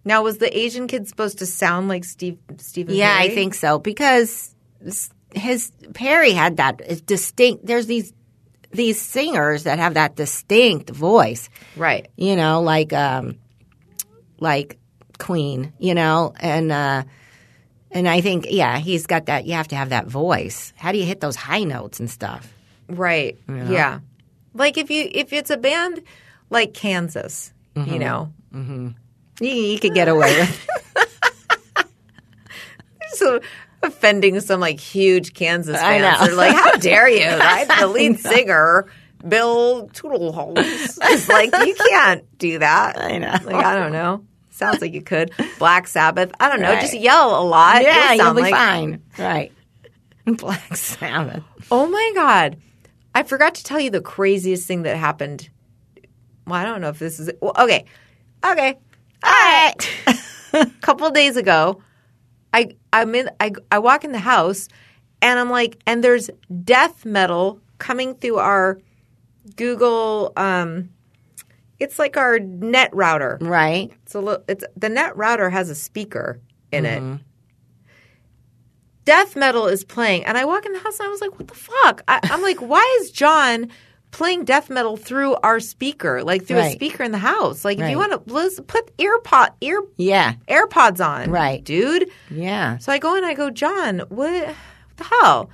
Now, 0.05 0.21
was 0.21 0.37
the 0.37 0.55
Asian 0.55 0.85
kid 0.87 1.07
supposed 1.07 1.39
to 1.39 1.47
sound 1.47 1.87
like 1.87 2.05
Steve 2.05 2.37
Stephen? 2.57 2.93
Yeah, 2.93 3.17
Perry? 3.17 3.31
I 3.31 3.35
think 3.35 3.55
so 3.55 3.79
because 3.79 4.53
his 5.33 5.71
Perry 5.95 6.31
had 6.31 6.57
that 6.57 7.05
distinct. 7.07 7.65
There's 7.65 7.87
these 7.87 8.13
these 8.71 9.01
singers 9.01 9.63
that 9.63 9.79
have 9.79 9.95
that 9.95 10.15
distinct 10.15 10.91
voice. 10.91 11.49
right. 11.75 12.07
You 12.17 12.35
know, 12.35 12.61
like 12.61 12.93
um, 12.93 13.39
like 14.39 14.77
Queen. 15.17 15.73
You 15.79 15.95
know, 15.95 16.33
and 16.39 16.71
uh, 16.71 17.03
and 17.89 18.07
I 18.07 18.21
think 18.21 18.45
yeah, 18.51 18.77
he's 18.77 19.07
got 19.07 19.25
that. 19.25 19.45
You 19.47 19.53
have 19.53 19.69
to 19.69 19.75
have 19.75 19.89
that 19.89 20.05
voice. 20.05 20.71
How 20.75 20.91
do 20.91 20.99
you 20.99 21.05
hit 21.05 21.19
those 21.19 21.35
high 21.35 21.63
notes 21.63 21.99
and 21.99 22.11
stuff? 22.11 22.51
Right. 22.87 23.37
Yeah. 23.47 23.99
Like 24.53 24.77
if 24.77 24.89
you 24.89 25.09
if 25.11 25.33
it's 25.33 25.49
a 25.49 25.57
band 25.57 26.01
like 26.49 26.73
Kansas, 26.73 27.51
Mm-hmm. 27.75 27.91
you 27.93 27.99
know, 27.99 28.31
You, 28.53 28.93
you 29.49 29.79
could 29.79 29.93
get 29.93 30.07
away 30.07 30.33
with. 30.39 30.67
so 33.09 33.39
offending 33.83 34.39
some 34.39 34.59
like 34.59 34.79
huge 34.79 35.33
Kansas 35.33 35.79
fans. 35.79 36.01
know. 36.19 36.25
They're 36.27 36.35
like, 36.35 36.55
"How 36.55 36.75
dare 36.77 37.09
you?" 37.09 37.25
Right? 37.39 37.67
The 37.79 37.87
lead 37.87 38.19
singer, 38.19 38.87
Bill 39.27 39.87
Toodleholmes, 39.89 40.99
is 41.11 41.29
like, 41.29 41.51
"You 41.65 41.75
can't 41.75 42.23
do 42.37 42.59
that." 42.59 42.97
I 42.97 43.17
know. 43.17 43.31
Like 43.43 43.65
I 43.65 43.75
don't 43.75 43.91
know. 43.91 44.23
Sounds 44.51 44.79
like 44.81 44.93
you 44.93 45.01
could. 45.01 45.31
Black 45.59 45.87
Sabbath. 45.87 46.31
I 46.39 46.49
don't 46.49 46.61
know. 46.61 46.71
Right. 46.71 46.81
Just 46.81 46.97
yell 46.97 47.41
a 47.41 47.43
lot. 47.43 47.83
yeah, 47.83 48.13
you'll 48.13 48.33
be 48.33 48.41
like, 48.43 48.53
fine. 48.53 49.01
Right. 49.19 49.51
Black 50.25 50.75
Sabbath. 50.77 51.43
Oh 51.69 51.87
my 51.87 52.11
god. 52.15 52.57
I 53.15 53.23
forgot 53.23 53.55
to 53.55 53.63
tell 53.63 53.79
you 53.79 53.89
the 53.89 54.01
craziest 54.01 54.67
thing 54.67 54.83
that 54.83 54.97
happened. 54.97 55.49
Well, 56.45 56.59
I 56.59 56.65
don't 56.65 56.81
know 56.81 56.89
if 56.89 56.99
this 56.99 57.19
is 57.19 57.31
well, 57.41 57.53
okay. 57.57 57.85
Okay. 58.45 58.77
All 59.23 59.31
right. 59.31 59.75
a 60.53 60.65
couple 60.81 61.09
days 61.09 61.37
ago, 61.37 61.81
I 62.53 62.75
I'm 62.93 63.15
in 63.15 63.29
I 63.39 63.53
I 63.71 63.79
walk 63.79 64.03
in 64.03 64.11
the 64.11 64.19
house 64.19 64.67
and 65.21 65.39
I'm 65.39 65.49
like 65.49 65.79
and 65.87 66.03
there's 66.03 66.29
death 66.63 67.05
metal 67.05 67.61
coming 67.79 68.15
through 68.15 68.37
our 68.37 68.79
Google 69.55 70.33
um 70.35 70.89
it's 71.79 71.99
like 71.99 72.17
our 72.17 72.39
net 72.39 72.89
router. 72.93 73.37
Right. 73.41 73.91
It's 74.03 74.15
a 74.15 74.19
little. 74.19 74.43
It's 74.47 74.63
the 74.75 74.89
net 74.89 75.15
router 75.17 75.49
has 75.49 75.69
a 75.69 75.75
speaker 75.75 76.39
in 76.71 76.85
it. 76.85 77.19
Death 79.05 79.35
metal 79.35 79.67
is 79.67 79.83
playing, 79.83 80.25
and 80.25 80.37
I 80.37 80.45
walk 80.45 80.65
in 80.65 80.73
the 80.73 80.79
house 80.79 80.99
and 80.99 81.07
I 81.07 81.11
was 81.11 81.21
like, 81.21 81.37
"What 81.39 81.47
the 81.47 81.53
fuck?" 81.55 82.01
I, 82.07 82.19
I'm 82.23 82.41
like, 82.41 82.57
"Why 82.59 82.97
is 83.01 83.11
John 83.11 83.69
playing 84.11 84.45
death 84.45 84.69
metal 84.69 84.97
through 84.97 85.35
our 85.43 85.59
speaker, 85.59 86.23
like 86.23 86.45
through 86.45 86.57
a 86.59 86.71
speaker 86.71 87.03
in 87.03 87.11
the 87.11 87.17
house? 87.19 87.63
Like, 87.65 87.77
if 87.79 87.89
you 87.89 87.97
want 87.97 88.13
to, 88.27 88.33
let's 88.33 88.59
put 88.61 88.95
earpod 88.97 89.49
ear 89.61 89.81
Yeah. 89.97 90.33
AirPods 90.47 91.05
on, 91.05 91.29
Right. 91.31 91.63
dude." 91.63 92.09
Yeah. 92.31 92.77
So 92.79 92.91
I 92.91 92.97
go 92.97 93.15
and 93.15 93.25
I 93.25 93.33
go, 93.35 93.49
John, 93.51 93.99
what, 94.09 94.31
what 94.47 94.55
the 94.97 95.03
hell? 95.03 95.49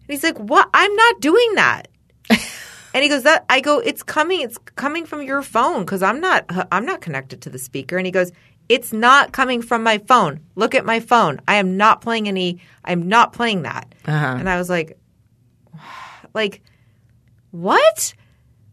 And 0.00 0.08
he's 0.08 0.24
like, 0.24 0.38
what? 0.38 0.68
I'm 0.74 0.94
not 0.96 1.20
doing 1.20 1.54
that. 1.54 1.86
and 2.30 3.02
he 3.04 3.08
goes, 3.08 3.22
that 3.22 3.44
I 3.48 3.60
go, 3.60 3.78
it's 3.78 4.02
coming, 4.02 4.40
it's 4.40 4.58
coming 4.74 5.06
from 5.06 5.22
your 5.22 5.42
phone 5.42 5.84
because 5.84 6.02
I'm 6.02 6.20
not, 6.20 6.44
I'm 6.72 6.84
not 6.84 7.00
connected 7.00 7.40
to 7.42 7.50
the 7.50 7.58
speaker. 7.58 7.96
And 7.98 8.04
he 8.06 8.10
goes, 8.10 8.32
it's 8.68 8.92
not 8.92 9.32
coming 9.32 9.62
from 9.62 9.82
my 9.82 9.98
phone. 9.98 10.40
Look 10.54 10.74
at 10.74 10.84
my 10.84 11.00
phone. 11.00 11.40
I 11.46 11.56
am 11.56 11.76
not 11.76 12.00
playing 12.00 12.28
any. 12.28 12.60
I'm 12.84 13.08
not 13.08 13.32
playing 13.32 13.62
that. 13.62 13.94
Uh-huh. 14.06 14.36
And 14.38 14.48
I 14.48 14.56
was 14.58 14.70
like, 14.70 14.98
like, 16.34 16.62
what? 17.50 18.14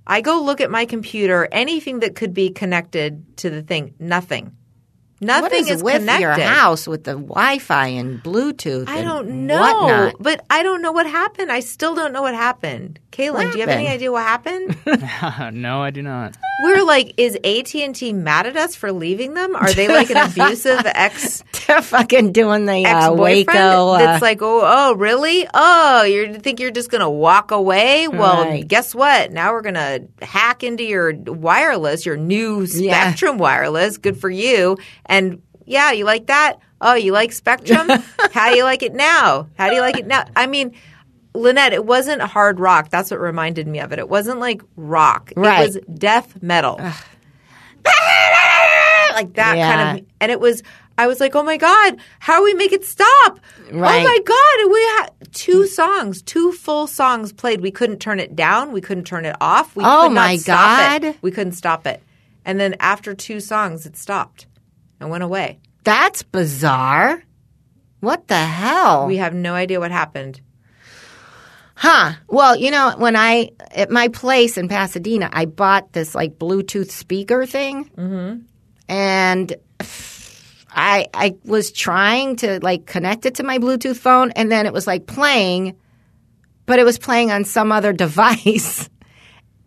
I 0.07 0.21
go 0.21 0.41
look 0.41 0.61
at 0.61 0.71
my 0.71 0.85
computer. 0.85 1.47
Anything 1.51 1.99
that 1.99 2.15
could 2.15 2.33
be 2.33 2.49
connected 2.49 3.37
to 3.37 3.49
the 3.49 3.61
thing, 3.61 3.93
nothing. 3.99 4.55
Nothing 5.21 5.41
What 5.43 5.51
is, 5.53 5.69
is 5.69 5.83
with 5.83 5.97
connected. 5.99 6.21
your 6.21 6.31
house 6.33 6.87
with 6.87 7.03
the 7.03 7.11
Wi-Fi 7.11 7.87
and 7.87 8.23
Bluetooth? 8.23 8.87
I 8.87 9.01
don't 9.01 9.47
know, 9.47 9.59
Whatnot? 9.59 10.15
but 10.19 10.45
I 10.49 10.63
don't 10.63 10.81
know 10.81 10.93
what 10.93 11.05
happened. 11.07 11.51
I 11.51 11.59
still 11.59 11.93
don't 11.93 12.13
know 12.13 12.21
what 12.21 12.33
happened. 12.33 12.99
Kaylin, 13.19 13.51
do 13.51 13.57
you 13.57 13.67
have 13.67 13.69
any 13.69 13.87
idea 13.89 14.11
what 14.11 14.23
happened? 14.23 14.77
no, 15.53 15.81
I 15.81 15.91
do 15.91 16.01
not. 16.01 16.37
We're 16.63 16.83
like, 16.83 17.13
is 17.17 17.35
AT 17.43 17.75
and 17.75 17.93
T 17.93 18.13
mad 18.13 18.47
at 18.47 18.55
us 18.55 18.75
for 18.75 18.91
leaving 18.93 19.33
them? 19.33 19.55
Are 19.57 19.71
they 19.73 19.89
like 19.89 20.09
an 20.09 20.17
abusive 20.31 20.81
ex 20.85 21.43
They're 21.67 21.81
fucking 21.81 22.31
doing 22.31 22.65
the 22.65 22.85
ex 22.85 23.07
uh, 23.07 23.13
Waco. 23.13 23.51
Uh, 23.51 23.97
that's 23.97 24.21
like, 24.21 24.41
oh, 24.41 24.61
oh, 24.63 24.95
really? 24.95 25.45
Oh, 25.53 26.03
you 26.03 26.33
think 26.35 26.59
you're 26.61 26.71
just 26.71 26.89
gonna 26.89 27.09
walk 27.09 27.51
away? 27.51 28.07
Well, 28.07 28.45
Right. 28.45 28.67
guess 28.67 28.95
what? 28.95 29.31
Now 29.31 29.51
we're 29.51 29.61
gonna 29.63 29.99
hack 30.21 30.63
into 30.63 30.83
your 30.85 31.13
wireless, 31.13 32.05
your 32.05 32.17
new 32.17 32.61
Yeah. 32.63 33.01
Spectrum 33.01 33.37
wireless. 33.37 33.97
Good 33.97 34.17
for 34.17 34.29
you. 34.29 34.77
And 35.05 35.41
yeah, 35.65 35.91
you 35.91 36.05
like 36.05 36.27
that? 36.27 36.59
Oh, 36.81 36.93
you 36.93 37.11
like 37.11 37.33
Spectrum? 37.33 37.89
How 38.31 38.49
do 38.51 38.55
you 38.55 38.63
like 38.63 38.81
it 38.81 38.93
now? 38.93 39.49
How 39.57 39.67
do 39.69 39.75
you 39.75 39.81
like 39.81 39.97
it 39.97 40.07
now? 40.07 40.23
I 40.37 40.47
mean. 40.47 40.73
Lynette, 41.35 41.73
it 41.73 41.85
wasn't 41.85 42.21
hard 42.21 42.59
rock. 42.59 42.89
That's 42.89 43.11
what 43.11 43.19
reminded 43.19 43.67
me 43.67 43.79
of 43.79 43.91
it. 43.91 43.99
It 43.99 44.09
wasn't 44.09 44.39
like 44.39 44.61
rock. 44.75 45.31
Right. 45.35 45.61
It 45.61 45.65
was 45.67 45.77
death 45.97 46.41
metal. 46.41 46.75
like 49.13 49.33
that 49.33 49.57
Yeah. 49.57 49.73
kind 49.75 49.99
of 49.99 50.05
and 50.21 50.31
it 50.31 50.39
was 50.39 50.63
I 50.97 51.07
was 51.07 51.21
like, 51.21 51.33
"Oh 51.33 51.43
my 51.43 51.55
god, 51.55 51.95
how 52.19 52.39
do 52.39 52.43
we 52.43 52.53
make 52.55 52.73
it 52.73 52.83
stop?" 52.83 53.07
Oh 53.71 53.77
right. 53.79 54.01
Oh 54.01 54.03
my 54.03 54.19
god, 54.25 54.71
we 54.71 54.81
had 54.97 55.33
two 55.33 55.65
songs, 55.65 56.21
two 56.21 56.51
full 56.51 56.87
songs 56.87 57.31
played. 57.31 57.61
We 57.61 57.71
couldn't 57.71 57.99
turn 57.99 58.19
it 58.19 58.35
down, 58.35 58.73
we 58.73 58.81
couldn't 58.81 59.05
turn 59.05 59.23
it 59.25 59.35
off. 59.39 59.75
We 59.77 59.83
Oh 59.85 60.03
could 60.07 60.13
not 60.15 60.21
my 60.25 60.35
stop 60.35 60.97
it. 60.97 61.01
God. 61.03 61.15
We 61.21 61.31
couldn't 61.31 61.53
stop 61.53 61.87
it. 61.87 62.03
And 62.43 62.59
then 62.59 62.75
after 62.81 63.13
two 63.13 63.39
songs 63.39 63.85
it 63.85 63.95
stopped 63.95 64.45
and 64.99 65.09
went 65.09 65.23
away. 65.23 65.59
that's 65.85 66.21
bizarre. 66.23 67.23
What 68.01 68.27
the 68.27 68.37
hell? 68.37 69.07
We 69.07 69.17
have 69.17 69.33
no 69.33 69.53
idea 69.55 69.79
what 69.79 69.91
happened. 69.91 70.41
Huh. 71.79 72.11
Well, 72.27 72.57
you 72.57 72.71
know, 72.71 72.93
when 72.97 73.15
I 73.15 73.51
at 73.71 73.89
my 73.89 74.09
place 74.09 74.57
in 74.57 74.67
Pasadena, 74.67 75.29
I 75.31 75.45
bought 75.45 75.93
this 75.93 76.13
like 76.13 76.37
Bluetooth 76.37 76.91
speaker 76.91 77.45
thing, 77.45 77.89
mm-hmm. 77.95 78.41
and 78.89 79.55
I 80.69 81.07
I 81.13 81.35
was 81.45 81.71
trying 81.71 82.35
to 82.37 82.59
like 82.61 82.85
connect 82.85 83.25
it 83.25 83.35
to 83.35 83.43
my 83.43 83.59
Bluetooth 83.59 83.95
phone, 83.95 84.31
and 84.31 84.51
then 84.51 84.65
it 84.65 84.73
was 84.73 84.87
like 84.87 85.07
playing, 85.07 85.77
but 86.65 86.79
it 86.79 86.83
was 86.83 86.99
playing 86.99 87.31
on 87.31 87.45
some 87.45 87.71
other 87.71 87.93
device. 88.05 88.89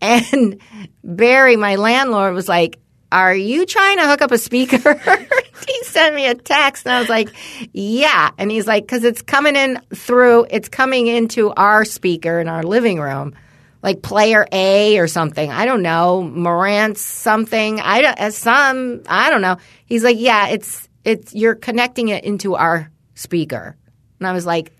And 0.02 0.60
Barry, 1.02 1.56
my 1.56 1.76
landlord, 1.76 2.34
was 2.34 2.46
like, 2.46 2.78
Are 3.12 3.34
you 3.34 3.66
trying 3.66 3.98
to 3.98 4.06
hook 4.06 4.22
up 4.22 4.32
a 4.32 4.38
speaker? 4.38 4.94
he 5.68 5.84
sent 5.84 6.14
me 6.14 6.26
a 6.26 6.34
text 6.34 6.86
and 6.86 6.94
I 6.94 7.00
was 7.00 7.10
like, 7.10 7.28
Yeah. 7.72 8.30
And 8.38 8.50
he's 8.50 8.66
like, 8.66 8.84
Because 8.84 9.04
it's 9.04 9.20
coming 9.20 9.54
in 9.54 9.78
through, 9.94 10.46
it's 10.48 10.70
coming 10.70 11.08
into 11.08 11.50
our 11.50 11.84
speaker 11.84 12.40
in 12.40 12.48
our 12.48 12.62
living 12.62 12.98
room, 12.98 13.34
like 13.82 14.00
player 14.00 14.46
A 14.50 14.98
or 14.98 15.06
something. 15.08 15.50
I 15.50 15.66
don't 15.66 15.82
know. 15.82 16.22
Marantz 16.34 16.96
something. 16.98 17.80
I 17.80 18.00
don't, 18.00 18.18
uh, 18.18 18.30
some, 18.30 19.02
I 19.06 19.28
don't 19.28 19.42
know. 19.42 19.58
He's 19.84 20.02
like, 20.02 20.16
Yeah, 20.18 20.48
it's, 20.48 20.88
it's, 21.04 21.34
you're 21.34 21.54
connecting 21.54 22.08
it 22.08 22.24
into 22.24 22.54
our 22.54 22.90
speaker. 23.14 23.76
And 24.20 24.26
I 24.26 24.32
was 24.32 24.46
like, 24.46 24.72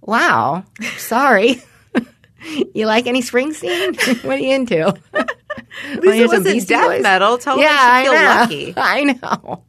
Wow, 0.00 0.64
sorry. 0.96 1.62
You 2.74 2.86
like 2.86 3.06
any 3.06 3.20
Springsteen? 3.22 3.96
what 4.24 4.38
are 4.38 4.40
you 4.40 4.54
into? 4.54 4.94
Least 6.00 6.28
wasn't 6.28 6.68
death 6.68 7.02
metal. 7.02 7.36
Tell 7.38 7.58
yeah, 7.58 7.76
I 7.76 8.02
feel 8.04 8.12
know. 8.12 8.24
lucky. 8.24 8.74
I 8.76 9.02
know. 9.04 9.64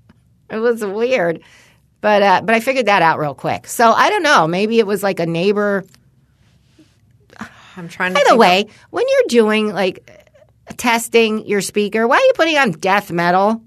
It 0.49 0.57
was 0.59 0.83
weird, 0.85 1.41
but 2.01 2.21
uh, 2.21 2.41
but 2.43 2.53
I 2.55 2.59
figured 2.59 2.85
that 2.85 3.01
out 3.01 3.17
real 3.19 3.33
quick. 3.33 3.67
So 3.67 3.91
I 3.91 4.09
don't 4.09 4.23
know. 4.23 4.47
Maybe 4.47 4.79
it 4.79 4.85
was 4.87 5.01
like 5.01 5.19
a 5.19 5.25
neighbor. 5.25 5.83
I'm 7.75 7.87
trying 7.87 8.13
to 8.13 8.15
By 8.15 8.23
the 8.27 8.35
way, 8.37 8.67
when 8.89 9.05
you're 9.07 9.27
doing 9.29 9.73
like 9.73 10.27
testing 10.77 11.45
your 11.47 11.61
speaker, 11.61 12.07
why 12.07 12.17
are 12.17 12.21
you 12.21 12.33
putting 12.35 12.57
on 12.57 12.71
death 12.71 13.11
metal? 13.11 13.61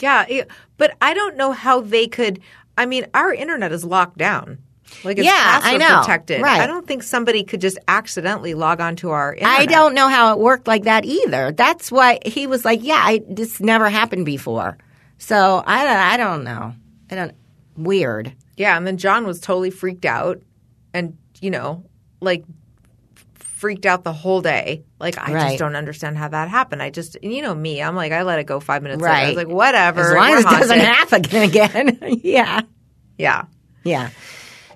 Yeah, 0.00 0.26
it- 0.28 0.50
but 0.76 0.96
I 1.00 1.14
don't 1.14 1.36
know 1.36 1.52
how 1.52 1.80
they 1.80 2.06
could. 2.06 2.40
I 2.76 2.86
mean, 2.86 3.06
our 3.14 3.32
internet 3.32 3.72
is 3.72 3.84
locked 3.84 4.16
down. 4.18 4.58
Like 5.04 5.18
it's 5.18 5.26
Yeah, 5.26 5.60
I 5.62 5.76
know. 5.76 6.00
protected. 6.00 6.42
Right. 6.42 6.60
I 6.60 6.66
don't 6.66 6.86
think 6.86 7.02
somebody 7.02 7.44
could 7.44 7.60
just 7.60 7.78
accidentally 7.88 8.54
log 8.54 8.80
onto 8.80 9.10
our 9.10 9.34
internet. 9.34 9.60
I 9.60 9.66
don't 9.66 9.94
know 9.94 10.08
how 10.08 10.32
it 10.32 10.38
worked 10.38 10.66
like 10.66 10.84
that 10.84 11.04
either. 11.04 11.52
That's 11.52 11.90
why 11.92 12.18
he 12.24 12.46
was 12.46 12.64
like, 12.64 12.80
"Yeah, 12.82 13.00
I, 13.02 13.22
this 13.28 13.60
never 13.60 13.88
happened 13.88 14.26
before." 14.26 14.76
So 15.18 15.62
I 15.66 15.84
don't, 15.84 15.96
I 15.96 16.16
don't 16.16 16.44
know. 16.44 16.74
I 17.10 17.14
don't. 17.14 17.34
Weird. 17.76 18.32
Yeah, 18.56 18.76
and 18.76 18.86
then 18.86 18.96
John 18.98 19.26
was 19.26 19.40
totally 19.40 19.70
freaked 19.70 20.04
out 20.04 20.42
and, 20.92 21.16
you 21.40 21.50
know, 21.50 21.84
like 22.20 22.44
freaked 23.34 23.86
out 23.86 24.04
the 24.04 24.12
whole 24.12 24.40
day. 24.42 24.84
Like 24.98 25.18
I 25.18 25.32
Right. 25.32 25.46
just 25.48 25.58
don't 25.58 25.76
understand 25.76 26.18
how 26.18 26.28
that 26.28 26.48
happened. 26.48 26.82
I 26.82 26.90
just 26.90 27.16
you 27.22 27.42
know 27.42 27.54
me, 27.54 27.82
I'm 27.82 27.94
like 27.96 28.12
I 28.12 28.22
let 28.22 28.38
it 28.38 28.44
go 28.44 28.60
5 28.60 28.82
minutes 28.82 29.00
later. 29.02 29.14
I 29.14 29.18
Right. 29.22 29.26
was 29.28 29.36
like 29.36 29.48
whatever. 29.54 30.00
As 30.00 30.14
long 30.14 30.32
as 30.32 30.44
it 30.44 30.48
doesn't 30.48 30.78
happen 30.80 31.24
again. 31.36 31.98
yeah. 32.22 32.60
Yeah. 33.18 33.44
Yeah. 33.84 34.10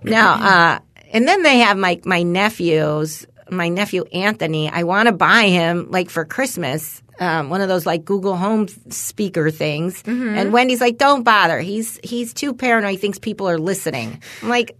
Now, 0.04 0.34
uh, 0.34 0.78
and 1.12 1.26
then 1.26 1.42
they 1.42 1.58
have 1.58 1.76
my 1.76 2.00
my 2.04 2.22
nephews. 2.22 3.26
My 3.50 3.68
nephew 3.68 4.04
Anthony. 4.12 4.70
I 4.70 4.84
want 4.84 5.06
to 5.06 5.12
buy 5.12 5.44
him 5.48 5.90
like 5.90 6.10
for 6.10 6.24
Christmas. 6.24 7.02
Um, 7.20 7.50
one 7.50 7.60
of 7.60 7.68
those 7.68 7.86
like 7.86 8.04
Google 8.04 8.36
Home 8.36 8.66
speaker 8.90 9.50
things. 9.50 10.02
And 10.38 10.52
Wendy's 10.52 10.80
like, 10.80 10.98
"Don't 10.98 11.22
bother. 11.22 11.60
He's 11.60 12.00
he's 12.02 12.32
too 12.34 12.54
paranoid. 12.54 12.92
He 12.92 12.96
thinks 12.96 13.18
people 13.18 13.48
are 13.48 13.58
listening." 13.58 14.20
I'm 14.42 14.48
like, 14.48 14.76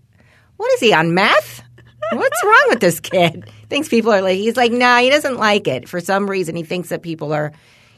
"What 0.56 0.72
is 0.74 0.80
he 0.80 0.92
on 0.92 1.14
meth? 1.14 1.62
What's 2.12 2.44
wrong 2.44 2.66
with 2.68 2.80
this 2.80 3.00
kid? 3.00 3.50
Thinks 3.68 3.88
people 3.88 4.12
are 4.12 4.22
like." 4.22 4.36
He's 4.36 4.56
like, 4.56 4.72
"No, 4.72 4.96
he 4.98 5.10
doesn't 5.10 5.36
like 5.36 5.68
it 5.68 5.88
for 5.88 6.00
some 6.00 6.28
reason. 6.28 6.56
He 6.56 6.64
thinks 6.64 6.88
that 6.88 7.02
people 7.02 7.32
are." 7.32 7.52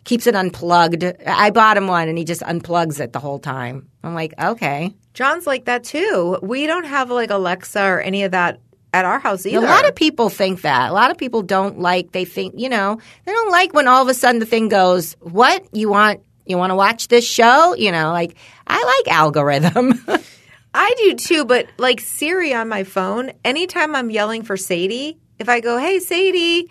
Keeps 0.06 0.26
it 0.26 0.34
unplugged. 0.34 1.04
I 1.26 1.50
bought 1.50 1.76
him 1.76 1.86
one, 1.88 2.08
and 2.08 2.16
he 2.16 2.24
just 2.24 2.40
unplugs 2.40 2.98
it 2.98 3.12
the 3.12 3.18
whole 3.20 3.38
time. 3.38 3.88
I'm 4.02 4.14
like, 4.14 4.32
okay. 4.38 4.94
John's 5.12 5.46
like 5.46 5.66
that 5.66 5.84
too. 5.84 6.38
We 6.42 6.66
don't 6.66 6.84
have 6.84 7.10
like 7.10 7.30
Alexa 7.30 7.82
or 7.82 8.00
any 8.00 8.22
of 8.22 8.32
that 8.32 8.60
at 8.96 9.04
our 9.04 9.18
house 9.18 9.44
either. 9.44 9.58
A 9.58 9.68
lot 9.68 9.86
of 9.86 9.94
people 9.94 10.30
think 10.30 10.62
that. 10.62 10.90
A 10.90 10.92
lot 10.92 11.10
of 11.10 11.18
people 11.18 11.42
don't 11.42 11.78
like. 11.78 12.12
They 12.12 12.24
think 12.24 12.54
you 12.56 12.68
know 12.68 12.98
they 13.24 13.32
don't 13.32 13.50
like 13.50 13.74
when 13.74 13.88
all 13.88 14.02
of 14.02 14.08
a 14.08 14.14
sudden 14.14 14.38
the 14.38 14.46
thing 14.46 14.68
goes. 14.68 15.16
What 15.20 15.64
you 15.72 15.90
want? 15.90 16.22
You 16.46 16.56
want 16.56 16.70
to 16.70 16.76
watch 16.76 17.08
this 17.08 17.26
show? 17.26 17.74
You 17.74 17.92
know, 17.92 18.12
like 18.12 18.36
I 18.66 18.82
like 18.82 19.14
algorithm. 19.14 20.04
I 20.74 20.94
do 20.98 21.14
too, 21.14 21.44
but 21.44 21.66
like 21.78 22.00
Siri 22.00 22.52
on 22.52 22.68
my 22.68 22.84
phone, 22.84 23.32
anytime 23.44 23.94
I'm 23.96 24.10
yelling 24.10 24.42
for 24.42 24.56
Sadie, 24.56 25.18
if 25.38 25.48
I 25.48 25.60
go, 25.60 25.78
"Hey 25.78 25.98
Sadie," 25.98 26.70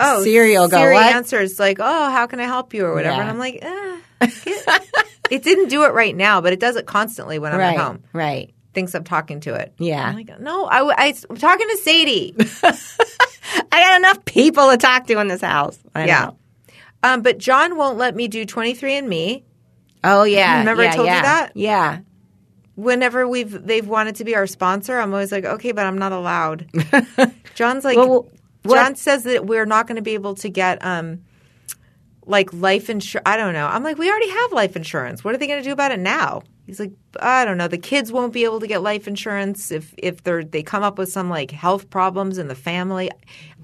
oh, 0.00 0.22
Siri 0.22 0.52
will 0.52 0.68
go, 0.68 0.78
Siri 0.78 0.94
"What?" 0.94 1.14
answers 1.14 1.58
like, 1.58 1.78
"Oh, 1.80 2.10
how 2.10 2.26
can 2.26 2.40
I 2.40 2.44
help 2.44 2.74
you?" 2.74 2.84
or 2.84 2.94
whatever, 2.94 3.16
Yeah. 3.16 3.20
and 3.22 3.30
I'm 3.30 3.38
like, 3.38 3.58
eh, 3.62 3.96
it 5.30 5.42
didn't 5.42 5.68
do 5.68 5.84
it 5.84 5.92
right 5.92 6.14
now, 6.14 6.40
but 6.40 6.52
it 6.52 6.60
does 6.60 6.76
it 6.76 6.86
constantly 6.86 7.38
when 7.38 7.52
I'm 7.52 7.58
right, 7.58 7.78
at 7.78 7.80
home. 7.80 8.02
right. 8.12 8.52
Thinks 8.74 8.94
I'm 8.94 9.04
talking 9.04 9.40
to 9.40 9.54
it. 9.54 9.72
Yeah. 9.78 10.06
I'm 10.06 10.14
like, 10.14 10.38
no, 10.38 10.66
I, 10.66 11.14
am 11.30 11.36
talking 11.36 11.66
to 11.66 11.76
Sadie. 11.78 12.34
I 12.62 13.80
got 13.80 13.96
enough 13.98 14.24
people 14.26 14.70
to 14.70 14.76
talk 14.76 15.06
to 15.06 15.18
in 15.18 15.28
this 15.28 15.40
house. 15.40 15.78
I 15.94 16.06
yeah. 16.06 16.30
Um, 17.02 17.22
but 17.22 17.38
John 17.38 17.76
won't 17.76 17.96
let 17.96 18.14
me 18.14 18.28
do 18.28 18.44
23andMe. 18.44 19.44
Oh 20.04 20.24
yeah. 20.24 20.58
Remember 20.58 20.82
I 20.82 20.86
yeah, 20.86 20.92
told 20.92 21.08
you 21.08 21.14
that? 21.14 21.52
Yeah. 21.54 22.00
Whenever 22.74 23.26
we've 23.26 23.66
they've 23.66 23.86
wanted 23.86 24.16
to 24.16 24.24
be 24.24 24.36
our 24.36 24.46
sponsor, 24.46 24.98
I'm 24.98 25.12
always 25.12 25.32
like, 25.32 25.46
okay, 25.46 25.72
but 25.72 25.86
I'm 25.86 25.96
not 25.96 26.12
allowed. 26.12 26.68
John's 27.54 27.84
like, 27.84 27.96
Well, 27.96 28.28
what- 28.66 28.76
John 28.76 28.96
says 28.96 29.24
that 29.24 29.46
we're 29.46 29.66
not 29.66 29.86
going 29.86 29.96
to 29.96 30.02
be 30.02 30.14
able 30.14 30.34
to 30.36 30.48
get 30.48 30.84
um, 30.84 31.22
like 32.24 32.52
life 32.52 32.90
insurance. 32.90 33.22
I 33.26 33.36
don't 33.36 33.52
know. 33.54 33.66
I'm 33.66 33.82
like, 33.82 33.98
we 33.98 34.10
already 34.10 34.30
have 34.30 34.52
life 34.52 34.76
insurance. 34.76 35.22
What 35.24 35.34
are 35.34 35.38
they 35.38 35.46
going 35.46 35.60
to 35.62 35.68
do 35.68 35.72
about 35.72 35.92
it 35.92 36.00
now? 36.00 36.42
He's 36.66 36.80
like, 36.80 36.92
I 37.20 37.44
don't 37.44 37.58
know. 37.58 37.68
The 37.68 37.78
kids 37.78 38.10
won't 38.10 38.32
be 38.32 38.42
able 38.44 38.58
to 38.60 38.66
get 38.66 38.82
life 38.82 39.06
insurance 39.06 39.70
if 39.70 39.94
if 39.98 40.24
they 40.24 40.42
they 40.42 40.62
come 40.64 40.82
up 40.82 40.98
with 40.98 41.08
some 41.10 41.30
like 41.30 41.52
health 41.52 41.88
problems 41.90 42.38
in 42.38 42.48
the 42.48 42.56
family. 42.56 43.08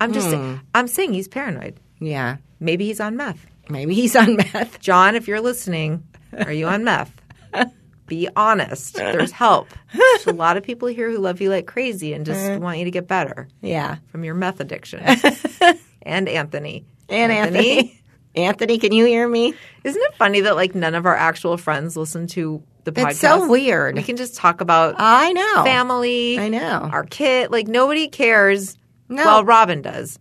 I'm 0.00 0.12
just 0.12 0.28
Hmm. 0.30 0.56
I'm 0.74 0.86
saying 0.86 1.12
he's 1.12 1.26
paranoid. 1.26 1.80
Yeah. 1.98 2.36
Maybe 2.60 2.86
he's 2.86 3.00
on 3.00 3.16
meth. 3.16 3.44
Maybe 3.68 3.94
he's 3.94 4.14
on 4.14 4.36
meth. 4.54 4.78
John, 4.78 5.16
if 5.16 5.26
you're 5.26 5.40
listening, 5.40 6.04
are 6.32 6.52
you 6.52 6.66
on 6.68 6.84
meth? 6.84 7.12
Be 8.12 8.28
honest. 8.36 8.92
There's 8.96 9.30
help. 9.30 9.68
There's 9.94 10.26
a 10.26 10.34
lot 10.34 10.58
of 10.58 10.62
people 10.62 10.86
here 10.86 11.10
who 11.10 11.16
love 11.16 11.40
you 11.40 11.48
like 11.48 11.66
crazy 11.66 12.12
and 12.12 12.26
just 12.26 12.42
mm. 12.42 12.58
want 12.58 12.76
you 12.76 12.84
to 12.84 12.90
get 12.90 13.08
better 13.08 13.48
Yeah. 13.62 13.96
from 14.08 14.22
your 14.22 14.34
meth 14.34 14.60
addiction. 14.60 15.00
and 16.02 16.28
Anthony. 16.28 16.84
And 17.08 17.32
Anthony. 17.32 17.98
Anthony, 18.34 18.76
can 18.76 18.92
you 18.92 19.06
hear 19.06 19.26
me? 19.26 19.54
Isn't 19.82 20.02
it 20.02 20.14
funny 20.16 20.42
that 20.42 20.56
like 20.56 20.74
none 20.74 20.94
of 20.94 21.06
our 21.06 21.16
actual 21.16 21.56
friends 21.56 21.96
listen 21.96 22.26
to 22.28 22.62
the 22.84 22.92
podcast? 22.92 23.10
It's 23.12 23.20
so 23.20 23.48
weird. 23.48 23.96
We 23.96 24.02
can 24.02 24.18
just 24.18 24.36
talk 24.36 24.60
about 24.60 24.96
I 24.98 25.32
know. 25.32 25.64
family. 25.64 26.38
I 26.38 26.50
know. 26.50 26.90
Our 26.92 27.04
kid. 27.04 27.50
Like 27.50 27.66
nobody 27.66 28.08
cares. 28.08 28.76
No. 29.08 29.24
Well, 29.24 29.44
Robin 29.46 29.80
does. 29.80 30.18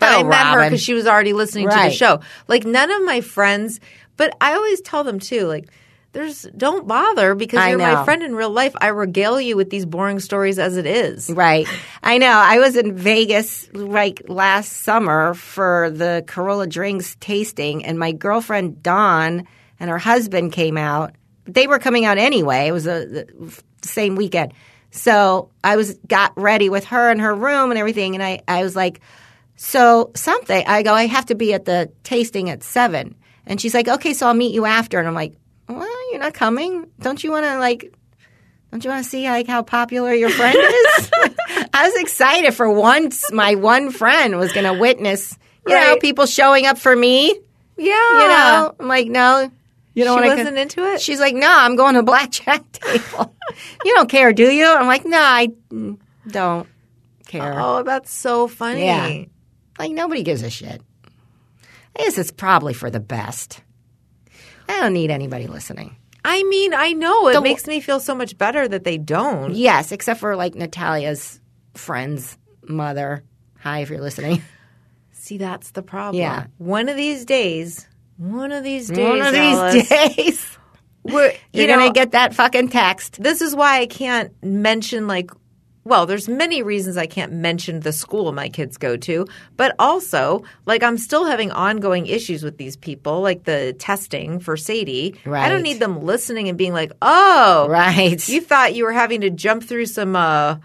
But 0.00 0.08
Oh, 0.10 0.18
I 0.18 0.22
met 0.24 0.46
her 0.52 0.64
because 0.64 0.82
she 0.82 0.94
was 0.94 1.06
already 1.06 1.32
listening 1.32 1.68
to 1.68 1.76
the 1.76 1.90
show. 1.90 2.22
Like 2.48 2.64
none 2.64 2.90
of 2.90 3.04
my 3.04 3.20
friends, 3.20 3.78
but 4.16 4.36
I 4.40 4.54
always 4.54 4.80
tell 4.80 5.04
them 5.04 5.20
too, 5.20 5.46
like, 5.46 5.68
there's 6.12 6.42
don't 6.56 6.86
bother 6.86 7.34
because 7.34 7.60
I 7.60 7.70
you're 7.70 7.78
my 7.78 8.04
friend 8.04 8.22
in 8.22 8.34
real 8.34 8.50
life. 8.50 8.74
I 8.80 8.88
regale 8.88 9.40
you 9.40 9.56
with 9.56 9.70
these 9.70 9.84
boring 9.84 10.20
stories 10.20 10.58
as 10.58 10.76
it 10.76 10.86
is. 10.86 11.30
Right. 11.30 11.66
I 12.02 12.18
know. 12.18 12.30
I 12.30 12.58
was 12.58 12.76
in 12.76 12.96
Vegas 12.96 13.68
like 13.74 14.22
last 14.28 14.72
summer 14.72 15.34
for 15.34 15.90
the 15.90 16.24
Carolla 16.26 16.68
drinks 16.68 17.16
tasting, 17.20 17.84
and 17.84 17.98
my 17.98 18.12
girlfriend 18.12 18.82
Dawn 18.82 19.46
and 19.78 19.90
her 19.90 19.98
husband 19.98 20.52
came 20.52 20.76
out. 20.76 21.14
They 21.44 21.66
were 21.66 21.78
coming 21.78 22.04
out 22.04 22.18
anyway. 22.18 22.68
It 22.68 22.72
was 22.72 22.86
a, 22.86 23.06
the 23.06 23.62
same 23.82 24.16
weekend. 24.16 24.52
So 24.90 25.50
I 25.62 25.76
was 25.76 25.94
got 26.06 26.32
ready 26.36 26.70
with 26.70 26.86
her 26.86 27.10
in 27.10 27.18
her 27.18 27.34
room 27.34 27.70
and 27.70 27.78
everything, 27.78 28.14
and 28.14 28.22
I, 28.22 28.40
I 28.48 28.62
was 28.62 28.74
like, 28.74 29.00
so 29.56 30.12
something. 30.14 30.64
I 30.66 30.82
go, 30.82 30.94
I 30.94 31.06
have 31.06 31.26
to 31.26 31.34
be 31.34 31.52
at 31.52 31.64
the 31.64 31.92
tasting 32.04 32.48
at 32.48 32.62
seven. 32.62 33.14
And 33.44 33.60
she's 33.60 33.74
like, 33.74 33.88
okay, 33.88 34.14
so 34.14 34.26
I'll 34.26 34.34
meet 34.34 34.54
you 34.54 34.64
after. 34.64 34.98
And 34.98 35.08
I'm 35.08 35.14
like, 35.14 35.34
well, 35.68 35.97
you're 36.18 36.26
not 36.26 36.34
coming. 36.34 36.90
Don't 36.98 37.22
you 37.22 37.30
want 37.30 37.46
to 37.46 37.58
like 37.58 37.92
don't 38.70 38.84
you 38.84 38.90
want 38.90 39.04
to 39.04 39.08
see 39.08 39.28
like 39.30 39.46
how 39.46 39.62
popular 39.62 40.12
your 40.12 40.30
friend 40.30 40.56
is? 40.58 41.10
I 41.72 41.88
was 41.88 42.02
excited 42.02 42.52
for 42.52 42.68
once 42.70 43.32
my 43.32 43.54
one 43.54 43.90
friend 43.90 44.36
was 44.36 44.52
going 44.52 44.66
to 44.66 44.78
witness, 44.78 45.38
you 45.66 45.74
know, 45.74 45.96
people 45.96 46.26
showing 46.26 46.66
up 46.66 46.76
for 46.76 46.94
me. 46.94 47.28
Yeah. 47.76 47.92
You 47.94 48.28
know, 48.28 48.74
I'm 48.80 48.88
like, 48.88 49.06
no, 49.06 49.50
you 49.94 50.04
don't 50.04 50.18
she 50.18 50.28
want 50.28 50.38
to. 50.38 50.44
wasn't 50.44 50.58
into 50.58 50.84
it. 50.92 51.00
She's 51.00 51.20
like, 51.20 51.34
no, 51.34 51.48
I'm 51.48 51.76
going 51.76 51.94
to 51.94 52.02
blackjack 52.02 52.70
table. 52.72 53.34
you 53.84 53.94
don't 53.94 54.10
care, 54.10 54.32
do 54.32 54.50
you? 54.50 54.66
I'm 54.66 54.86
like, 54.86 55.06
no, 55.06 55.18
I 55.18 55.48
don't 56.26 56.68
care. 57.26 57.58
oh, 57.58 57.84
that's 57.84 58.12
so 58.12 58.48
funny. 58.48 58.84
Yeah. 58.84 59.24
Like 59.78 59.92
nobody 59.92 60.24
gives 60.24 60.42
a 60.42 60.50
shit. 60.50 60.82
I 61.96 62.02
guess 62.02 62.18
it's 62.18 62.32
probably 62.32 62.74
for 62.74 62.90
the 62.90 63.00
best. 63.00 63.62
I 64.68 64.80
don't 64.80 64.92
need 64.92 65.10
anybody 65.10 65.46
listening. 65.46 65.96
I 66.24 66.42
mean, 66.44 66.74
I 66.74 66.92
know 66.92 67.28
it 67.28 67.34
The- 67.34 67.40
makes 67.40 67.66
me 67.66 67.80
feel 67.80 68.00
so 68.00 68.14
much 68.14 68.36
better 68.38 68.66
that 68.68 68.84
they 68.84 68.98
don't. 68.98 69.54
Yes, 69.54 69.92
except 69.92 70.20
for 70.20 70.36
like 70.36 70.54
Natalia's 70.54 71.40
friend's 71.74 72.36
mother. 72.62 73.22
Hi, 73.60 73.80
if 73.80 73.90
you're 73.90 74.00
listening. 74.00 74.42
See, 75.12 75.38
that's 75.38 75.72
the 75.72 75.82
problem. 75.82 76.20
Yeah. 76.20 76.46
One 76.58 76.88
of 76.88 76.96
these 76.96 77.24
days, 77.24 77.86
one 78.16 78.52
of 78.52 78.64
these 78.64 78.88
days, 78.88 78.98
One 78.98 79.20
of 79.20 79.34
Alice, 79.34 79.74
these 79.74 79.88
days, 79.88 80.58
we're, 81.02 81.30
you 81.30 81.36
you're 81.52 81.68
know, 81.68 81.78
gonna 81.78 81.92
get 81.92 82.12
that 82.12 82.34
fucking 82.34 82.68
text. 82.68 83.22
this 83.22 83.40
is 83.42 83.54
why 83.54 83.80
I 83.80 83.86
can't 83.86 84.32
mention 84.42 85.06
like 85.06 85.30
well, 85.88 86.06
there's 86.06 86.28
many 86.28 86.62
reasons 86.62 86.96
I 86.96 87.06
can't 87.06 87.32
mention 87.32 87.80
the 87.80 87.92
school 87.92 88.30
my 88.32 88.48
kids 88.48 88.76
go 88.76 88.96
to, 88.98 89.26
but 89.56 89.74
also 89.78 90.44
like 90.66 90.82
I'm 90.82 90.98
still 90.98 91.24
having 91.24 91.50
ongoing 91.50 92.06
issues 92.06 92.42
with 92.42 92.58
these 92.58 92.76
people, 92.76 93.20
like 93.22 93.44
the 93.44 93.74
testing 93.78 94.38
for 94.38 94.56
Sadie. 94.56 95.16
Right. 95.24 95.44
I 95.44 95.48
don't 95.48 95.62
need 95.62 95.80
them 95.80 96.02
listening 96.02 96.48
and 96.48 96.58
being 96.58 96.72
like, 96.74 96.92
"Oh, 97.02 97.66
Right. 97.70 98.28
you 98.28 98.40
thought 98.40 98.74
you 98.74 98.84
were 98.84 98.92
having 98.92 99.22
to 99.22 99.30
jump 99.30 99.64
through 99.64 99.86
some 99.86 100.14
uh, 100.14 100.56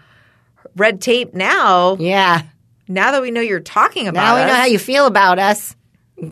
red 0.76 1.00
tape 1.00 1.34
now. 1.34 1.96
yeah. 1.98 2.42
Now 2.86 3.12
that 3.12 3.22
we 3.22 3.30
know 3.30 3.40
you're 3.40 3.60
talking 3.60 4.08
about 4.08 4.20
Now 4.22 4.34
we 4.36 4.46
know 4.50 4.54
how 4.56 4.66
you 4.66 4.78
feel 4.78 5.06
about 5.06 5.38
us. 5.38 5.74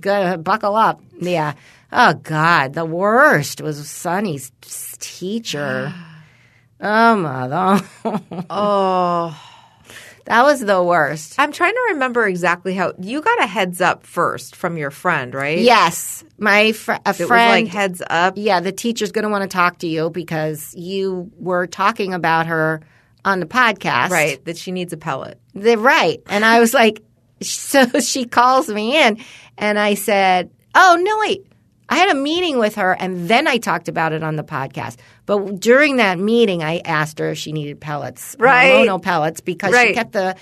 Gotta 0.01 0.37
buckle 0.37 0.77
up. 0.77 1.01
Yeah. 1.19 1.55
Oh 1.91 2.13
God, 2.15 2.75
the 2.75 2.85
worst 2.85 3.61
was 3.63 3.89
Sonny's 3.89 4.53
teacher. 5.01 5.95
Oh 6.83 7.17
mother. 7.17 7.87
oh, 8.51 9.41
that 10.25 10.43
was 10.43 10.61
the 10.61 10.83
worst. 10.83 11.35
I'm 11.39 11.53
trying 11.53 11.75
to 11.75 11.87
remember 11.91 12.27
exactly 12.27 12.75
how 12.75 12.93
you 13.01 13.23
got 13.23 13.43
a 13.43 13.47
heads 13.47 13.81
up 13.81 14.05
first 14.07 14.57
from 14.57 14.77
your 14.77 14.91
friend, 14.91 15.35
right? 15.35 15.59
Yes, 15.59 16.25
my 16.39 16.73
fr- 16.73 16.93
a 17.07 17.11
It 17.11 17.27
friend. 17.27 17.67
like 17.67 17.73
heads 17.73 18.03
up. 18.09 18.35
yeah, 18.37 18.61
the 18.61 18.73
teacher's 18.73 19.13
going 19.13 19.25
to 19.25 19.29
want 19.29 19.43
to 19.43 19.49
talk 19.49 19.79
to 19.79 19.87
you 19.87 20.11
because 20.11 20.75
you 20.75 21.31
were 21.39 21.67
talking 21.67 22.15
about 22.15 22.47
her 22.47 22.81
on 23.25 23.41
the 23.41 23.47
podcast. 23.47 24.11
Right, 24.11 24.45
that 24.45 24.57
she 24.57 24.73
needs 24.73 24.93
a 24.93 24.97
pellet. 24.97 25.41
They're 25.55 25.79
right. 25.79 26.21
And 26.29 26.45
I 26.45 26.61
was 26.61 26.75
like, 26.75 27.03
so 27.43 27.87
she 28.01 28.25
calls 28.25 28.69
me 28.69 29.01
in 29.01 29.19
and 29.59 29.79
I 29.79 29.95
said, 29.95 30.51
oh, 30.75 30.99
no, 31.01 31.19
wait. 31.21 31.47
I 31.89 31.97
had 31.97 32.09
a 32.11 32.15
meeting 32.15 32.59
with 32.59 32.77
her, 32.77 32.93
and 32.93 33.29
then 33.29 33.47
I 33.47 33.59
talked 33.59 33.87
about 33.87 34.15
it 34.15 34.23
on 34.23 34.37
the 34.37 34.45
podcast. 34.45 34.97
But 35.27 35.61
during 35.61 35.97
that 35.97 36.19
meeting, 36.19 36.63
I 36.63 36.79
asked 36.85 37.19
her 37.21 37.31
if 37.31 37.39
she 37.39 37.53
needed 37.53 37.81
pellets, 37.81 38.35
Right. 38.39 38.73
hormonal 38.73 39.01
pellets, 39.01 39.41
because 39.41 39.75
she 39.79 39.95
kept 39.95 40.13
the 40.13 40.37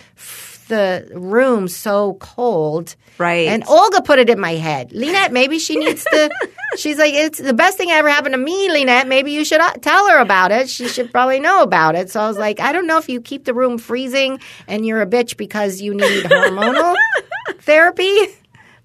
the 0.69 1.11
room 1.15 1.67
so 1.69 2.15
cold. 2.21 2.95
Right. 3.19 3.49
And 3.49 3.65
Olga 3.69 4.03
put 4.03 4.19
it 4.21 4.31
in 4.31 4.39
my 4.41 4.53
head. 4.53 4.93
Lynette, 4.93 5.33
maybe 5.33 5.59
she 5.59 5.77
needs 5.77 6.05
to. 6.05 6.31
she's 6.77 6.97
like, 6.97 7.13
it's 7.13 7.39
the 7.39 7.53
best 7.53 7.77
thing 7.77 7.91
ever 7.91 8.09
happened 8.09 8.35
to 8.35 8.39
me, 8.39 8.71
Lynette. 8.71 9.09
Maybe 9.09 9.33
you 9.33 9.45
should 9.45 9.61
uh, 9.61 9.73
tell 9.83 10.09
her 10.09 10.19
about 10.19 10.53
it. 10.53 10.71
She 10.71 10.87
should 10.87 11.11
probably 11.11 11.41
know 11.41 11.63
about 11.63 11.97
it. 11.97 12.09
So 12.09 12.21
I 12.21 12.29
was 12.29 12.39
like, 12.39 12.61
I 12.61 12.71
don't 12.73 12.87
know 12.87 12.99
if 12.99 13.09
you 13.09 13.21
keep 13.21 13.45
the 13.45 13.53
room 13.53 13.79
freezing 13.79 14.39
and 14.69 14.87
you're 14.87 15.03
a 15.03 15.07
bitch 15.07 15.37
because 15.37 15.81
you 15.81 15.93
need 15.93 16.25
hormonal 16.25 16.95
therapy. 17.59 18.17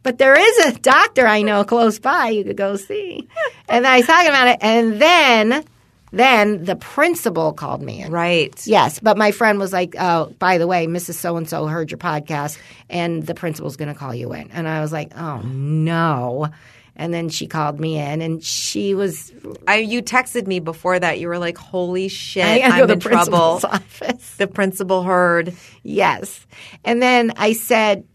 But 0.03 0.17
there 0.17 0.35
is 0.37 0.65
a 0.75 0.79
doctor 0.79 1.25
I 1.25 1.43
know 1.43 1.63
close 1.63 1.99
by 1.99 2.29
you 2.29 2.43
could 2.43 2.57
go 2.57 2.75
see. 2.75 3.27
And 3.69 3.85
I 3.87 3.97
was 3.97 4.07
talking 4.07 4.29
about 4.29 4.47
it. 4.47 4.57
And 4.61 4.99
then, 4.99 5.63
then 6.15 6.63
the 6.63 6.75
principal 6.77 7.51
called 7.51 7.81
me 7.81 8.01
in. 8.01 8.11
Right. 8.11 8.55
Yes, 8.65 8.99
but 8.99 9.17
my 9.17 9.31
friend 9.31 9.59
was 9.59 9.73
like, 9.73 9.95
"Oh, 9.99 10.33
by 10.39 10.57
the 10.57 10.65
way, 10.65 10.87
Mrs. 10.87 11.15
So 11.15 11.35
and 11.35 11.47
So 11.47 11.67
heard 11.67 11.91
your 11.91 11.97
podcast, 11.97 12.57
and 12.89 13.25
the 13.25 13.35
principal's 13.35 13.75
going 13.75 13.93
to 13.93 13.99
call 13.99 14.15
you 14.15 14.31
in." 14.33 14.49
And 14.51 14.67
I 14.67 14.79
was 14.81 14.91
like, 14.93 15.11
"Oh 15.17 15.41
no!" 15.41 16.47
And 16.95 17.13
then 17.13 17.27
she 17.27 17.47
called 17.47 17.79
me 17.79 17.99
in, 17.99 18.21
and 18.21 18.41
she 18.41 18.95
was 18.95 19.33
I 19.67 19.77
you 19.77 20.01
texted 20.01 20.47
me 20.47 20.59
before 20.59 20.97
that. 20.97 21.19
You 21.19 21.27
were 21.27 21.39
like, 21.39 21.57
"Holy 21.57 22.07
shit, 22.07 22.45
I 22.45 22.61
I'm 22.61 22.87
the 22.87 22.93
in 22.93 22.99
trouble." 23.01 23.59
office. 23.63 24.35
The 24.37 24.47
principal 24.47 25.03
heard. 25.03 25.53
Yes, 25.83 26.47
and 26.85 27.01
then 27.01 27.33
I 27.35 27.51
said, 27.51 28.05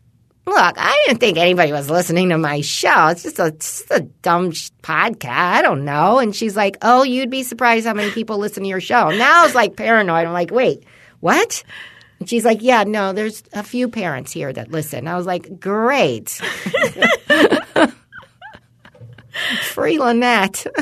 "Look, 0.50 0.74
I 0.76 1.04
didn't 1.06 1.20
think 1.20 1.38
anybody 1.38 1.72
was 1.72 1.88
listening 1.88 2.30
to 2.30 2.38
my 2.38 2.60
show. 2.60 3.06
It's 3.06 3.22
just 3.22 3.38
a, 3.38 3.52
just 3.52 3.90
a 3.90 4.00
dumb 4.00 4.50
sh- 4.50 4.70
podcast. 4.82 5.28
I 5.30 5.62
don't 5.62 5.84
know." 5.84 6.18
And 6.18 6.34
she's 6.34 6.56
like, 6.56 6.76
"Oh, 6.82 7.04
you'd 7.04 7.30
be 7.30 7.44
surprised 7.44 7.86
how 7.86 7.94
many 7.94 8.10
people 8.10 8.38
listen 8.38 8.64
to 8.64 8.68
your 8.68 8.80
show." 8.80 9.10
Now 9.10 9.42
I 9.42 9.44
was 9.44 9.54
like 9.54 9.76
paranoid. 9.76 10.26
I'm 10.26 10.32
like, 10.32 10.50
"Wait, 10.50 10.82
what?" 11.20 11.62
And 12.18 12.28
she's 12.28 12.44
like, 12.44 12.58
"Yeah, 12.62 12.82
no, 12.84 13.12
there's 13.12 13.44
a 13.52 13.62
few 13.62 13.88
parents 13.88 14.32
here 14.32 14.52
that 14.52 14.70
listen." 14.70 15.06
I 15.06 15.16
was 15.16 15.26
like, 15.26 15.60
"Great." 15.60 16.28
Free 19.62 19.98
Lynette. 19.98 20.66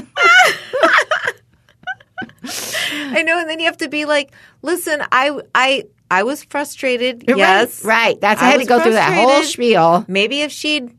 I 3.10 3.22
know, 3.22 3.38
and 3.38 3.48
then 3.48 3.60
you 3.60 3.66
have 3.66 3.76
to 3.78 3.88
be 3.88 4.04
like, 4.06 4.32
"Listen, 4.62 5.02
I, 5.12 5.38
I, 5.54 5.84
I 6.10 6.22
was 6.22 6.42
frustrated. 6.44 7.24
yes, 7.28 7.84
Right, 7.84 7.94
right. 7.94 8.20
That's 8.20 8.40
I, 8.42 8.46
I 8.46 8.50
had 8.50 8.60
to 8.60 8.66
go 8.66 8.80
through 8.80 8.92
that 8.92 9.12
whole 9.12 9.42
spiel. 9.42 10.04
Maybe 10.08 10.40
if 10.42 10.50
she'd 10.52 10.90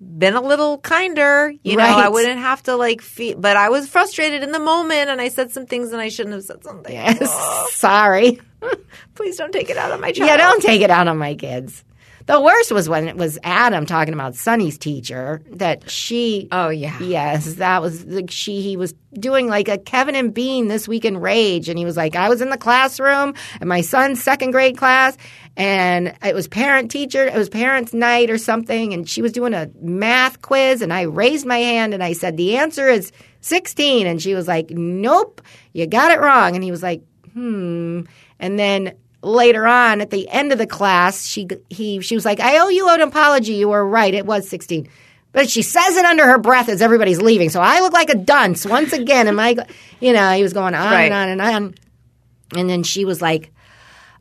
been 0.00 0.34
a 0.34 0.40
little 0.40 0.78
kinder, 0.78 1.52
you 1.64 1.76
know, 1.76 1.82
Right. 1.82 2.04
I 2.04 2.08
wouldn't 2.08 2.38
have 2.38 2.62
to 2.64 2.76
like. 2.76 3.00
Fe- 3.02 3.34
but 3.34 3.56
I 3.56 3.68
was 3.70 3.88
frustrated 3.88 4.42
in 4.42 4.52
the 4.52 4.58
moment, 4.60 5.10
and 5.10 5.20
I 5.20 5.28
said 5.28 5.50
some 5.50 5.66
things, 5.66 5.92
and 5.92 6.00
I 6.00 6.08
shouldn't 6.08 6.34
have 6.34 6.44
said 6.44 6.62
something. 6.62 6.92
Yes. 6.92 7.70
Sorry. 7.74 8.40
Please 9.14 9.36
don't 9.36 9.52
take 9.52 9.70
it 9.70 9.76
out 9.76 9.90
on 9.90 10.00
my 10.00 10.12
child. 10.12 10.28
Yeah, 10.28 10.36
don't 10.36 10.62
take 10.62 10.82
it 10.82 10.90
out 10.90 11.08
on 11.08 11.18
my 11.18 11.34
kids. 11.34 11.82
The 12.28 12.42
worst 12.42 12.70
was 12.72 12.90
when 12.90 13.08
it 13.08 13.16
was 13.16 13.38
Adam 13.42 13.86
talking 13.86 14.12
about 14.12 14.34
Sonny's 14.34 14.76
teacher 14.76 15.40
that 15.52 15.88
she. 15.90 16.46
Oh, 16.52 16.68
yeah. 16.68 16.98
Yes, 17.00 17.54
that 17.54 17.80
was 17.80 18.04
the, 18.04 18.26
she. 18.28 18.60
He 18.60 18.76
was 18.76 18.92
doing 19.14 19.48
like 19.48 19.68
a 19.68 19.78
Kevin 19.78 20.14
and 20.14 20.34
Bean 20.34 20.68
this 20.68 20.86
week 20.86 21.06
in 21.06 21.16
Rage, 21.16 21.70
and 21.70 21.78
he 21.78 21.86
was 21.86 21.96
like, 21.96 22.16
"I 22.16 22.28
was 22.28 22.42
in 22.42 22.50
the 22.50 22.58
classroom 22.58 23.32
and 23.60 23.66
my 23.66 23.80
son's 23.80 24.22
second 24.22 24.50
grade 24.50 24.76
class, 24.76 25.16
and 25.56 26.14
it 26.22 26.34
was 26.34 26.48
parent 26.48 26.90
teacher. 26.90 27.26
It 27.26 27.34
was 27.34 27.48
parents' 27.48 27.94
night 27.94 28.28
or 28.28 28.36
something, 28.36 28.92
and 28.92 29.08
she 29.08 29.22
was 29.22 29.32
doing 29.32 29.54
a 29.54 29.70
math 29.80 30.42
quiz, 30.42 30.82
and 30.82 30.92
I 30.92 31.02
raised 31.04 31.46
my 31.46 31.56
hand 31.56 31.94
and 31.94 32.02
I 32.02 32.12
said 32.12 32.36
the 32.36 32.58
answer 32.58 32.90
is 32.90 33.10
16, 33.40 34.06
and 34.06 34.20
she 34.20 34.34
was 34.34 34.46
like, 34.46 34.68
"Nope, 34.68 35.40
you 35.72 35.86
got 35.86 36.10
it 36.10 36.20
wrong," 36.20 36.56
and 36.56 36.62
he 36.62 36.72
was 36.72 36.82
like, 36.82 37.00
"Hmm," 37.32 38.02
and 38.38 38.58
then 38.58 38.92
later 39.22 39.66
on 39.66 40.00
at 40.00 40.10
the 40.10 40.28
end 40.28 40.52
of 40.52 40.58
the 40.58 40.66
class 40.66 41.26
she 41.26 41.48
he 41.68 42.00
she 42.00 42.14
was 42.14 42.24
like 42.24 42.38
i 42.40 42.58
owe 42.58 42.68
you 42.68 42.88
an 42.88 43.00
apology 43.00 43.54
you 43.54 43.68
were 43.68 43.86
right 43.86 44.14
it 44.14 44.24
was 44.24 44.48
16 44.48 44.88
but 45.32 45.50
she 45.50 45.62
says 45.62 45.96
it 45.96 46.04
under 46.04 46.24
her 46.24 46.38
breath 46.38 46.68
as 46.68 46.80
everybody's 46.80 47.20
leaving 47.20 47.50
so 47.50 47.60
i 47.60 47.80
look 47.80 47.92
like 47.92 48.10
a 48.10 48.16
dunce 48.16 48.64
once 48.64 48.92
again 48.92 49.26
and 49.26 49.40
I, 49.40 49.56
you 50.00 50.12
know 50.12 50.32
he 50.32 50.42
was 50.42 50.52
going 50.52 50.74
on 50.74 50.92
Right. 50.92 51.10
and 51.10 51.14
on 51.14 51.28
and 51.28 51.40
on 51.40 51.74
and 52.56 52.70
then 52.70 52.84
she 52.84 53.04
was 53.04 53.20
like 53.20 53.50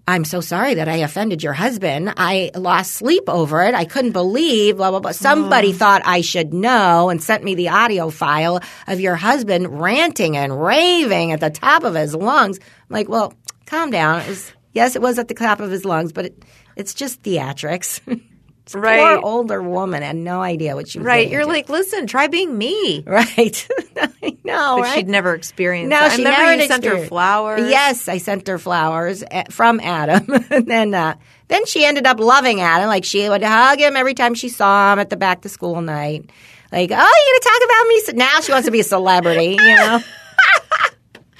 I'm 0.10 0.24
so 0.24 0.40
sorry 0.40 0.76
that 0.76 0.88
I 0.88 0.98
offended 0.98 1.44
your 1.44 1.52
husband. 1.52 2.14
I 2.16 2.52
lost 2.56 2.94
sleep 2.94 3.24
over 3.28 3.64
it. 3.64 3.74
I 3.76 3.84
couldn't 3.84 4.14
believe, 4.14 4.78
blah, 4.78 4.90
blah, 4.90 5.02
blah. 5.02 5.12
Somebody 5.12 5.72
oh. 5.72 5.74
thought 5.74 6.02
I 6.06 6.22
should 6.22 6.54
know 6.54 7.10
and 7.10 7.22
sent 7.22 7.44
me 7.44 7.56
the 7.56 7.68
audio 7.68 8.10
file 8.10 8.62
of 8.88 9.02
your 9.02 9.18
husband 9.18 9.82
ranting 9.82 10.38
and 10.38 10.64
raving 10.64 11.34
at 11.34 11.42
the 11.42 11.50
top 11.50 11.84
of 11.84 11.94
his 11.94 12.16
lungs. 12.16 12.58
I'm 12.58 12.66
like, 12.88 13.10
well, 13.10 13.34
calm 13.66 13.92
down. 13.92 14.22
It 14.22 14.30
was, 14.30 14.54
yes, 14.78 14.96
it 14.96 15.02
was 15.02 15.20
at 15.20 15.28
the 15.28 15.34
clap 15.36 15.60
of 15.60 15.70
his 15.72 15.84
lungs, 15.84 16.14
but 16.14 16.26
it, 16.26 16.44
it's 16.76 16.94
just 16.94 17.22
theatrics. 17.24 18.00
This 18.68 18.76
Right. 18.76 19.00
Poor 19.00 19.22
older 19.24 19.64
woman 19.64 20.04
had 20.04 20.18
no 20.18 20.42
idea 20.42 20.76
what 20.76 20.90
she 20.90 21.00
was 21.00 21.06
Right. 21.06 21.30
You're 21.30 21.44
into. 21.48 21.54
like, 21.54 21.70
listen, 21.70 22.06
try 22.06 22.28
being 22.28 22.58
me. 22.58 23.02
Right. 23.08 23.66
I 24.22 24.36
know, 24.44 24.76
But 24.76 24.82
right? 24.82 24.96
she'd 24.98 25.08
never 25.08 25.34
experienced 25.36 25.90
No, 25.90 26.02
that. 26.02 26.12
she 26.12 26.26
I 26.26 26.30
remember 26.32 26.46
never 26.48 26.62
you 26.64 26.68
sent 26.68 26.84
her 26.84 26.90
experienced- 26.90 27.08
flowers. 27.10 27.70
Yes, 27.72 28.10
I 28.10 28.18
sent 28.18 28.46
her 28.50 28.60
flowers 28.60 29.24
eh, 29.32 29.46
from 29.52 29.80
Adam, 29.80 30.28
and 30.52 30.68
then 30.68 30.94
uh, 30.94 31.16
then 31.48 31.66
she 31.66 31.86
ended 31.86 32.06
up 32.06 32.20
loving 32.20 32.60
Adam. 32.60 32.88
Like 32.90 33.06
she 33.06 33.30
would 33.30 33.42
hug 33.42 33.80
him 33.80 33.96
every 33.96 34.14
time 34.14 34.34
she 34.34 34.50
saw 34.50 34.92
him 34.92 35.00
at 35.00 35.10
the 35.10 35.16
back 35.16 35.44
to 35.44 35.50
school 35.50 35.80
night. 35.82 36.30
Like, 36.70 36.92
oh, 36.92 36.96
you're 36.96 37.40
gonna 37.40 37.58
talk 37.58 37.62
about 37.70 37.88
me? 37.88 38.00
So 38.02 38.12
now 38.18 38.40
she 38.42 38.52
wants 38.52 38.66
to 38.66 38.72
be 38.72 38.82
a 38.82 38.84
celebrity, 38.84 39.52
you 39.52 39.76
know. 39.80 40.00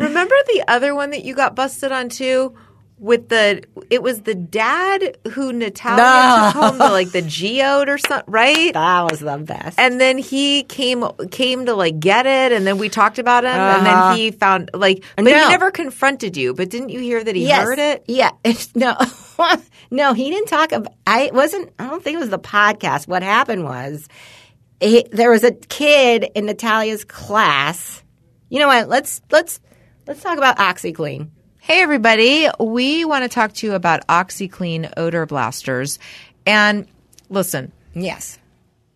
Remember 0.00 0.34
the 0.48 0.64
other 0.68 0.94
one 0.94 1.10
that 1.10 1.24
you 1.24 1.34
got 1.34 1.54
busted 1.54 1.92
on 1.92 2.08
too? 2.08 2.54
With 2.98 3.30
the, 3.30 3.62
it 3.88 4.02
was 4.02 4.20
the 4.22 4.34
dad 4.34 5.16
who 5.32 5.54
Natalia 5.54 5.96
No. 5.96 6.50
took 6.52 6.62
home 6.62 6.76
the 6.76 6.90
like 6.90 7.12
the 7.12 7.22
geode 7.22 7.88
or 7.88 7.96
something, 7.96 8.30
right? 8.30 8.74
That 8.74 9.10
was 9.10 9.20
the 9.20 9.38
best. 9.38 9.78
And 9.78 9.98
then 9.98 10.18
he 10.18 10.64
came 10.64 11.02
came 11.30 11.64
to 11.64 11.74
like 11.74 11.98
get 11.98 12.26
it, 12.26 12.52
and 12.52 12.66
then 12.66 12.76
we 12.76 12.90
talked 12.90 13.18
about 13.18 13.44
him, 13.44 13.52
and 13.54 13.86
Uh-huh. 13.86 14.08
then 14.10 14.18
he 14.18 14.30
found 14.32 14.70
like, 14.74 15.02
but 15.16 15.24
No. 15.24 15.30
he 15.32 15.48
never 15.48 15.70
confronted 15.70 16.36
you. 16.36 16.52
But 16.52 16.68
didn't 16.68 16.90
you 16.90 17.00
hear 17.00 17.24
that 17.24 17.34
he 17.34 17.46
yes. 17.46 17.62
heard 17.64 17.78
it? 17.78 18.04
Yeah. 18.06 18.32
No, 18.74 18.94
no, 19.90 20.12
he 20.12 20.28
didn't 20.28 20.48
talk 20.48 20.72
about. 20.72 20.92
I 21.06 21.30
wasn't. 21.32 21.70
I 21.78 21.86
don't 21.88 22.04
think 22.04 22.16
it 22.16 22.20
was 22.20 22.28
the 22.28 22.38
podcast. 22.38 23.08
What 23.08 23.22
happened 23.22 23.64
was, 23.64 24.08
he, 24.78 25.06
there 25.10 25.30
was 25.30 25.42
a 25.42 25.52
kid 25.52 26.26
in 26.34 26.44
Natalia's 26.44 27.04
class. 27.06 28.02
You 28.50 28.58
know 28.58 28.68
what? 28.68 28.90
Let's 28.90 29.22
let's 29.30 29.58
let's 30.06 30.22
talk 30.22 30.38
about 30.38 30.58
OxiClean. 30.58 31.28
Hey, 31.60 31.82
everybody. 31.82 32.48
We 32.58 33.04
want 33.04 33.24
to 33.24 33.28
talk 33.28 33.52
to 33.54 33.66
you 33.66 33.74
about 33.74 34.06
OxiClean 34.06 34.92
odor 34.96 35.26
blasters. 35.26 35.98
And 36.46 36.86
listen, 37.28 37.72
Yes. 37.94 38.38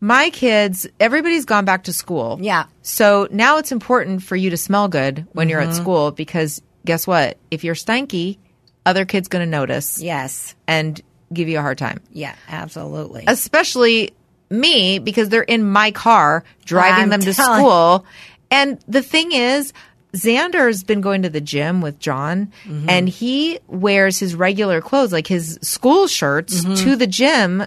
my 0.01 0.31
kids, 0.31 0.87
everybody's 0.99 1.45
gone 1.45 1.65
back 1.65 1.85
to 1.85 1.93
school. 1.93 2.39
Yeah. 2.41 2.67
So 2.83 3.29
now 3.31 3.59
it's 3.59 3.71
important 3.73 4.23
for 4.23 4.37
you 4.37 4.51
to 4.51 4.57
smell 4.57 4.89
good 4.89 5.27
when 5.33 5.49
you're 5.49 5.61
at 5.61 5.69
mm-hmm. 5.69 5.83
school 5.83 6.11
because 6.11 6.63
guess 6.85 7.07
what? 7.07 7.37
If 7.51 7.65
you're 7.65 7.75
stanky, 7.75 8.39
other 8.87 9.05
kids 9.05 9.29
going 9.29 9.45
to 9.45 9.51
notice 9.51 10.01
Yes. 10.01 10.55
and 10.67 11.01
give 11.33 11.49
you 11.49 11.59
a 11.59 11.63
hard 11.63 11.79
time. 11.79 12.01
Yeah. 12.13 12.35
Absolutely. 12.49 13.25
Especially 13.27 14.13
me 14.51 14.99
because 14.99 15.29
they're 15.29 15.43
in 15.43 15.65
my 15.69 15.91
car 15.91 16.45
driving 16.65 17.05
I'm 17.05 17.09
them 17.11 17.21
to 17.21 17.35
telling- 17.35 17.61
school. 17.61 18.07
And 18.51 18.79
the 18.87 19.03
thing 19.03 19.33
is, 19.33 19.73
Xander's 20.15 20.83
been 20.85 21.01
going 21.01 21.23
to 21.23 21.29
the 21.29 21.41
gym 21.41 21.81
with 21.81 21.99
John 21.99 22.53
Mm-hmm. 22.65 22.89
and 22.89 23.09
he 23.09 23.59
wears 23.69 24.19
his 24.19 24.35
regular 24.35 24.81
clothes, 24.81 25.13
like 25.13 25.27
his 25.27 25.59
school 25.63 26.07
shirts, 26.07 26.63
Mm-hmm. 26.65 26.75
to 26.85 26.97
the 26.97 27.07
gym. 27.07 27.65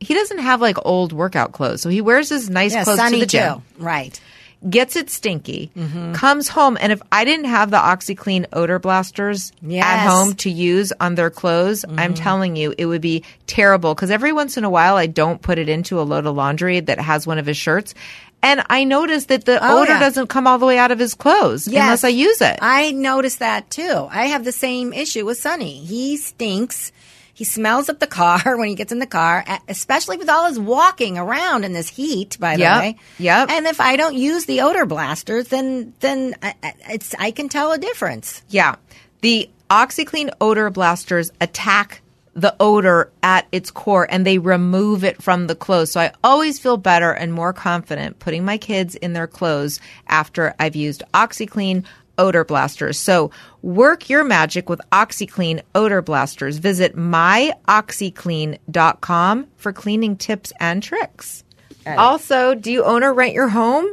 He 0.00 0.14
doesn't 0.14 0.38
have 0.38 0.60
like 0.60 0.76
old 0.84 1.12
workout 1.12 1.52
clothes. 1.52 1.80
So 1.82 1.88
he 1.88 2.00
wears 2.00 2.28
his 2.28 2.48
nice 2.48 2.74
yeah. 2.74 2.84
clothes 2.84 3.00
to 3.10 3.18
the 3.18 3.26
gym. 3.26 3.62
Right. 3.78 4.20
gets 4.68 4.96
it 4.96 5.08
stinky, 5.08 5.70
Mm-hmm. 5.76 6.12
comes 6.14 6.48
home, 6.48 6.76
and 6.80 6.90
if 6.92 7.00
I 7.12 7.24
didn't 7.24 7.46
have 7.46 7.70
the 7.70 7.76
OxiClean 7.78 8.46
odor 8.52 8.78
blasters 8.80 9.50
at 9.62 9.70
Yes. 9.70 9.84
Mm-hmm. 9.86 10.08
home 10.08 10.34
to 10.34 10.50
use 10.50 10.92
on 11.00 11.14
their 11.14 11.30
clothes, 11.30 11.84
I'm 11.96 12.14
telling 12.14 12.56
you, 12.56 12.74
it 12.76 12.86
would 12.86 13.00
be 13.00 13.22
terrible. 13.46 13.94
Because 13.94 14.10
every 14.10 14.32
once 14.32 14.56
in 14.56 14.64
a 14.64 14.70
while, 14.70 14.96
I 14.96 15.06
don't 15.06 15.40
put 15.40 15.58
it 15.58 15.68
into 15.68 16.00
a 16.00 16.02
load 16.02 16.26
of 16.26 16.34
laundry 16.34 16.80
that 16.80 16.98
has 17.00 17.24
one 17.26 17.38
of 17.38 17.46
his 17.46 17.56
shirts. 17.56 17.94
And 18.42 18.62
I 18.70 18.84
notice 18.84 19.26
that 19.26 19.44
the 19.46 19.58
Oh, 19.60 19.82
odor 19.82 19.92
yeah. 19.92 19.98
doesn't 19.98 20.28
come 20.28 20.46
all 20.46 20.58
the 20.58 20.66
way 20.66 20.78
out 20.78 20.90
of 20.92 20.98
his 20.98 21.14
clothes 21.14 21.66
unless 21.66 22.04
I 22.04 22.08
use 22.08 22.40
it. 22.40 22.58
I 22.62 22.92
noticed 22.92 23.40
that 23.40 23.68
too. 23.70 24.06
I 24.10 24.26
have 24.26 24.44
the 24.44 24.52
same 24.52 24.92
issue 24.92 25.24
with 25.26 25.38
Sonny. 25.40 25.84
He 25.84 26.16
stinks. 26.16 26.92
He 27.34 27.44
smells 27.44 27.88
up 27.88 27.98
the 28.00 28.06
car 28.06 28.40
when 28.56 28.68
he 28.68 28.74
gets 28.74 28.92
in 28.92 28.98
the 29.00 29.06
car, 29.06 29.44
especially 29.68 30.16
with 30.18 30.28
all 30.28 30.46
his 30.46 30.58
walking 30.58 31.18
around 31.18 31.64
in 31.64 31.72
this 31.72 31.88
heat. 31.88 32.36
By 32.40 32.54
the 32.56 32.62
Yep. 32.62 32.80
way, 32.80 32.96
Yep. 33.18 33.50
And 33.50 33.66
if 33.66 33.80
I 33.80 33.96
don't 33.96 34.14
use 34.16 34.44
the 34.46 34.60
odor 34.60 34.86
blasters, 34.86 35.48
then 35.48 35.92
then 36.00 36.34
I- 36.42 36.54
it's 36.90 37.14
I 37.18 37.32
can 37.32 37.48
tell 37.48 37.72
a 37.72 37.78
difference. 37.78 38.42
Yeah. 38.48 38.76
The 39.20 39.50
OxyClean 39.68 40.30
odor 40.40 40.70
blasters 40.70 41.30
attack 41.40 42.02
the 42.38 42.54
odor 42.60 43.10
at 43.22 43.46
its 43.50 43.70
core 43.70 44.06
and 44.08 44.24
they 44.24 44.38
remove 44.38 45.02
it 45.02 45.20
from 45.20 45.48
the 45.48 45.56
clothes. 45.56 45.90
So 45.90 46.00
I 46.00 46.12
always 46.22 46.60
feel 46.60 46.76
better 46.76 47.10
and 47.10 47.32
more 47.32 47.52
confident 47.52 48.20
putting 48.20 48.44
my 48.44 48.58
kids 48.58 48.94
in 48.94 49.12
their 49.12 49.26
clothes 49.26 49.80
after 50.06 50.54
I've 50.60 50.76
used 50.76 51.02
OxiClean 51.14 51.84
odor 52.16 52.44
blasters. 52.44 52.96
So 52.98 53.32
work 53.62 54.08
your 54.08 54.22
magic 54.22 54.68
with 54.68 54.80
OxiClean 54.92 55.62
odor 55.74 56.00
blasters. 56.00 56.58
Visit 56.58 56.94
myoxiclean.com 56.96 59.46
for 59.56 59.72
cleaning 59.72 60.16
tips 60.16 60.52
and 60.60 60.80
tricks. 60.82 61.42
Also, 61.86 62.54
do 62.54 62.70
you 62.70 62.84
own 62.84 63.02
or 63.02 63.14
rent 63.14 63.32
your 63.32 63.48
home? 63.48 63.86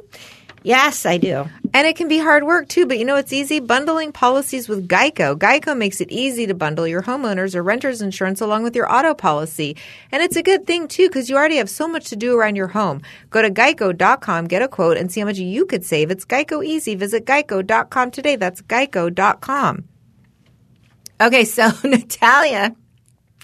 Yes, 0.65 1.05
I 1.05 1.17
do. 1.17 1.47
And 1.75 1.85
it 1.85 1.95
can 1.95 2.07
be 2.07 2.17
hard 2.17 2.43
work 2.43 2.67
too, 2.67 2.87
but 2.87 2.97
you 2.97 3.05
know 3.05 3.17
it's 3.17 3.31
easy? 3.31 3.59
Bundling 3.59 4.11
policies 4.11 4.67
with 4.67 4.87
Geico. 4.87 5.37
Geico 5.37 5.77
makes 5.77 6.01
it 6.01 6.11
easy 6.11 6.47
to 6.47 6.55
bundle 6.55 6.87
your 6.87 7.03
homeowners 7.03 7.53
or 7.53 7.61
renters 7.61 8.01
insurance 8.01 8.41
along 8.41 8.63
with 8.63 8.75
your 8.75 8.91
auto 8.91 9.13
policy. 9.13 9.77
And 10.11 10.23
it's 10.23 10.35
a 10.35 10.41
good 10.41 10.65
thing 10.65 10.87
too, 10.87 11.07
because 11.07 11.29
you 11.29 11.35
already 11.35 11.57
have 11.57 11.69
so 11.69 11.87
much 11.87 12.05
to 12.05 12.15
do 12.15 12.35
around 12.35 12.55
your 12.55 12.69
home. 12.69 13.03
Go 13.29 13.43
to 13.43 13.51
geico.com, 13.51 14.47
get 14.47 14.63
a 14.63 14.67
quote, 14.67 14.97
and 14.97 15.11
see 15.11 15.19
how 15.19 15.27
much 15.27 15.37
you 15.37 15.67
could 15.67 15.85
save. 15.85 16.09
It's 16.09 16.25
Geico 16.25 16.65
easy. 16.65 16.95
Visit 16.95 17.27
geico.com 17.27 18.09
today. 18.09 18.35
That's 18.35 18.63
geico.com. 18.63 19.83
Okay, 21.21 21.45
so 21.45 21.69
Natalia, 21.83 22.75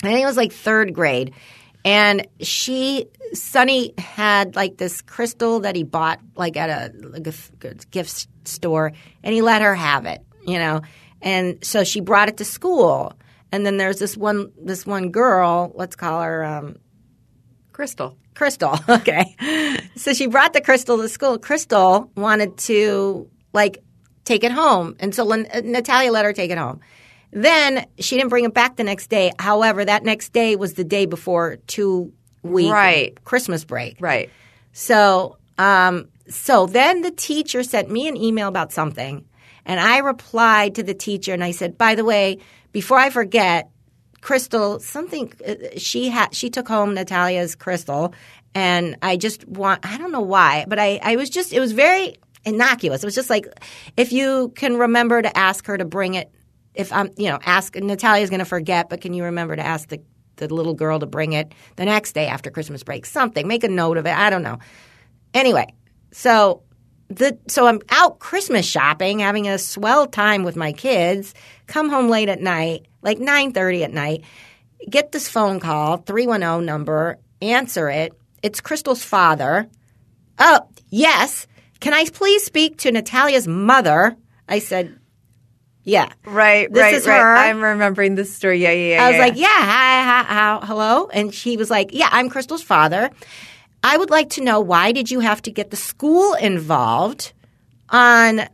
I 0.01 0.07
think 0.07 0.24
it 0.24 0.26
was 0.26 0.38
like 0.38 0.53
third 0.53 0.95
grade, 0.95 1.36
and 1.84 2.27
she 2.39 3.07
Sonny 3.34 3.93
had 3.97 4.55
like 4.55 4.77
this 4.77 5.01
crystal 5.01 5.61
that 5.61 5.75
he 5.75 5.84
bought 5.84 6.19
like 6.36 6.57
at 6.57 6.69
a, 6.69 7.07
like 7.07 7.27
a 7.27 7.29
f- 7.29 7.51
gift 7.89 8.27
store, 8.45 8.91
and 9.23 9.34
he 9.34 9.41
let 9.41 9.61
her 9.61 9.75
have 9.75 10.05
it, 10.05 10.21
you 10.45 10.57
know, 10.59 10.82
and 11.21 11.63
so 11.63 11.84
she 11.84 12.01
brought 12.01 12.29
it 12.29 12.38
to 12.38 12.45
school, 12.45 13.13
and 13.51 13.65
then 13.65 13.77
there's 13.77 13.99
this 13.99 14.17
one 14.17 14.51
this 14.61 14.86
one 14.86 15.11
girl, 15.11 15.71
let's 15.75 15.95
call 15.95 16.21
her 16.21 16.43
um, 16.43 16.77
Crystal. 17.71 18.17
Crystal. 18.36 18.77
Okay. 18.89 19.36
So 19.95 20.13
she 20.13 20.27
brought 20.27 20.53
the 20.53 20.61
crystal 20.61 20.97
to 20.97 21.09
school. 21.09 21.38
Crystal 21.38 22.11
wanted 22.15 22.57
to 22.59 23.29
like 23.53 23.84
take 24.23 24.43
it 24.43 24.51
home. 24.51 24.95
And 24.99 25.15
so 25.15 25.32
uh, 25.32 25.61
Natalia 25.63 26.11
let 26.11 26.25
her 26.25 26.34
take 26.34 26.51
it 26.51 26.57
home. 26.57 26.79
Then 27.32 27.86
she 27.99 28.17
didn't 28.17 28.29
bring 28.29 28.45
it 28.45 28.53
back 28.53 28.75
the 28.75 28.84
next 28.84 29.09
day. 29.09 29.32
However, 29.39 29.86
that 29.86 30.03
next 30.03 30.34
day 30.34 30.55
was 30.55 30.73
the 30.73 30.84
day 30.84 31.05
before 31.05 31.57
two 31.67 32.13
week 32.43 32.71
Right. 32.71 33.23
Christmas 33.23 33.63
break. 33.63 33.97
Right. 33.99 34.29
So, 34.73 35.38
um, 35.57 36.07
so 36.27 36.65
then 36.65 37.01
the 37.01 37.11
teacher 37.11 37.63
sent 37.63 37.89
me 37.89 38.07
an 38.07 38.17
email 38.17 38.47
about 38.47 38.71
something, 38.71 39.25
and 39.65 39.79
I 39.79 39.99
replied 39.99 40.75
to 40.75 40.84
the 40.84 40.93
teacher 40.93 41.34
and 41.34 41.43
I 41.43 41.51
said, 41.51 41.77
"By 41.77 41.95
the 41.95 42.05
way, 42.05 42.39
before 42.71 42.97
I 42.97 43.09
forget, 43.09 43.69
Crystal, 44.21 44.79
something 44.79 45.34
uh, 45.45 45.55
she 45.77 46.09
had 46.09 46.34
she 46.34 46.49
took 46.49 46.67
home 46.67 46.93
Natalia's 46.93 47.55
crystal, 47.55 48.13
and 48.53 48.95
I 49.01 49.17
just 49.17 49.47
want 49.47 49.84
I 49.86 49.97
don't 49.97 50.11
know 50.11 50.21
why, 50.21 50.65
but 50.67 50.79
I 50.79 50.99
I 51.01 51.15
was 51.15 51.29
just 51.29 51.51
it 51.53 51.59
was 51.59 51.71
very 51.71 52.15
innocuous. 52.45 53.03
It 53.03 53.07
was 53.07 53.15
just 53.15 53.29
like 53.32 53.47
if 53.97 54.13
you 54.13 54.53
can 54.55 54.77
remember 54.77 55.21
to 55.21 55.36
ask 55.38 55.65
her 55.67 55.77
to 55.77 55.86
bring 55.86 56.13
it. 56.13 56.32
If 56.74 56.91
I'm 56.93 57.11
you 57.17 57.30
know 57.30 57.39
ask 57.43 57.76
Natalia's 57.76 58.30
going 58.30 58.39
to 58.39 58.45
forget, 58.45 58.89
but 58.89 59.01
can 59.01 59.13
you 59.13 59.26
remember 59.26 59.55
to 59.55 59.65
ask 59.65 59.89
the 59.89 60.01
the 60.38 60.53
little 60.53 60.74
girl 60.74 60.99
to 60.99 61.05
bring 61.05 61.34
it 61.34 61.53
the 61.76 61.86
next 61.86 62.13
day 62.13 62.28
after 62.28 62.49
Christmas 62.49 62.84
break? 62.84 63.05
Something. 63.05 63.47
Make 63.47 63.63
a 63.63 63.69
note 63.69 63.97
of 63.97 64.05
it. 64.05 64.17
I 64.17 64.30
don't 64.30 64.43
know. 64.43 64.59
Anyway, 65.34 65.74
so 66.11 66.63
the 67.09 67.38
so 67.47 67.67
I'm 67.67 67.82
out 67.89 68.19
Christmas 68.19 68.65
shopping, 68.65 69.19
having 69.19 69.47
a 69.47 69.57
swell 69.57 70.07
time 70.07 70.43
with 70.43 70.55
my 70.55 70.72
kids. 70.72 71.34
Come 71.67 71.89
home 71.89 72.09
late 72.09 72.30
at 72.30 72.41
night, 72.41 72.88
like 73.01 73.19
nine 73.19 73.51
thirty 73.51 73.84
at 73.84 73.91
night. 73.91 74.24
Get 74.89 75.11
this 75.11 75.30
phone 75.30 75.59
call, 75.59 75.97
three 75.97 76.28
one 76.28 76.41
zero 76.41 76.59
number. 76.59 77.19
Answer 77.41 77.89
it. 77.89 78.13
It's 78.41 78.61
Crystal's 78.61 79.03
father. 79.03 79.67
Oh 80.39 80.61
yes. 80.89 81.47
Can 81.82 81.93
I 81.93 82.05
please 82.05 82.43
speak 82.43 82.78
to 82.80 82.91
Natalia's 82.91 83.47
mother? 83.47 84.15
I 84.47 84.59
said, 84.59 84.99
yeah. 85.84 86.09
Right, 86.25 86.71
This 86.71 86.82
right, 86.82 86.93
is 86.93 87.07
right. 87.07 87.19
her. 87.19 87.36
I'm 87.36 87.61
remembering 87.61 88.15
this 88.15 88.34
story. 88.34 88.61
Yeah, 88.61 88.71
yeah, 88.71 88.95
yeah. 88.95 89.03
I 89.03 89.07
was 89.07 89.15
yeah. 89.15 89.21
like, 89.21 89.38
yeah, 89.38 89.47
hi, 89.47 90.03
hi, 90.03 90.34
how, 90.34 90.59
hello? 90.61 91.07
And 91.07 91.34
she 91.34 91.57
was 91.57 91.69
like, 91.69 91.89
yeah, 91.93 92.09
I'm 92.11 92.29
Crystal's 92.29 92.63
father. 92.63 93.09
I 93.84 93.97
would 93.97 94.09
like 94.09 94.32
to 94.32 94.43
know 94.43 94.59
why 94.59 94.91
did 94.91 95.09
you 95.09 95.21
have 95.21 95.41
to 95.43 95.51
get 95.51 95.71
the 95.71 95.77
school 95.77 96.34
involved 96.36 97.34
on 97.89 98.47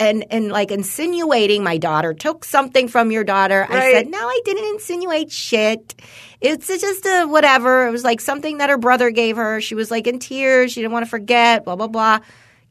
and 0.00 0.24
and 0.30 0.48
like 0.50 0.70
insinuating 0.70 1.62
my 1.62 1.78
daughter 1.78 2.14
took 2.14 2.44
something 2.44 2.88
from 2.88 3.12
your 3.12 3.22
daughter. 3.22 3.64
I 3.68 3.92
said, 3.92 4.08
no, 4.08 4.18
I 4.18 4.40
didn't 4.44 4.74
insinuate 4.74 5.30
shit. 5.30 5.94
It's 6.40 6.66
just 6.66 7.06
a 7.06 7.26
whatever. 7.26 7.86
It 7.86 7.90
was 7.90 8.02
like 8.02 8.20
something 8.20 8.58
that 8.58 8.70
her 8.70 8.78
brother 8.78 9.10
gave 9.10 9.36
her. 9.36 9.60
She 9.60 9.74
was 9.74 9.90
like 9.90 10.06
in 10.06 10.18
tears. 10.18 10.72
She 10.72 10.80
didn't 10.80 10.92
want 10.92 11.04
to 11.04 11.10
forget. 11.10 11.64
Blah 11.64 11.76
blah 11.76 11.86
blah. 11.86 12.18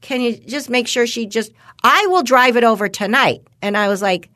Can 0.02 0.22
you 0.22 0.38
just 0.38 0.70
make 0.70 0.88
sure 0.88 1.06
she 1.06 1.26
just? 1.26 1.52
I 1.84 2.08
will 2.08 2.24
drive 2.24 2.58
it 2.58 2.64
over 2.64 2.88
tonight. 2.88 3.42
And 3.62 3.76
I 3.76 3.88
was 3.88 4.02
like, 4.02 4.30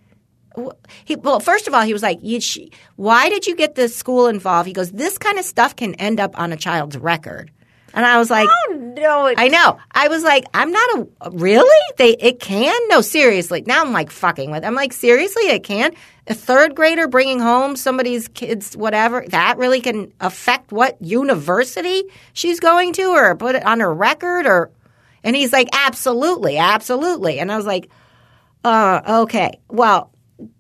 he, 1.06 1.16
well, 1.16 1.40
first 1.40 1.68
of 1.68 1.74
all, 1.74 1.82
he 1.82 1.94
was 1.94 2.04
like, 2.04 2.20
you, 2.22 2.40
sh- 2.40 2.70
"Why 2.96 3.30
did 3.30 3.48
you 3.48 3.56
get 3.56 3.76
the 3.76 3.88
school 3.88 4.28
involved?" 4.28 4.68
He 4.68 4.74
goes, 4.74 4.92
"This 4.92 5.18
kind 5.18 5.40
of 5.40 5.46
stuff 5.46 5.76
can 5.76 5.96
end 5.96 6.20
up 6.20 6.38
on 6.40 6.54
a 6.54 6.58
child's 6.58 6.98
record," 6.98 7.50
and 7.94 8.06
I 8.06 8.20
was 8.20 8.30
like, 8.30 8.48
oh, 8.52 8.74
no, 8.74 9.26
it, 9.28 9.40
"I 9.40 9.48
know." 9.48 9.80
I 9.92 10.10
was 10.10 10.24
like, 10.24 10.46
"I'm 10.54 10.72
not 10.72 11.08
a 11.22 11.32
really? 11.32 11.94
They 11.98 12.12
it 12.12 12.40
can? 12.40 12.80
No, 12.90 13.02
seriously." 13.02 13.64
Now 13.66 13.82
I'm 13.82 13.94
like 13.94 14.12
fucking 14.12 14.52
with. 14.52 14.64
I'm 14.64 14.76
like, 14.76 14.94
seriously, 14.94 15.48
it 15.48 15.64
can. 15.64 15.92
A 16.28 16.36
third 16.36 16.76
grader 16.76 17.08
bringing 17.08 17.40
home 17.40 17.76
somebody's 17.76 18.28
kids, 18.28 18.78
whatever, 18.78 19.26
that 19.30 19.58
really 19.58 19.82
can 19.82 20.14
affect 20.22 20.72
what 20.72 21.02
university 21.02 22.04
she's 22.34 22.60
going 22.60 22.94
to, 22.94 23.06
or 23.06 23.36
put 23.36 23.56
it 23.56 23.66
on 23.66 23.80
her 23.80 23.94
record, 23.94 24.46
or. 24.46 24.70
And 25.24 25.36
he's 25.36 25.54
like, 25.54 25.70
"Absolutely, 25.74 26.58
absolutely," 26.58 27.40
and 27.40 27.52
I 27.52 27.58
was 27.58 27.66
like, 27.66 27.90
uh, 28.66 29.22
okay. 29.24 29.60
Well, 29.70 30.12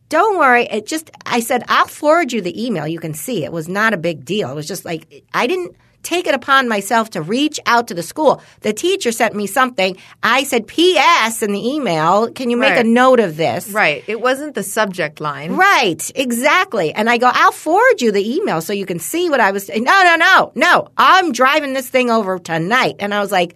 don't 0.09 0.38
worry. 0.38 0.66
It 0.66 0.86
just, 0.86 1.09
I 1.26 1.39
said, 1.39 1.64
I'll 1.68 1.88
forward 1.88 2.34
you 2.34 2.41
the 2.41 2.66
email. 2.66 2.88
You 2.88 2.99
can 2.99 3.14
see 3.14 3.43
it 3.43 3.51
was 3.51 3.68
not 3.70 3.93
a 3.93 3.97
big 3.97 4.26
deal. 4.26 4.51
It 4.51 4.55
was 4.55 4.68
just 4.68 4.84
like, 4.86 5.24
I 5.34 5.47
didn't 5.47 5.76
take 6.03 6.28
it 6.28 6.36
upon 6.36 6.68
myself 6.68 7.11
to 7.11 7.22
reach 7.22 7.61
out 7.66 7.88
to 7.88 7.93
the 7.93 8.03
school. 8.03 8.41
The 8.59 8.74
teacher 8.74 9.14
sent 9.14 9.34
me 9.36 9.47
something. 9.47 9.95
I 10.22 10.43
said, 10.43 10.68
P.S. 10.68 11.41
in 11.41 11.53
the 11.53 11.66
email. 11.76 12.30
Can 12.30 12.49
you 12.49 12.57
make 12.57 12.72
Right. 12.76 12.86
a 12.86 12.89
note 12.89 13.22
of 13.22 13.38
this? 13.38 13.70
right. 13.72 14.03
It 14.05 14.20
wasn't 14.20 14.53
the 14.53 14.64
subject 14.64 15.22
line. 15.22 15.53
Right, 15.53 16.11
exactly. 16.14 16.93
And 16.93 17.09
I 17.09 17.18
go, 17.18 17.32
I'll 17.34 17.53
forward 17.53 18.01
you 18.01 18.11
the 18.11 18.36
email 18.36 18.59
so 18.59 18.74
you 18.74 18.86
can 18.86 18.99
see 18.99 19.30
what 19.30 19.39
I 19.39 19.51
was 19.51 19.66
saying. 19.68 19.86
No, 19.86 20.03
no, 20.03 20.16
no, 20.18 20.51
no. 20.55 20.88
I'm 20.97 21.32
driving 21.32 21.72
this 21.74 21.88
thing 21.88 22.11
over 22.11 22.38
tonight. 22.38 22.97
And 22.99 23.14
I 23.14 23.22
was 23.22 23.32
like, 23.32 23.55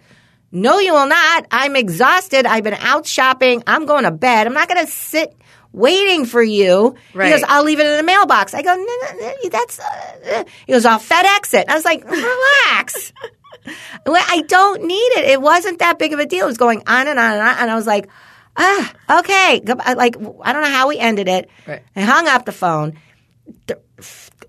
no, 0.50 0.78
you 0.78 0.92
will 0.92 1.06
not. 1.06 1.46
I'm 1.50 1.76
exhausted. 1.76 2.46
I've 2.46 2.64
been 2.64 2.74
out 2.74 3.06
shopping. 3.06 3.62
I'm 3.66 3.86
going 3.86 4.04
to 4.04 4.10
bed. 4.10 4.46
I'm 4.46 4.54
not 4.54 4.68
going 4.68 4.84
to 4.84 4.90
sit 4.90 5.36
waiting 5.72 6.24
for 6.24 6.42
you. 6.42 6.94
Right. 7.14 7.26
He 7.26 7.32
goes, 7.32 7.44
I'll 7.48 7.64
leave 7.64 7.80
it 7.80 7.86
in 7.86 7.96
the 7.96 8.02
mailbox. 8.02 8.54
I 8.54 8.62
go, 8.62 8.74
no, 8.74 8.82
no, 8.82 9.18
no, 9.20 9.48
that's, 9.50 9.78
uh, 9.78 10.44
he 10.66 10.72
goes, 10.72 10.86
I'll 10.86 10.98
FedEx 10.98 11.54
it. 11.54 11.68
I 11.68 11.74
was 11.74 11.84
like, 11.84 12.04
relax. 12.04 13.12
I 14.06 14.42
don't 14.46 14.84
need 14.84 14.94
it. 14.94 15.24
It 15.26 15.42
wasn't 15.42 15.80
that 15.80 15.98
big 15.98 16.12
of 16.12 16.18
a 16.20 16.26
deal. 16.26 16.44
It 16.44 16.48
was 16.48 16.58
going 16.58 16.82
on 16.86 17.06
and 17.06 17.18
on 17.18 17.32
and 17.32 17.42
on. 17.42 17.56
And 17.58 17.70
I 17.70 17.74
was 17.74 17.86
like, 17.86 18.08
ah, 18.56 18.92
okay. 19.18 19.60
Like, 19.64 20.16
I 20.42 20.52
don't 20.52 20.62
know 20.62 20.70
how 20.70 20.88
we 20.88 20.98
ended 20.98 21.28
it. 21.28 21.50
Right. 21.66 21.82
I 21.94 22.00
hung 22.00 22.26
up 22.28 22.46
the 22.46 22.52
phone. 22.52 22.98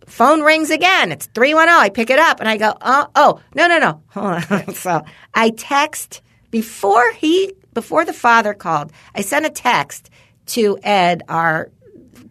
Phone 0.10 0.41
rings 0.41 0.70
again. 0.70 1.12
It's 1.12 1.28
310. 1.28 1.80
I 1.80 1.89
pick 1.89 2.10
it 2.10 2.20
up 2.20 2.39
and 2.39 2.49
I 2.49 2.57
go, 2.57 2.76
oh, 2.82 3.07
oh, 3.16 3.39
no, 3.55 3.68
no, 3.68 3.80
no. 3.80 4.01
Hold 4.10 4.43
on. 4.49 4.74
so 4.74 5.03
I 5.34 5.51
text 5.51 6.22
before 6.51 7.12
he, 7.14 7.53
before 7.74 8.05
the 8.05 8.14
father 8.14 8.53
called, 8.53 8.91
I 9.14 9.22
sent 9.22 9.45
a 9.45 9.49
text 9.49 10.10
to 10.47 10.78
Ed, 10.84 11.24
our 11.30 11.72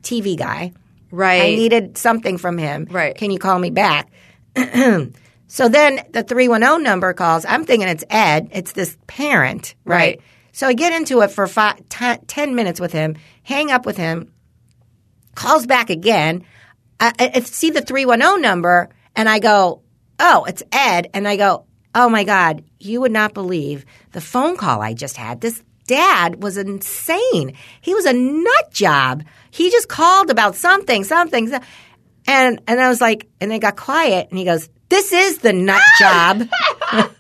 TV 0.03 0.37
guy. 0.37 0.73
Right. 1.11 1.43
I 1.43 1.57
needed 1.57 1.97
something 1.97 2.37
from 2.37 2.59
him. 2.59 2.87
Right. 2.91 3.15
Can 3.17 3.31
you 3.31 3.39
call 3.39 3.59
me 3.59 3.71
back? 3.71 4.11
so 4.57 5.69
then 5.69 6.01
the 6.11 6.23
310 6.23 6.83
number 6.83 7.13
calls. 7.13 7.45
I'm 7.45 7.65
thinking 7.65 7.89
it's 7.89 8.05
Ed. 8.11 8.49
It's 8.53 8.73
this 8.73 8.97
parent, 9.07 9.75
right? 9.85 9.97
Right. 9.97 10.21
So 10.53 10.67
I 10.67 10.73
get 10.73 10.93
into 10.93 11.21
it 11.21 11.31
for 11.31 11.47
five, 11.47 11.89
t- 11.89 12.17
10 12.27 12.55
minutes 12.55 12.81
with 12.81 12.93
him, 12.93 13.17
hang 13.45 13.71
up 13.71 13.87
with 13.87 13.97
him, 13.97 14.33
calls 15.37 15.67
back 15.67 15.89
again. 15.89 16.45
I, 17.01 17.13
I 17.35 17.41
see 17.41 17.71
the 17.71 17.81
310 17.81 18.41
number 18.43 18.89
and 19.15 19.29
I 19.29 19.39
go, 19.39 19.83
oh, 20.19 20.45
it's 20.45 20.63
Ed. 20.73 21.11
And 21.15 21.27
I 21.29 21.37
go, 21.37 21.65
oh 21.95 22.09
my 22.09 22.25
God, 22.25 22.65
you 22.79 23.01
would 23.01 23.13
not 23.13 23.35
believe 23.35 23.85
the 24.13 24.21
phone 24.21 24.57
call 24.57 24.81
I 24.81 24.95
just 24.95 25.17
had. 25.17 25.41
This 25.41 25.63
dad 25.87 26.43
was 26.43 26.57
insane. 26.57 27.55
He 27.81 27.95
was 27.95 28.07
a 28.07 28.13
nut 28.13 28.71
job. 28.73 29.25
He 29.51 29.71
just 29.71 29.89
called 29.89 30.31
about 30.31 30.55
something, 30.55 31.05
something. 31.05 31.53
And, 32.27 32.61
and 32.67 32.81
I 32.81 32.89
was 32.89 33.01
like, 33.01 33.29
and 33.41 33.51
they 33.51 33.59
got 33.59 33.77
quiet 33.77 34.29
and 34.31 34.39
he 34.39 34.45
goes, 34.45 34.69
this 34.89 35.13
is 35.13 35.39
the 35.39 35.53
nut 35.53 35.83
ah! 36.03 36.35
job. 36.39 36.49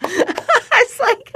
I 0.02 0.86
was 0.88 1.00
like, 1.00 1.32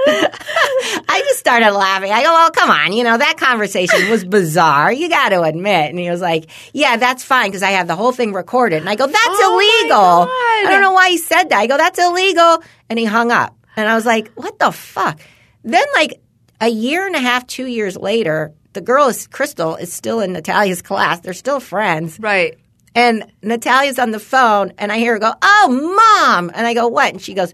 I 1.15 1.21
just 1.21 1.39
started 1.39 1.71
laughing. 1.71 2.11
I 2.11 2.23
go, 2.23 2.29
well, 2.33 2.51
come 2.51 2.69
on. 2.69 2.91
You 2.93 3.03
know, 3.03 3.17
that 3.17 3.37
conversation 3.37 4.09
was 4.09 4.23
bizarre. 4.25 4.91
You 4.91 5.09
got 5.09 5.29
to 5.29 5.41
admit. 5.43 5.89
And 5.89 5.97
he 5.99 6.09
was 6.09 6.21
like, 6.21 6.49
yeah, 6.73 6.97
that's 6.97 7.23
fine 7.23 7.47
because 7.49 7.63
I 7.63 7.71
have 7.71 7.87
the 7.87 7.95
whole 7.95 8.11
thing 8.11 8.33
recorded. 8.33 8.79
And 8.81 8.89
I 8.89 8.95
go, 8.95 9.07
that's 9.07 9.17
Oh, 9.27 9.59
illegal. 9.81 10.27
I 10.29 10.65
don't 10.71 10.81
know 10.81 10.91
why 10.93 11.09
he 11.09 11.17
said 11.17 11.45
that. 11.49 11.59
I 11.59 11.67
go, 11.67 11.77
that's 11.77 11.97
illegal. 11.99 12.63
And 12.89 12.99
he 12.99 13.05
hung 13.05 13.31
up. 13.31 13.55
And 13.75 13.87
I 13.87 13.95
was 13.95 14.05
like, 14.05 14.31
what 14.33 14.59
the 14.59 14.71
fuck? 14.71 15.19
Then, 15.63 15.85
like, 15.95 16.21
a 16.61 16.69
year 16.69 17.05
and 17.05 17.15
a 17.15 17.19
half, 17.19 17.45
two 17.47 17.65
years 17.65 17.97
later, 17.97 18.53
the 18.73 18.81
girl 18.81 19.07
is, 19.07 19.27
Crystal, 19.27 19.75
is 19.75 19.91
still 19.91 20.19
in 20.19 20.33
Natalia's 20.33 20.81
class. 20.81 21.19
They're 21.21 21.33
still 21.33 21.59
friends. 21.59 22.19
Right. 22.19 22.57
And 22.93 23.29
Natalia's 23.41 23.99
on 23.99 24.11
the 24.11 24.19
phone, 24.19 24.71
and 24.77 24.91
I 24.91 24.97
hear 24.99 25.13
her 25.13 25.19
go, 25.19 25.33
Oh, 25.41 26.25
mom. 26.29 26.51
And 26.53 26.65
I 26.65 26.73
go, 26.73 26.87
What? 26.87 27.11
And 27.11 27.21
she 27.21 27.33
goes, 27.33 27.53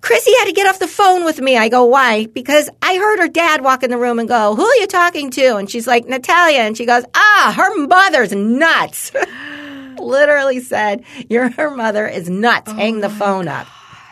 Chrissy 0.00 0.32
had 0.38 0.46
to 0.46 0.52
get 0.52 0.66
off 0.66 0.78
the 0.78 0.88
phone 0.88 1.24
with 1.24 1.40
me. 1.40 1.56
I 1.56 1.68
go, 1.68 1.84
Why? 1.84 2.26
Because 2.26 2.70
I 2.82 2.96
heard 2.96 3.18
her 3.20 3.28
dad 3.28 3.62
walk 3.62 3.82
in 3.82 3.90
the 3.90 3.98
room 3.98 4.18
and 4.18 4.28
go, 4.28 4.54
Who 4.54 4.64
are 4.64 4.76
you 4.76 4.86
talking 4.86 5.30
to? 5.32 5.56
And 5.56 5.70
she's 5.70 5.86
like, 5.86 6.06
Natalia. 6.06 6.60
And 6.60 6.76
she 6.76 6.86
goes, 6.86 7.04
Ah, 7.14 7.54
her 7.56 7.86
mother's 7.86 8.32
nuts. 8.32 9.12
Literally 9.98 10.60
said, 10.60 11.04
Your 11.28 11.50
her 11.50 11.70
mother 11.70 12.06
is 12.06 12.30
nuts. 12.30 12.72
Hang 12.72 13.00
the 13.00 13.10
phone 13.10 13.48
up. 13.48 13.66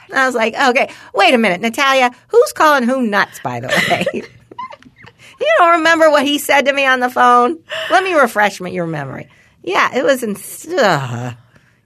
And 0.09 0.19
I 0.19 0.27
was 0.27 0.35
like, 0.35 0.55
Okay, 0.55 0.91
wait 1.15 1.35
a 1.35 1.39
minute, 1.39 1.61
Natalia, 1.61 2.11
who's 2.29 2.53
calling 2.53 2.83
who 2.85 3.03
nuts, 3.03 3.41
by 3.41 3.61
the 3.61 3.69
way? 3.69 4.23
You 5.41 5.47
don't 5.59 5.79
remember 5.79 6.11
what 6.11 6.27
he 6.27 6.39
said 6.39 6.63
to 6.63 6.73
me 6.73 6.85
on 6.85 6.99
the 6.99 7.09
phone? 7.09 7.63
Let 7.93 8.03
me 8.03 8.13
refresh 8.15 8.61
your 8.61 8.89
memory. 8.89 9.29
Yeah, 9.63 9.97
it 9.97 10.03
was 10.03 10.25
in. 10.25 10.35
Ugh. 10.77 11.37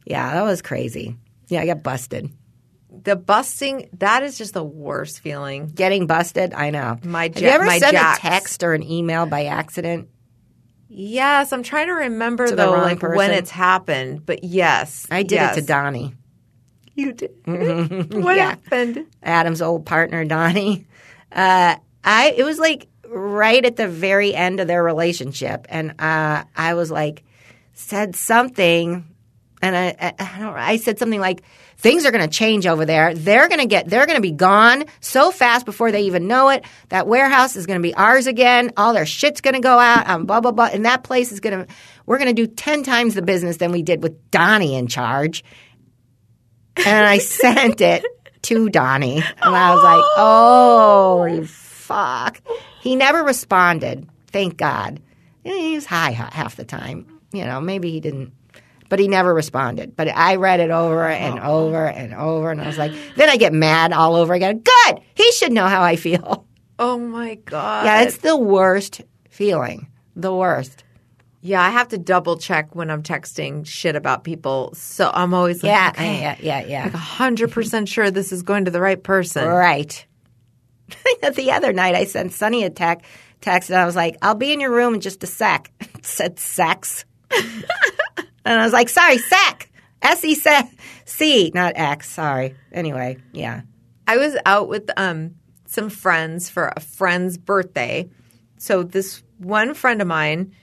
Yeah, 0.06 0.32
that 0.32 0.42
was 0.42 0.62
crazy. 0.62 1.16
Yeah, 1.48 1.60
I 1.60 1.66
got 1.66 1.82
busted. 1.82 2.30
The 3.04 3.16
busting, 3.16 3.88
that 3.98 4.22
is 4.22 4.38
just 4.38 4.54
the 4.54 4.62
worst 4.64 5.20
feeling. 5.20 5.68
Getting 5.68 6.06
busted, 6.06 6.54
I 6.54 6.70
know. 6.70 6.98
My 7.02 7.24
Have 7.24 7.40
you 7.40 7.48
ever 7.48 7.64
my 7.64 7.78
sent 7.78 7.92
jacks. 7.92 8.18
a 8.18 8.22
text 8.22 8.62
or 8.62 8.74
an 8.74 8.82
email 8.82 9.26
by 9.26 9.46
accident? 9.46 10.08
Yes, 10.88 11.52
I'm 11.52 11.62
trying 11.62 11.86
to 11.86 11.94
remember 11.94 12.46
To 12.46 12.54
though, 12.54 12.72
like 12.72 13.02
when 13.02 13.30
it's 13.32 13.50
happened. 13.50 14.24
But 14.26 14.44
yes, 14.44 15.06
I 15.10 15.22
did 15.22 15.32
yes. 15.36 15.56
it 15.56 15.62
to 15.62 15.66
Donnie, 15.66 16.14
You 16.94 17.12
did. 17.14 17.30
what 17.46 18.36
Yeah. 18.36 18.50
happened? 18.50 19.06
Adam's 19.22 19.62
old 19.62 19.86
partner, 19.86 20.24
Donnie. 20.24 20.86
Uh, 21.32 21.76
I 22.04 22.34
it 22.36 22.44
was 22.44 22.58
like 22.58 22.88
right 23.08 23.64
at 23.64 23.76
the 23.76 23.88
very 23.88 24.34
end 24.34 24.60
of 24.60 24.66
their 24.68 24.84
relationship, 24.84 25.66
and 25.70 25.92
uh, 25.98 26.44
I 26.54 26.74
was 26.74 26.90
like, 26.90 27.24
said 27.72 28.14
something, 28.14 29.06
and 29.62 29.76
I, 29.76 29.96
I, 29.98 30.14
I 30.18 30.38
don't. 30.40 30.54
I 30.54 30.76
said 30.76 30.98
something 30.98 31.20
like, 31.20 31.42
"Things 31.82 32.06
are 32.06 32.10
going 32.10 32.24
to 32.24 32.30
change 32.30 32.66
over 32.66 32.86
there. 32.86 33.14
They're 33.14 33.48
going 33.48 33.60
to 33.60 33.66
get. 33.66 33.88
They're 33.88 34.06
going 34.06 34.16
to 34.16 34.22
be 34.22 34.32
gone 34.32 34.84
so 35.00 35.30
fast 35.30 35.66
before 35.66 35.92
they 35.92 36.02
even 36.02 36.26
know 36.26 36.48
it. 36.48 36.64
That 36.88 37.06
warehouse 37.06 37.56
is 37.56 37.66
going 37.66 37.78
to 37.78 37.82
be 37.82 37.94
ours 37.94 38.26
again. 38.26 38.72
All 38.76 38.94
their 38.94 39.06
shit's 39.06 39.40
going 39.40 39.54
to 39.54 39.60
go 39.60 39.78
out. 39.78 40.08
Um, 40.08 40.24
blah 40.26 40.40
blah 40.40 40.52
blah. 40.52 40.70
And 40.72 40.84
that 40.86 41.04
place 41.04 41.32
is 41.32 41.40
going 41.40 41.66
to. 41.66 41.74
We're 42.06 42.18
going 42.18 42.34
to 42.34 42.46
do 42.46 42.46
ten 42.46 42.82
times 42.82 43.14
the 43.14 43.22
business 43.22 43.58
than 43.58 43.72
we 43.72 43.82
did 43.82 44.02
with 44.02 44.30
Donnie 44.30 44.74
in 44.74 44.86
charge." 44.86 45.44
and 46.76 47.06
I 47.06 47.18
sent 47.18 47.80
it 47.80 48.04
to 48.42 48.68
Donnie, 48.68 49.16
and 49.18 49.56
I 49.56 49.74
was 49.74 49.84
like, 49.84 50.04
"Oh, 50.16 51.44
fuck!" 51.46 52.40
He 52.80 52.96
never 52.96 53.22
responded. 53.22 54.08
Thank 54.28 54.56
God. 54.56 55.00
He 55.44 55.74
was 55.74 55.86
high 55.86 56.10
half 56.10 56.56
the 56.56 56.64
time. 56.64 57.20
You 57.32 57.44
know, 57.44 57.60
maybe 57.60 57.90
he 57.90 58.00
didn't, 58.00 58.32
but 58.92 58.98
he 58.98 59.08
never 59.08 59.32
responded. 59.32 59.96
But 59.96 60.08
I 60.08 60.36
read 60.36 60.60
it 60.60 60.70
over 60.70 61.08
and 61.08 61.40
oh. 61.40 61.60
over 61.60 61.86
and 61.86 62.12
over, 62.12 62.50
and 62.50 62.60
I 62.60 62.66
was 62.66 62.76
like, 62.76 62.92
then 63.16 63.30
I 63.30 63.38
get 63.38 63.54
mad 63.54 63.90
all 63.90 64.16
over 64.16 64.34
again. 64.34 64.58
Good. 64.58 65.00
He 65.14 65.32
should 65.32 65.50
know 65.50 65.66
how 65.66 65.82
I 65.82 65.96
feel. 65.96 66.46
Oh 66.78 66.98
my 66.98 67.36
god. 67.36 67.84
Yeah, 67.84 68.02
it's 68.02 68.16
the 68.18 68.36
worst 68.36 69.02
feeling. 69.28 69.88
The 70.16 70.34
worst. 70.34 70.82
yeah. 71.40 71.62
I 71.62 71.70
have 71.70 71.88
to 71.88 71.98
double 71.98 72.38
check 72.38 72.74
when 72.74 72.90
I'm 72.90 73.04
texting 73.04 73.64
shit 73.64 73.94
about 73.94 74.24
people. 74.24 74.72
So 74.74 75.08
I'm 75.12 75.32
always 75.32 75.62
like, 75.62 75.70
Yeah, 75.70 75.90
okay, 75.90 76.20
yeah, 76.20 76.36
yeah, 76.40 76.66
yeah. 76.66 76.88
hundred 76.88 77.52
percent 77.52 77.88
sure 77.88 78.10
this 78.10 78.32
is 78.32 78.42
going 78.42 78.64
to 78.64 78.72
the 78.72 78.80
right 78.80 79.00
person. 79.00 79.46
Right. 79.46 80.04
the 81.36 81.52
other 81.52 81.72
night, 81.72 81.94
I 81.94 82.04
sent 82.04 82.32
Sonny 82.32 82.64
a 82.64 82.70
tec- 82.70 83.04
text, 83.40 83.70
and 83.70 83.78
I 83.78 83.84
was 83.84 83.94
like, 83.94 84.16
"I'll 84.20 84.34
be 84.34 84.52
in 84.52 84.58
your 84.58 84.72
room 84.72 84.94
in 84.94 85.00
just 85.00 85.22
a 85.22 85.26
sec." 85.28 85.70
It 85.78 85.88
said 86.04 86.40
sex, 86.40 87.04
and 88.44 88.60
I 88.60 88.64
was 88.64 88.72
like, 88.72 88.88
"Sorry, 88.88 89.18
sec, 89.18 89.70
S 90.02 90.24
E 90.24 90.34
C, 91.04 91.52
not 91.54 91.72
X. 91.76 92.10
Sorry." 92.10 92.54
Anyway, 92.72 93.18
yeah. 93.32 93.62
I 94.06 94.16
was 94.16 94.36
out 94.44 94.68
with 94.68 94.90
um, 94.96 95.36
some 95.66 95.88
friends 95.88 96.50
for 96.50 96.72
a 96.76 96.80
friend's 96.80 97.38
birthday. 97.38 98.08
So 98.58 98.82
this 98.82 99.22
one 99.38 99.74
friend 99.74 100.00
of 100.00 100.08
mine 100.08 100.54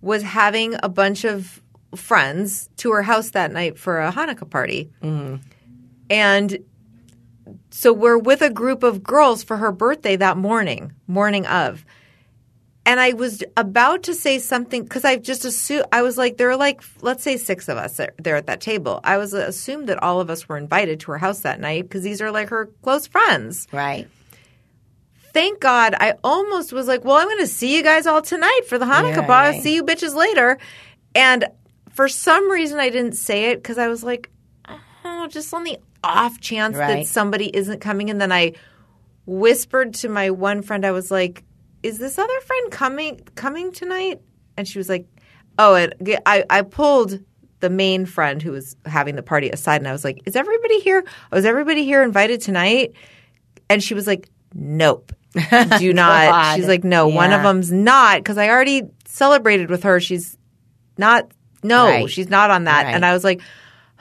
was 0.00 0.22
having 0.22 0.76
a 0.82 0.88
bunch 0.88 1.24
of 1.24 1.62
friends 1.94 2.68
to 2.76 2.92
her 2.92 3.02
house 3.02 3.30
that 3.30 3.52
night 3.52 3.78
for 3.78 4.00
a 4.00 4.12
Hanukkah 4.12 4.48
party. 4.48 4.90
And 6.10 6.58
so 7.70 7.92
we're 7.92 8.18
with 8.18 8.42
a 8.42 8.50
group 8.50 8.82
of 8.82 9.02
girls 9.02 9.42
for 9.42 9.56
her 9.56 9.72
birthday 9.72 10.16
that 10.16 10.36
morning, 10.36 10.92
morning 11.06 11.46
of. 11.46 11.84
And 12.86 13.00
I 13.00 13.14
was 13.14 13.42
about 13.56 14.04
to 14.04 14.14
say 14.14 14.38
something 14.38 14.84
because 14.84 15.04
I 15.04 15.16
just 15.16 15.44
assumed 15.44 15.86
I 15.90 16.02
was 16.02 16.16
like, 16.16 16.36
there 16.36 16.48
are 16.50 16.56
like, 16.56 16.82
let's 17.02 17.24
say 17.24 17.36
six 17.36 17.68
of 17.68 17.76
us 17.76 18.00
there, 18.18 18.36
at 18.36 18.46
that 18.46 18.60
table. 18.60 19.00
I 19.02 19.18
was 19.18 19.34
uh, 19.34 19.38
assumed 19.38 19.88
that 19.88 20.00
all 20.04 20.20
of 20.20 20.30
us 20.30 20.48
were 20.48 20.56
invited 20.56 21.00
to 21.00 21.10
her 21.10 21.18
house 21.18 21.40
that 21.40 21.58
night 21.58 21.82
because 21.82 22.04
these 22.04 22.22
are 22.22 22.30
like 22.30 22.48
her 22.50 22.66
close 22.82 23.08
friends. 23.08 23.66
Right. 23.72 24.08
Thank 25.32 25.60
God, 25.60 25.94
I 25.98 26.14
almost 26.24 26.72
was 26.72 26.86
like, 26.86 27.04
well, 27.04 27.16
I'm 27.16 27.26
going 27.26 27.40
to 27.40 27.46
see 27.48 27.76
you 27.76 27.82
guys 27.82 28.06
all 28.06 28.22
tonight 28.22 28.62
for 28.68 28.78
the 28.78 28.86
Hanukkah 28.86 29.16
Yeah, 29.16 29.26
right. 29.26 29.62
See 29.62 29.74
you 29.74 29.82
bitches 29.82 30.14
later. 30.14 30.56
And 31.14 31.44
for 31.90 32.08
some 32.08 32.50
reason, 32.50 32.78
I 32.78 32.88
didn't 32.88 33.14
say 33.16 33.50
it 33.50 33.56
because 33.56 33.78
I 33.78 33.88
was 33.88 34.04
like, 34.04 34.30
oh, 35.04 35.26
just 35.28 35.52
on 35.52 35.64
the 35.64 35.78
off 36.04 36.40
chance 36.40 36.76
Right. 36.76 36.98
that 37.00 37.06
somebody 37.06 37.54
isn't 37.54 37.80
coming. 37.80 38.10
And 38.10 38.20
then 38.20 38.30
I 38.30 38.52
whispered 39.26 39.94
to 39.94 40.08
my 40.08 40.30
one 40.30 40.62
friend, 40.62 40.86
I 40.86 40.92
was 40.92 41.10
like, 41.10 41.42
is 41.86 41.98
this 41.98 42.18
other 42.18 42.40
friend 42.40 42.70
coming 42.72 43.20
coming 43.34 43.72
tonight? 43.72 44.20
And 44.56 44.66
she 44.66 44.78
was 44.78 44.88
like, 44.88 45.06
oh, 45.58 45.74
it, 45.74 45.94
I, 46.26 46.44
I 46.50 46.62
pulled 46.62 47.20
the 47.60 47.70
main 47.70 48.06
friend 48.06 48.42
who 48.42 48.52
was 48.52 48.76
having 48.84 49.16
the 49.16 49.22
party 49.22 49.50
aside 49.50 49.80
and 49.80 49.88
I 49.88 49.92
was 49.92 50.04
like, 50.04 50.20
is 50.26 50.36
everybody 50.36 50.80
here? 50.80 51.04
Oh, 51.32 51.36
was 51.36 51.44
everybody 51.44 51.84
here 51.84 52.02
invited 52.02 52.40
tonight? 52.40 52.92
And 53.70 53.82
she 53.82 53.94
was 53.94 54.06
like, 54.06 54.28
nope. 54.54 55.12
Do 55.78 55.92
not. 55.92 56.56
She's 56.56 56.66
like, 56.68 56.84
no, 56.84 57.08
one 57.08 57.32
of 57.32 57.42
them's 57.42 57.70
not 57.72 58.18
because 58.18 58.38
I 58.38 58.48
already 58.48 58.82
celebrated 59.04 59.68
with 59.70 59.82
her. 59.82 60.00
She's 60.00 60.36
not. 60.98 61.30
No, 61.62 61.86
Right. 61.86 62.10
she's 62.10 62.28
not 62.30 62.50
on 62.50 62.64
that. 62.64 62.84
Right. 62.84 62.94
And 62.94 63.04
I 63.04 63.12
was 63.12 63.24
like, 63.24 63.40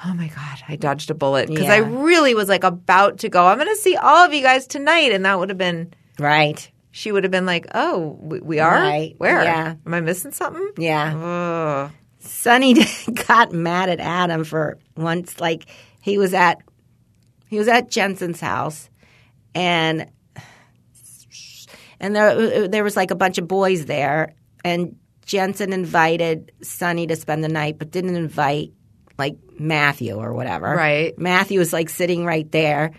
oh 0.06 0.14
my 0.14 0.28
god, 0.28 0.60
I 0.68 0.76
dodged 0.76 1.10
a 1.10 1.14
bullet 1.16 1.48
because 1.50 1.68
I 1.68 1.78
really 1.78 2.36
was 2.36 2.48
like 2.48 2.64
about 2.64 3.20
to 3.20 3.30
go. 3.30 3.46
I'm 3.48 3.58
going 3.58 3.70
to 3.70 3.76
see 3.76 3.96
all 3.96 4.26
of 4.26 4.34
you 4.34 4.42
guys 4.42 4.68
tonight, 4.68 5.12
and 5.12 5.26
that 5.26 5.40
would 5.40 5.50
have 5.50 5.58
been. 5.58 5.94
Right. 6.20 6.70
She 6.96 7.12
would 7.12 7.26
have 7.26 7.32
been 7.32 7.46
like, 7.46 7.68
oh, 7.76 8.18
we, 8.22 8.39
we 8.39 8.60
are. 8.60 8.72
Right. 8.74 9.16
Where? 9.18 9.43
Yeah. 9.43 9.76
Am 9.86 9.93
I 9.93 10.00
missing 10.00 10.32
something? 10.32 10.72
Yeah. 10.78 11.89
Ugh. 11.89 11.91
Sonny 12.20 12.74
got 13.28 13.52
mad 13.52 13.89
at 13.89 14.00
Adam 14.00 14.46
for 14.46 14.80
once, 14.96 15.41
like 15.41 15.66
he 16.02 16.18
was 16.18 16.34
at 16.34 16.60
he 17.50 17.60
was 17.60 17.68
at 17.68 17.91
Jensen's 17.91 18.39
house, 18.39 18.89
and 19.54 20.10
and 22.00 22.16
there 22.16 22.70
there 22.70 22.86
was 22.86 22.96
like 22.96 23.12
a 23.12 23.16
bunch 23.16 23.39
of 23.39 23.46
boys 23.46 23.88
there, 23.88 24.34
and 24.64 24.96
Jensen 25.26 25.74
invited 25.74 26.54
Sonny 26.62 27.08
to 27.08 27.18
spend 27.18 27.43
the 27.43 27.50
night, 27.50 27.78
but 27.78 27.91
didn't 27.91 28.16
invite 28.16 28.72
like 29.18 29.36
Matthew 29.60 30.16
or 30.16 30.34
whatever. 30.34 30.74
Right. 30.74 31.20
Matthew 31.20 31.60
was 31.60 31.74
like 31.74 31.89
sitting 31.89 32.24
right 32.26 32.50
there. 32.54 32.93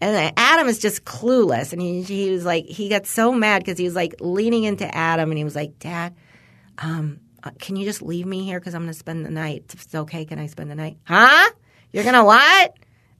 And 0.00 0.32
Adam 0.36 0.66
is 0.68 0.78
just 0.78 1.04
clueless, 1.04 1.72
and 1.72 1.82
he 1.82 2.02
he 2.02 2.30
was 2.30 2.44
like 2.44 2.64
he 2.64 2.88
got 2.88 3.06
so 3.06 3.32
mad 3.32 3.58
because 3.58 3.76
he 3.76 3.84
was 3.84 3.94
like 3.94 4.14
leaning 4.20 4.64
into 4.64 4.92
Adam, 4.94 5.30
and 5.30 5.36
he 5.36 5.44
was 5.44 5.54
like, 5.54 5.78
"Dad, 5.78 6.14
um, 6.78 7.20
uh, 7.42 7.50
can 7.58 7.76
you 7.76 7.84
just 7.84 8.02
leave 8.02 8.26
me 8.26 8.44
here 8.44 8.58
because 8.58 8.74
I'm 8.74 8.82
going 8.82 8.92
to 8.92 8.98
spend 8.98 9.24
the 9.24 9.30
night? 9.30 9.64
If 9.72 9.84
it's 9.84 9.94
okay, 9.94 10.24
can 10.24 10.38
I 10.38 10.46
spend 10.46 10.70
the 10.70 10.74
night? 10.74 10.98
Huh? 11.04 11.50
You're 11.92 12.04
going 12.04 12.14
to 12.14 12.24
what? 12.24 12.74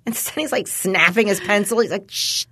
And 0.06 0.14
Sonny's 0.16 0.52
like 0.52 0.66
snapping 0.66 1.26
his 1.26 1.40
pencil. 1.40 1.80
He's 1.80 1.90
like, 1.90 2.06
shh. 2.08 2.46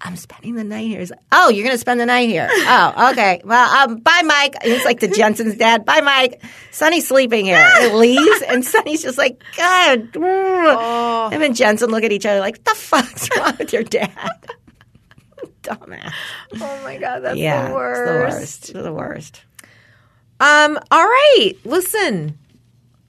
I'm 0.00 0.14
spending 0.16 0.54
the 0.54 0.62
night 0.62 0.86
here. 0.86 1.00
He's 1.00 1.10
like, 1.10 1.18
oh, 1.32 1.48
you're 1.48 1.64
going 1.64 1.74
to 1.74 1.78
spend 1.80 1.98
the 1.98 2.06
night 2.06 2.28
here. 2.28 2.48
Oh, 2.70 3.10
okay. 3.12 3.40
Well, 3.44 3.68
um, 3.90 3.96
bye, 3.98 4.22
Mike. 4.24 4.54
He's 4.62 4.84
like 4.84 5.00
the 5.00 5.08
Jensen's 5.08 5.56
dad. 5.56 5.84
Bye, 5.84 6.00
Mike. 6.02 6.40
Sonny's 6.70 7.08
sleeping 7.08 7.46
here. 7.46 7.68
He 7.80 7.88
leaves, 7.90 8.42
and 8.46 8.64
Sonny's 8.64 9.02
just 9.02 9.18
like, 9.18 9.42
God. 9.56 10.10
Oh. 10.16 11.28
Him 11.32 11.42
and 11.42 11.56
Jensen 11.56 11.90
look 11.90 12.04
at 12.04 12.12
each 12.12 12.26
other 12.26 12.38
like, 12.40 12.62
the 12.62 12.74
fuck's 12.76 13.28
wrong 13.36 13.56
with 13.58 13.72
your 13.72 13.82
dad? 13.82 14.12
Dumbass. 15.62 16.12
Oh 16.60 16.80
my 16.84 16.96
god, 16.98 17.20
that's 17.20 17.36
yeah, 17.36 17.62
the 17.62 17.68
it's 17.68 17.74
worst. 17.74 18.04
the 18.06 18.12
worst. 18.14 18.70
It's 18.70 18.82
the 18.84 18.92
worst. 18.92 19.42
Um. 20.40 20.78
All 20.90 21.04
right. 21.04 21.52
Listen, 21.64 22.38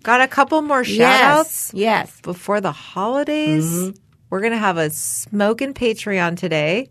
got 0.03 0.21
a 0.21 0.27
couple 0.27 0.61
more 0.61 0.83
shout 0.83 1.21
outs 1.21 1.71
Yes. 1.73 2.09
Yes. 2.09 2.21
before 2.21 2.59
the 2.59 2.71
holidays. 2.71 3.65
Mm-hmm. 3.65 3.97
We're 4.29 4.41
gonna 4.41 4.57
have 4.57 4.77
a 4.77 4.89
smoking 4.89 5.73
Patreon 5.73 6.37
today. 6.37 6.89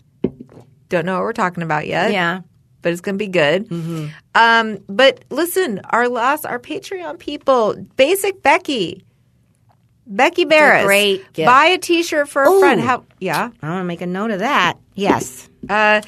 Don't 0.88 1.04
know 1.06 1.14
what 1.14 1.22
we're 1.22 1.32
talking 1.32 1.62
about 1.62 1.86
yet. 1.86 2.12
Yeah. 2.12 2.40
but 2.80 2.92
it's 2.92 3.00
going 3.02 3.16
to 3.16 3.18
be 3.18 3.28
good. 3.28 3.70
Um, 4.34 4.78
but 4.88 5.22
listen, 5.30 5.80
our 5.90 6.08
last, 6.08 6.46
our 6.46 6.58
Patreon 6.58 7.18
people, 7.18 7.74
Basic 7.96 8.42
Becky, 8.42 9.04
Becky 10.06 10.44
Barris, 10.46 10.84
great 10.86 11.30
gift. 11.34 11.46
buy 11.46 11.66
a 11.66 11.78
T-shirt 11.78 12.28
for 12.28 12.44
a 12.44 12.48
Ooh. 12.50 12.60
friend. 12.60 12.80
How? 12.80 13.04
Yeah. 13.20 13.50
I 13.60 13.68
want 13.68 13.80
to 13.80 13.84
make 13.84 14.00
a 14.00 14.06
note 14.06 14.30
of 14.30 14.38
that. 14.38 14.78
Yes. 14.94 15.50
Uh, 15.68 16.00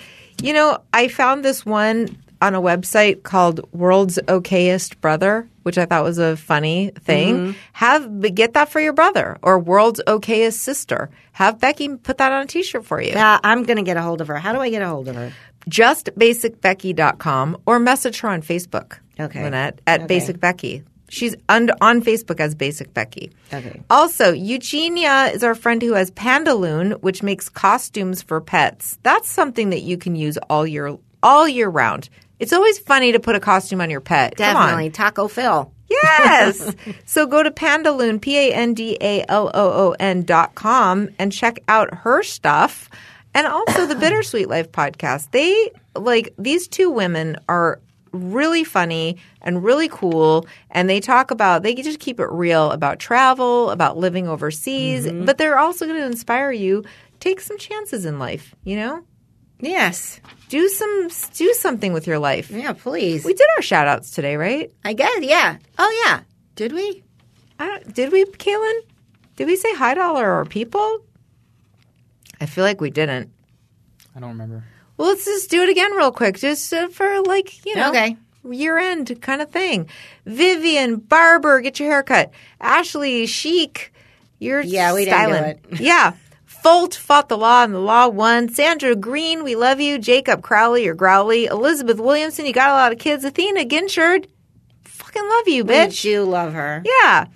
you 0.42 0.54
know, 0.54 0.78
I 0.94 1.08
found 1.08 1.44
this 1.44 1.66
one 1.66 2.16
on 2.40 2.54
a 2.54 2.60
website 2.60 3.22
called 3.22 3.60
World's 3.72 4.18
Okayest 4.26 5.00
Brother, 5.00 5.48
which 5.62 5.76
I 5.78 5.84
thought 5.86 6.04
was 6.04 6.18
a 6.18 6.36
funny 6.36 6.90
thing. 7.00 7.34
Mm-hmm. 7.36 7.58
Have 7.74 8.34
get 8.34 8.54
that 8.54 8.70
for 8.70 8.80
your 8.80 8.92
brother 8.92 9.38
or 9.42 9.58
World's 9.58 10.00
Okayest 10.06 10.54
Sister. 10.54 11.10
Have 11.32 11.60
Becky 11.60 11.96
put 11.96 12.18
that 12.18 12.32
on 12.32 12.42
a 12.42 12.46
T-shirt 12.46 12.84
for 12.84 13.00
you. 13.00 13.12
Yeah, 13.12 13.38
I'm 13.44 13.64
going 13.64 13.76
to 13.76 13.82
get 13.82 13.96
a 13.96 14.02
hold 14.02 14.20
of 14.20 14.28
her. 14.28 14.36
How 14.38 14.52
do 14.52 14.60
I 14.60 14.70
get 14.70 14.82
a 14.82 14.88
hold 14.88 15.08
of 15.08 15.16
her? 15.16 15.32
Just 15.68 16.06
basicbecky.com 16.16 17.58
or 17.66 17.78
message 17.78 18.20
her 18.20 18.28
on 18.28 18.42
Facebook. 18.42 18.98
Okay. 19.18 19.42
Lynette, 19.42 19.80
at 19.86 20.00
Okay. 20.00 20.06
Basic 20.06 20.40
Becky. 20.40 20.82
She's 21.10 21.34
un- 21.48 21.72
on 21.80 22.02
Facebook 22.02 22.38
as 22.40 22.54
Basic 22.54 22.94
Becky. 22.94 23.32
Okay. 23.52 23.82
Also, 23.90 24.32
Eugenia 24.32 25.24
is 25.34 25.42
our 25.42 25.54
friend 25.56 25.82
who 25.82 25.92
has 25.94 26.10
Pandaloon, 26.12 26.92
which 26.92 27.22
makes 27.22 27.48
costumes 27.48 28.22
for 28.22 28.40
pets. 28.40 28.96
That's 29.02 29.28
something 29.28 29.70
that 29.70 29.80
you 29.82 29.98
can 29.98 30.14
use 30.14 30.38
all 30.48 30.66
year 30.66 30.96
all 31.22 31.48
year 31.48 31.68
round. 31.68 32.08
It's 32.40 32.52
always 32.52 32.78
funny 32.78 33.12
to 33.12 33.20
put 33.20 33.36
a 33.36 33.40
costume 33.40 33.80
on 33.80 33.90
your 33.90 34.00
pet. 34.00 34.36
Definitely. 34.36 34.90
Taco 34.90 35.28
Phil. 35.28 35.72
Yes. 35.88 36.74
so 37.04 37.26
go 37.26 37.42
to 37.42 37.50
Pandaloon, 37.50 38.18
P 38.18 38.36
A 38.36 38.54
N 38.54 38.74
D 38.74 38.96
A 39.00 39.24
L 39.28 39.50
O 39.52 39.70
O 39.70 39.96
N 40.00 40.22
dot 40.22 40.54
com 40.54 41.10
and 41.18 41.30
check 41.30 41.60
out 41.68 41.92
her 41.94 42.22
stuff. 42.22 42.88
And 43.34 43.46
also 43.46 43.86
the 43.86 43.94
Bittersweet 44.00 44.48
Life 44.48 44.72
podcast. 44.72 45.30
They 45.30 45.70
like 45.94 46.34
these 46.38 46.66
two 46.66 46.90
women 46.90 47.36
are 47.48 47.80
really 48.12 48.64
funny 48.64 49.18
and 49.42 49.62
really 49.62 49.88
cool. 49.88 50.46
And 50.70 50.88
they 50.88 51.00
talk 51.00 51.30
about, 51.30 51.62
they 51.62 51.74
just 51.74 52.00
keep 52.00 52.20
it 52.20 52.28
real 52.30 52.70
about 52.70 52.98
travel, 52.98 53.70
about 53.70 53.96
living 53.96 54.28
overseas, 54.28 55.06
mm-hmm. 55.06 55.24
but 55.24 55.38
they're 55.38 55.58
also 55.58 55.86
going 55.86 56.00
to 56.00 56.06
inspire 56.06 56.50
you. 56.50 56.84
Take 57.20 57.40
some 57.40 57.58
chances 57.58 58.06
in 58.06 58.18
life, 58.18 58.54
you 58.64 58.76
know? 58.76 59.04
Yes. 59.60 60.20
Do 60.48 60.68
some, 60.68 61.08
do 61.34 61.52
something 61.54 61.92
with 61.92 62.06
your 62.06 62.18
life. 62.18 62.50
Yeah, 62.50 62.72
please. 62.72 63.24
We 63.24 63.34
did 63.34 63.46
our 63.56 63.62
shout 63.62 63.86
outs 63.86 64.10
today, 64.10 64.36
right? 64.36 64.70
I 64.84 64.92
guess, 64.94 65.22
yeah. 65.22 65.58
Oh, 65.78 66.02
yeah. 66.06 66.22
Did 66.56 66.72
we? 66.72 67.02
I 67.58 67.66
don't, 67.66 67.94
did 67.94 68.12
we, 68.12 68.24
Kaylin? 68.24 68.80
Did 69.36 69.46
we 69.46 69.56
say 69.56 69.74
hi 69.74 69.94
to 69.94 70.00
all 70.00 70.16
our 70.16 70.44
people? 70.44 71.04
I 72.40 72.46
feel 72.46 72.64
like 72.64 72.80
we 72.80 72.90
didn't. 72.90 73.30
I 74.16 74.20
don't 74.20 74.30
remember. 74.30 74.64
Well, 74.96 75.08
let's 75.08 75.24
just 75.24 75.50
do 75.50 75.62
it 75.62 75.68
again 75.68 75.92
real 75.92 76.12
quick, 76.12 76.38
just 76.38 76.72
uh, 76.72 76.88
for 76.88 77.22
like 77.22 77.64
you 77.64 77.74
know, 77.76 77.90
Okay. 77.90 78.16
year 78.50 78.76
end 78.78 79.20
kind 79.22 79.40
of 79.40 79.50
thing. 79.50 79.88
Vivian 80.26 80.96
Barber, 80.96 81.60
get 81.60 81.78
your 81.80 81.90
hair 81.90 82.02
cut. 82.02 82.32
Ashley 82.60 83.26
Chic, 83.26 83.92
you're 84.38 84.60
Yeah, 84.62 84.94
we 84.94 85.04
didn't 85.04 85.28
do 85.28 85.34
it. 85.34 85.60
yeah. 85.80 86.12
Folt 86.64 86.94
fought 86.94 87.28
the 87.28 87.38
law 87.38 87.64
and 87.64 87.74
the 87.74 87.78
law 87.78 88.08
won. 88.08 88.48
Sandra 88.48 88.94
Green, 88.94 89.42
we 89.44 89.56
love 89.56 89.80
you. 89.80 89.98
Jacob 89.98 90.42
Crowley 90.42 90.86
or 90.86 90.94
Growley. 90.94 91.46
Elizabeth 91.46 91.98
Williamson, 91.98 92.46
you 92.46 92.52
got 92.52 92.70
a 92.70 92.72
lot 92.74 92.92
of 92.92 92.98
kids. 92.98 93.24
Athena 93.24 93.64
Ginchard, 93.64 94.26
fucking 94.84 95.28
love 95.28 95.48
you, 95.48 95.64
bitch. 95.64 96.04
We 96.04 96.10
do 96.10 96.24
love 96.24 96.52
her. 96.52 96.82
Yeah. 96.84 97.26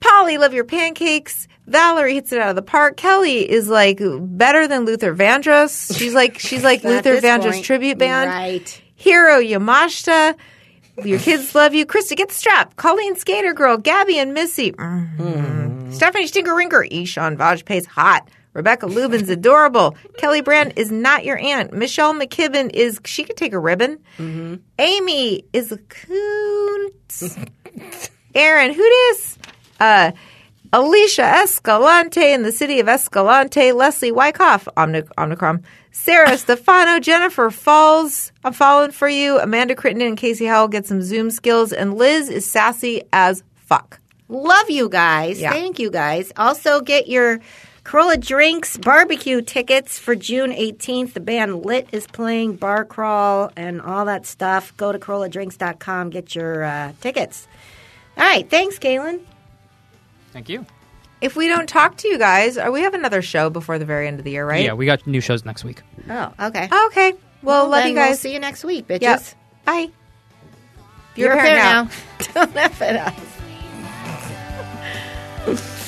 Polly, 0.00 0.38
love 0.38 0.52
your 0.52 0.64
pancakes. 0.64 1.48
Valerie 1.66 2.14
hits 2.14 2.32
it 2.32 2.38
out 2.40 2.50
of 2.50 2.56
the 2.56 2.62
park. 2.62 2.96
Kelly 2.96 3.50
is 3.50 3.68
like 3.68 3.98
better 4.00 4.68
than 4.68 4.84
Luther 4.84 5.14
Vandross. 5.16 5.96
She's 5.98 6.14
like 6.14 6.38
she's 6.38 6.62
like 6.62 6.84
Luther 6.84 7.16
Vandross 7.16 7.52
point, 7.52 7.64
tribute 7.64 7.98
band. 7.98 8.30
Right. 8.30 8.82
Hero 8.94 9.40
Yamashita. 9.40 10.36
Your 11.04 11.18
kids 11.18 11.54
love 11.54 11.74
you. 11.74 11.84
Krista, 11.84 12.16
get 12.16 12.28
the 12.28 12.34
strap. 12.34 12.76
Colleen 12.76 13.16
Skater 13.16 13.52
Girl. 13.52 13.76
Gabby 13.76 14.18
and 14.18 14.32
Missy. 14.32 14.72
Mhm. 14.72 15.92
Stephanie 15.92 16.26
Stinker 16.26 16.52
Rinker. 16.52 16.86
Ishan 16.90 17.36
Vajpayee's 17.36 17.86
hot. 17.86 18.28
Rebecca 18.56 18.86
Lubin's 18.86 19.28
adorable. 19.28 19.94
Kelly 20.16 20.40
Brand 20.40 20.72
is 20.76 20.90
not 20.90 21.26
your 21.26 21.36
aunt. 21.38 21.74
Michelle 21.74 22.14
McKibben 22.14 22.70
is, 22.72 22.98
she 23.04 23.22
could 23.22 23.36
take 23.36 23.52
a 23.52 23.58
ribbon. 23.58 23.98
Amy 24.78 25.44
is 25.52 25.70
a 25.72 25.76
coon. 25.76 26.90
Aaron, 28.34 28.72
who 28.72 28.82
dis? 28.82 29.38
Uh, 29.78 30.12
Alicia 30.72 31.22
Escalante 31.22 32.32
in 32.32 32.42
the 32.42 32.50
city 32.52 32.80
of 32.80 32.88
Escalante, 32.88 33.72
Leslie 33.72 34.10
Wyckoff, 34.10 34.66
Omni- 34.76 35.02
Omnicrom, 35.18 35.62
Sarah 35.92 36.36
Stefano, 36.38 36.98
Jennifer 36.98 37.50
Falls, 37.50 38.32
I'm 38.42 38.52
following 38.54 38.90
for 38.90 39.08
you, 39.08 39.38
Amanda 39.38 39.74
Crittenden 39.74 40.08
and 40.08 40.16
Casey 40.18 40.46
Howell 40.46 40.68
get 40.68 40.86
some 40.86 41.02
Zoom 41.02 41.30
skills, 41.30 41.72
and 41.72 41.94
Liz 41.94 42.28
is 42.30 42.44
sassy 42.50 43.02
as 43.12 43.42
fuck. 43.54 44.00
Love 44.28 44.70
you 44.70 44.88
guys. 44.88 45.40
Yeah. 45.40 45.52
Thank 45.52 45.78
you 45.78 45.90
guys. 45.90 46.32
Also, 46.36 46.80
get 46.80 47.06
your 47.06 47.40
Carolla 47.86 48.18
Drinks 48.18 48.76
barbecue 48.76 49.40
tickets 49.40 49.96
for 49.96 50.16
June 50.16 50.50
18th. 50.50 51.12
The 51.12 51.20
band 51.20 51.64
Lit 51.64 51.86
is 51.92 52.04
playing 52.08 52.56
Bar 52.56 52.84
Crawl 52.84 53.52
and 53.54 53.80
all 53.80 54.06
that 54.06 54.26
stuff. 54.26 54.76
Go 54.76 54.90
to 54.90 54.98
CarollaDrinks.com. 54.98 56.10
Get 56.10 56.34
your 56.34 56.64
uh, 56.64 56.94
tickets. 57.00 57.46
All 58.16 58.24
right. 58.24 58.50
Thanks, 58.50 58.80
Kaylin. 58.80 59.20
Thank 60.32 60.48
you. 60.48 60.66
If 61.20 61.36
we 61.36 61.46
don't 61.46 61.68
talk 61.68 61.96
to 61.98 62.08
you 62.08 62.18
guys, 62.18 62.58
uh, 62.58 62.70
we 62.72 62.80
have 62.80 62.94
another 62.94 63.22
show 63.22 63.50
before 63.50 63.78
the 63.78 63.84
very 63.84 64.08
end 64.08 64.18
of 64.18 64.24
the 64.24 64.32
year, 64.32 64.44
right? 64.44 64.64
Yeah, 64.64 64.72
we 64.72 64.84
got 64.84 65.06
new 65.06 65.20
shows 65.20 65.44
next 65.44 65.62
week. 65.62 65.80
Oh, 66.10 66.32
okay. 66.40 66.68
Okay. 66.86 67.14
Well, 67.42 67.68
love 67.68 67.84
then 67.84 67.90
you 67.90 67.94
We'll 67.94 68.08
guys. 68.08 68.20
see 68.20 68.32
you 68.32 68.40
next 68.40 68.64
week, 68.64 68.88
bitches. 68.88 69.00
Yep. 69.02 69.22
Bye. 69.64 69.90
You're, 71.14 71.34
a 71.34 71.36
parent 71.36 71.54
now. 71.54 71.88
Don't 72.34 72.56
F 72.56 72.82
it 72.82 72.96
up. 75.46 75.76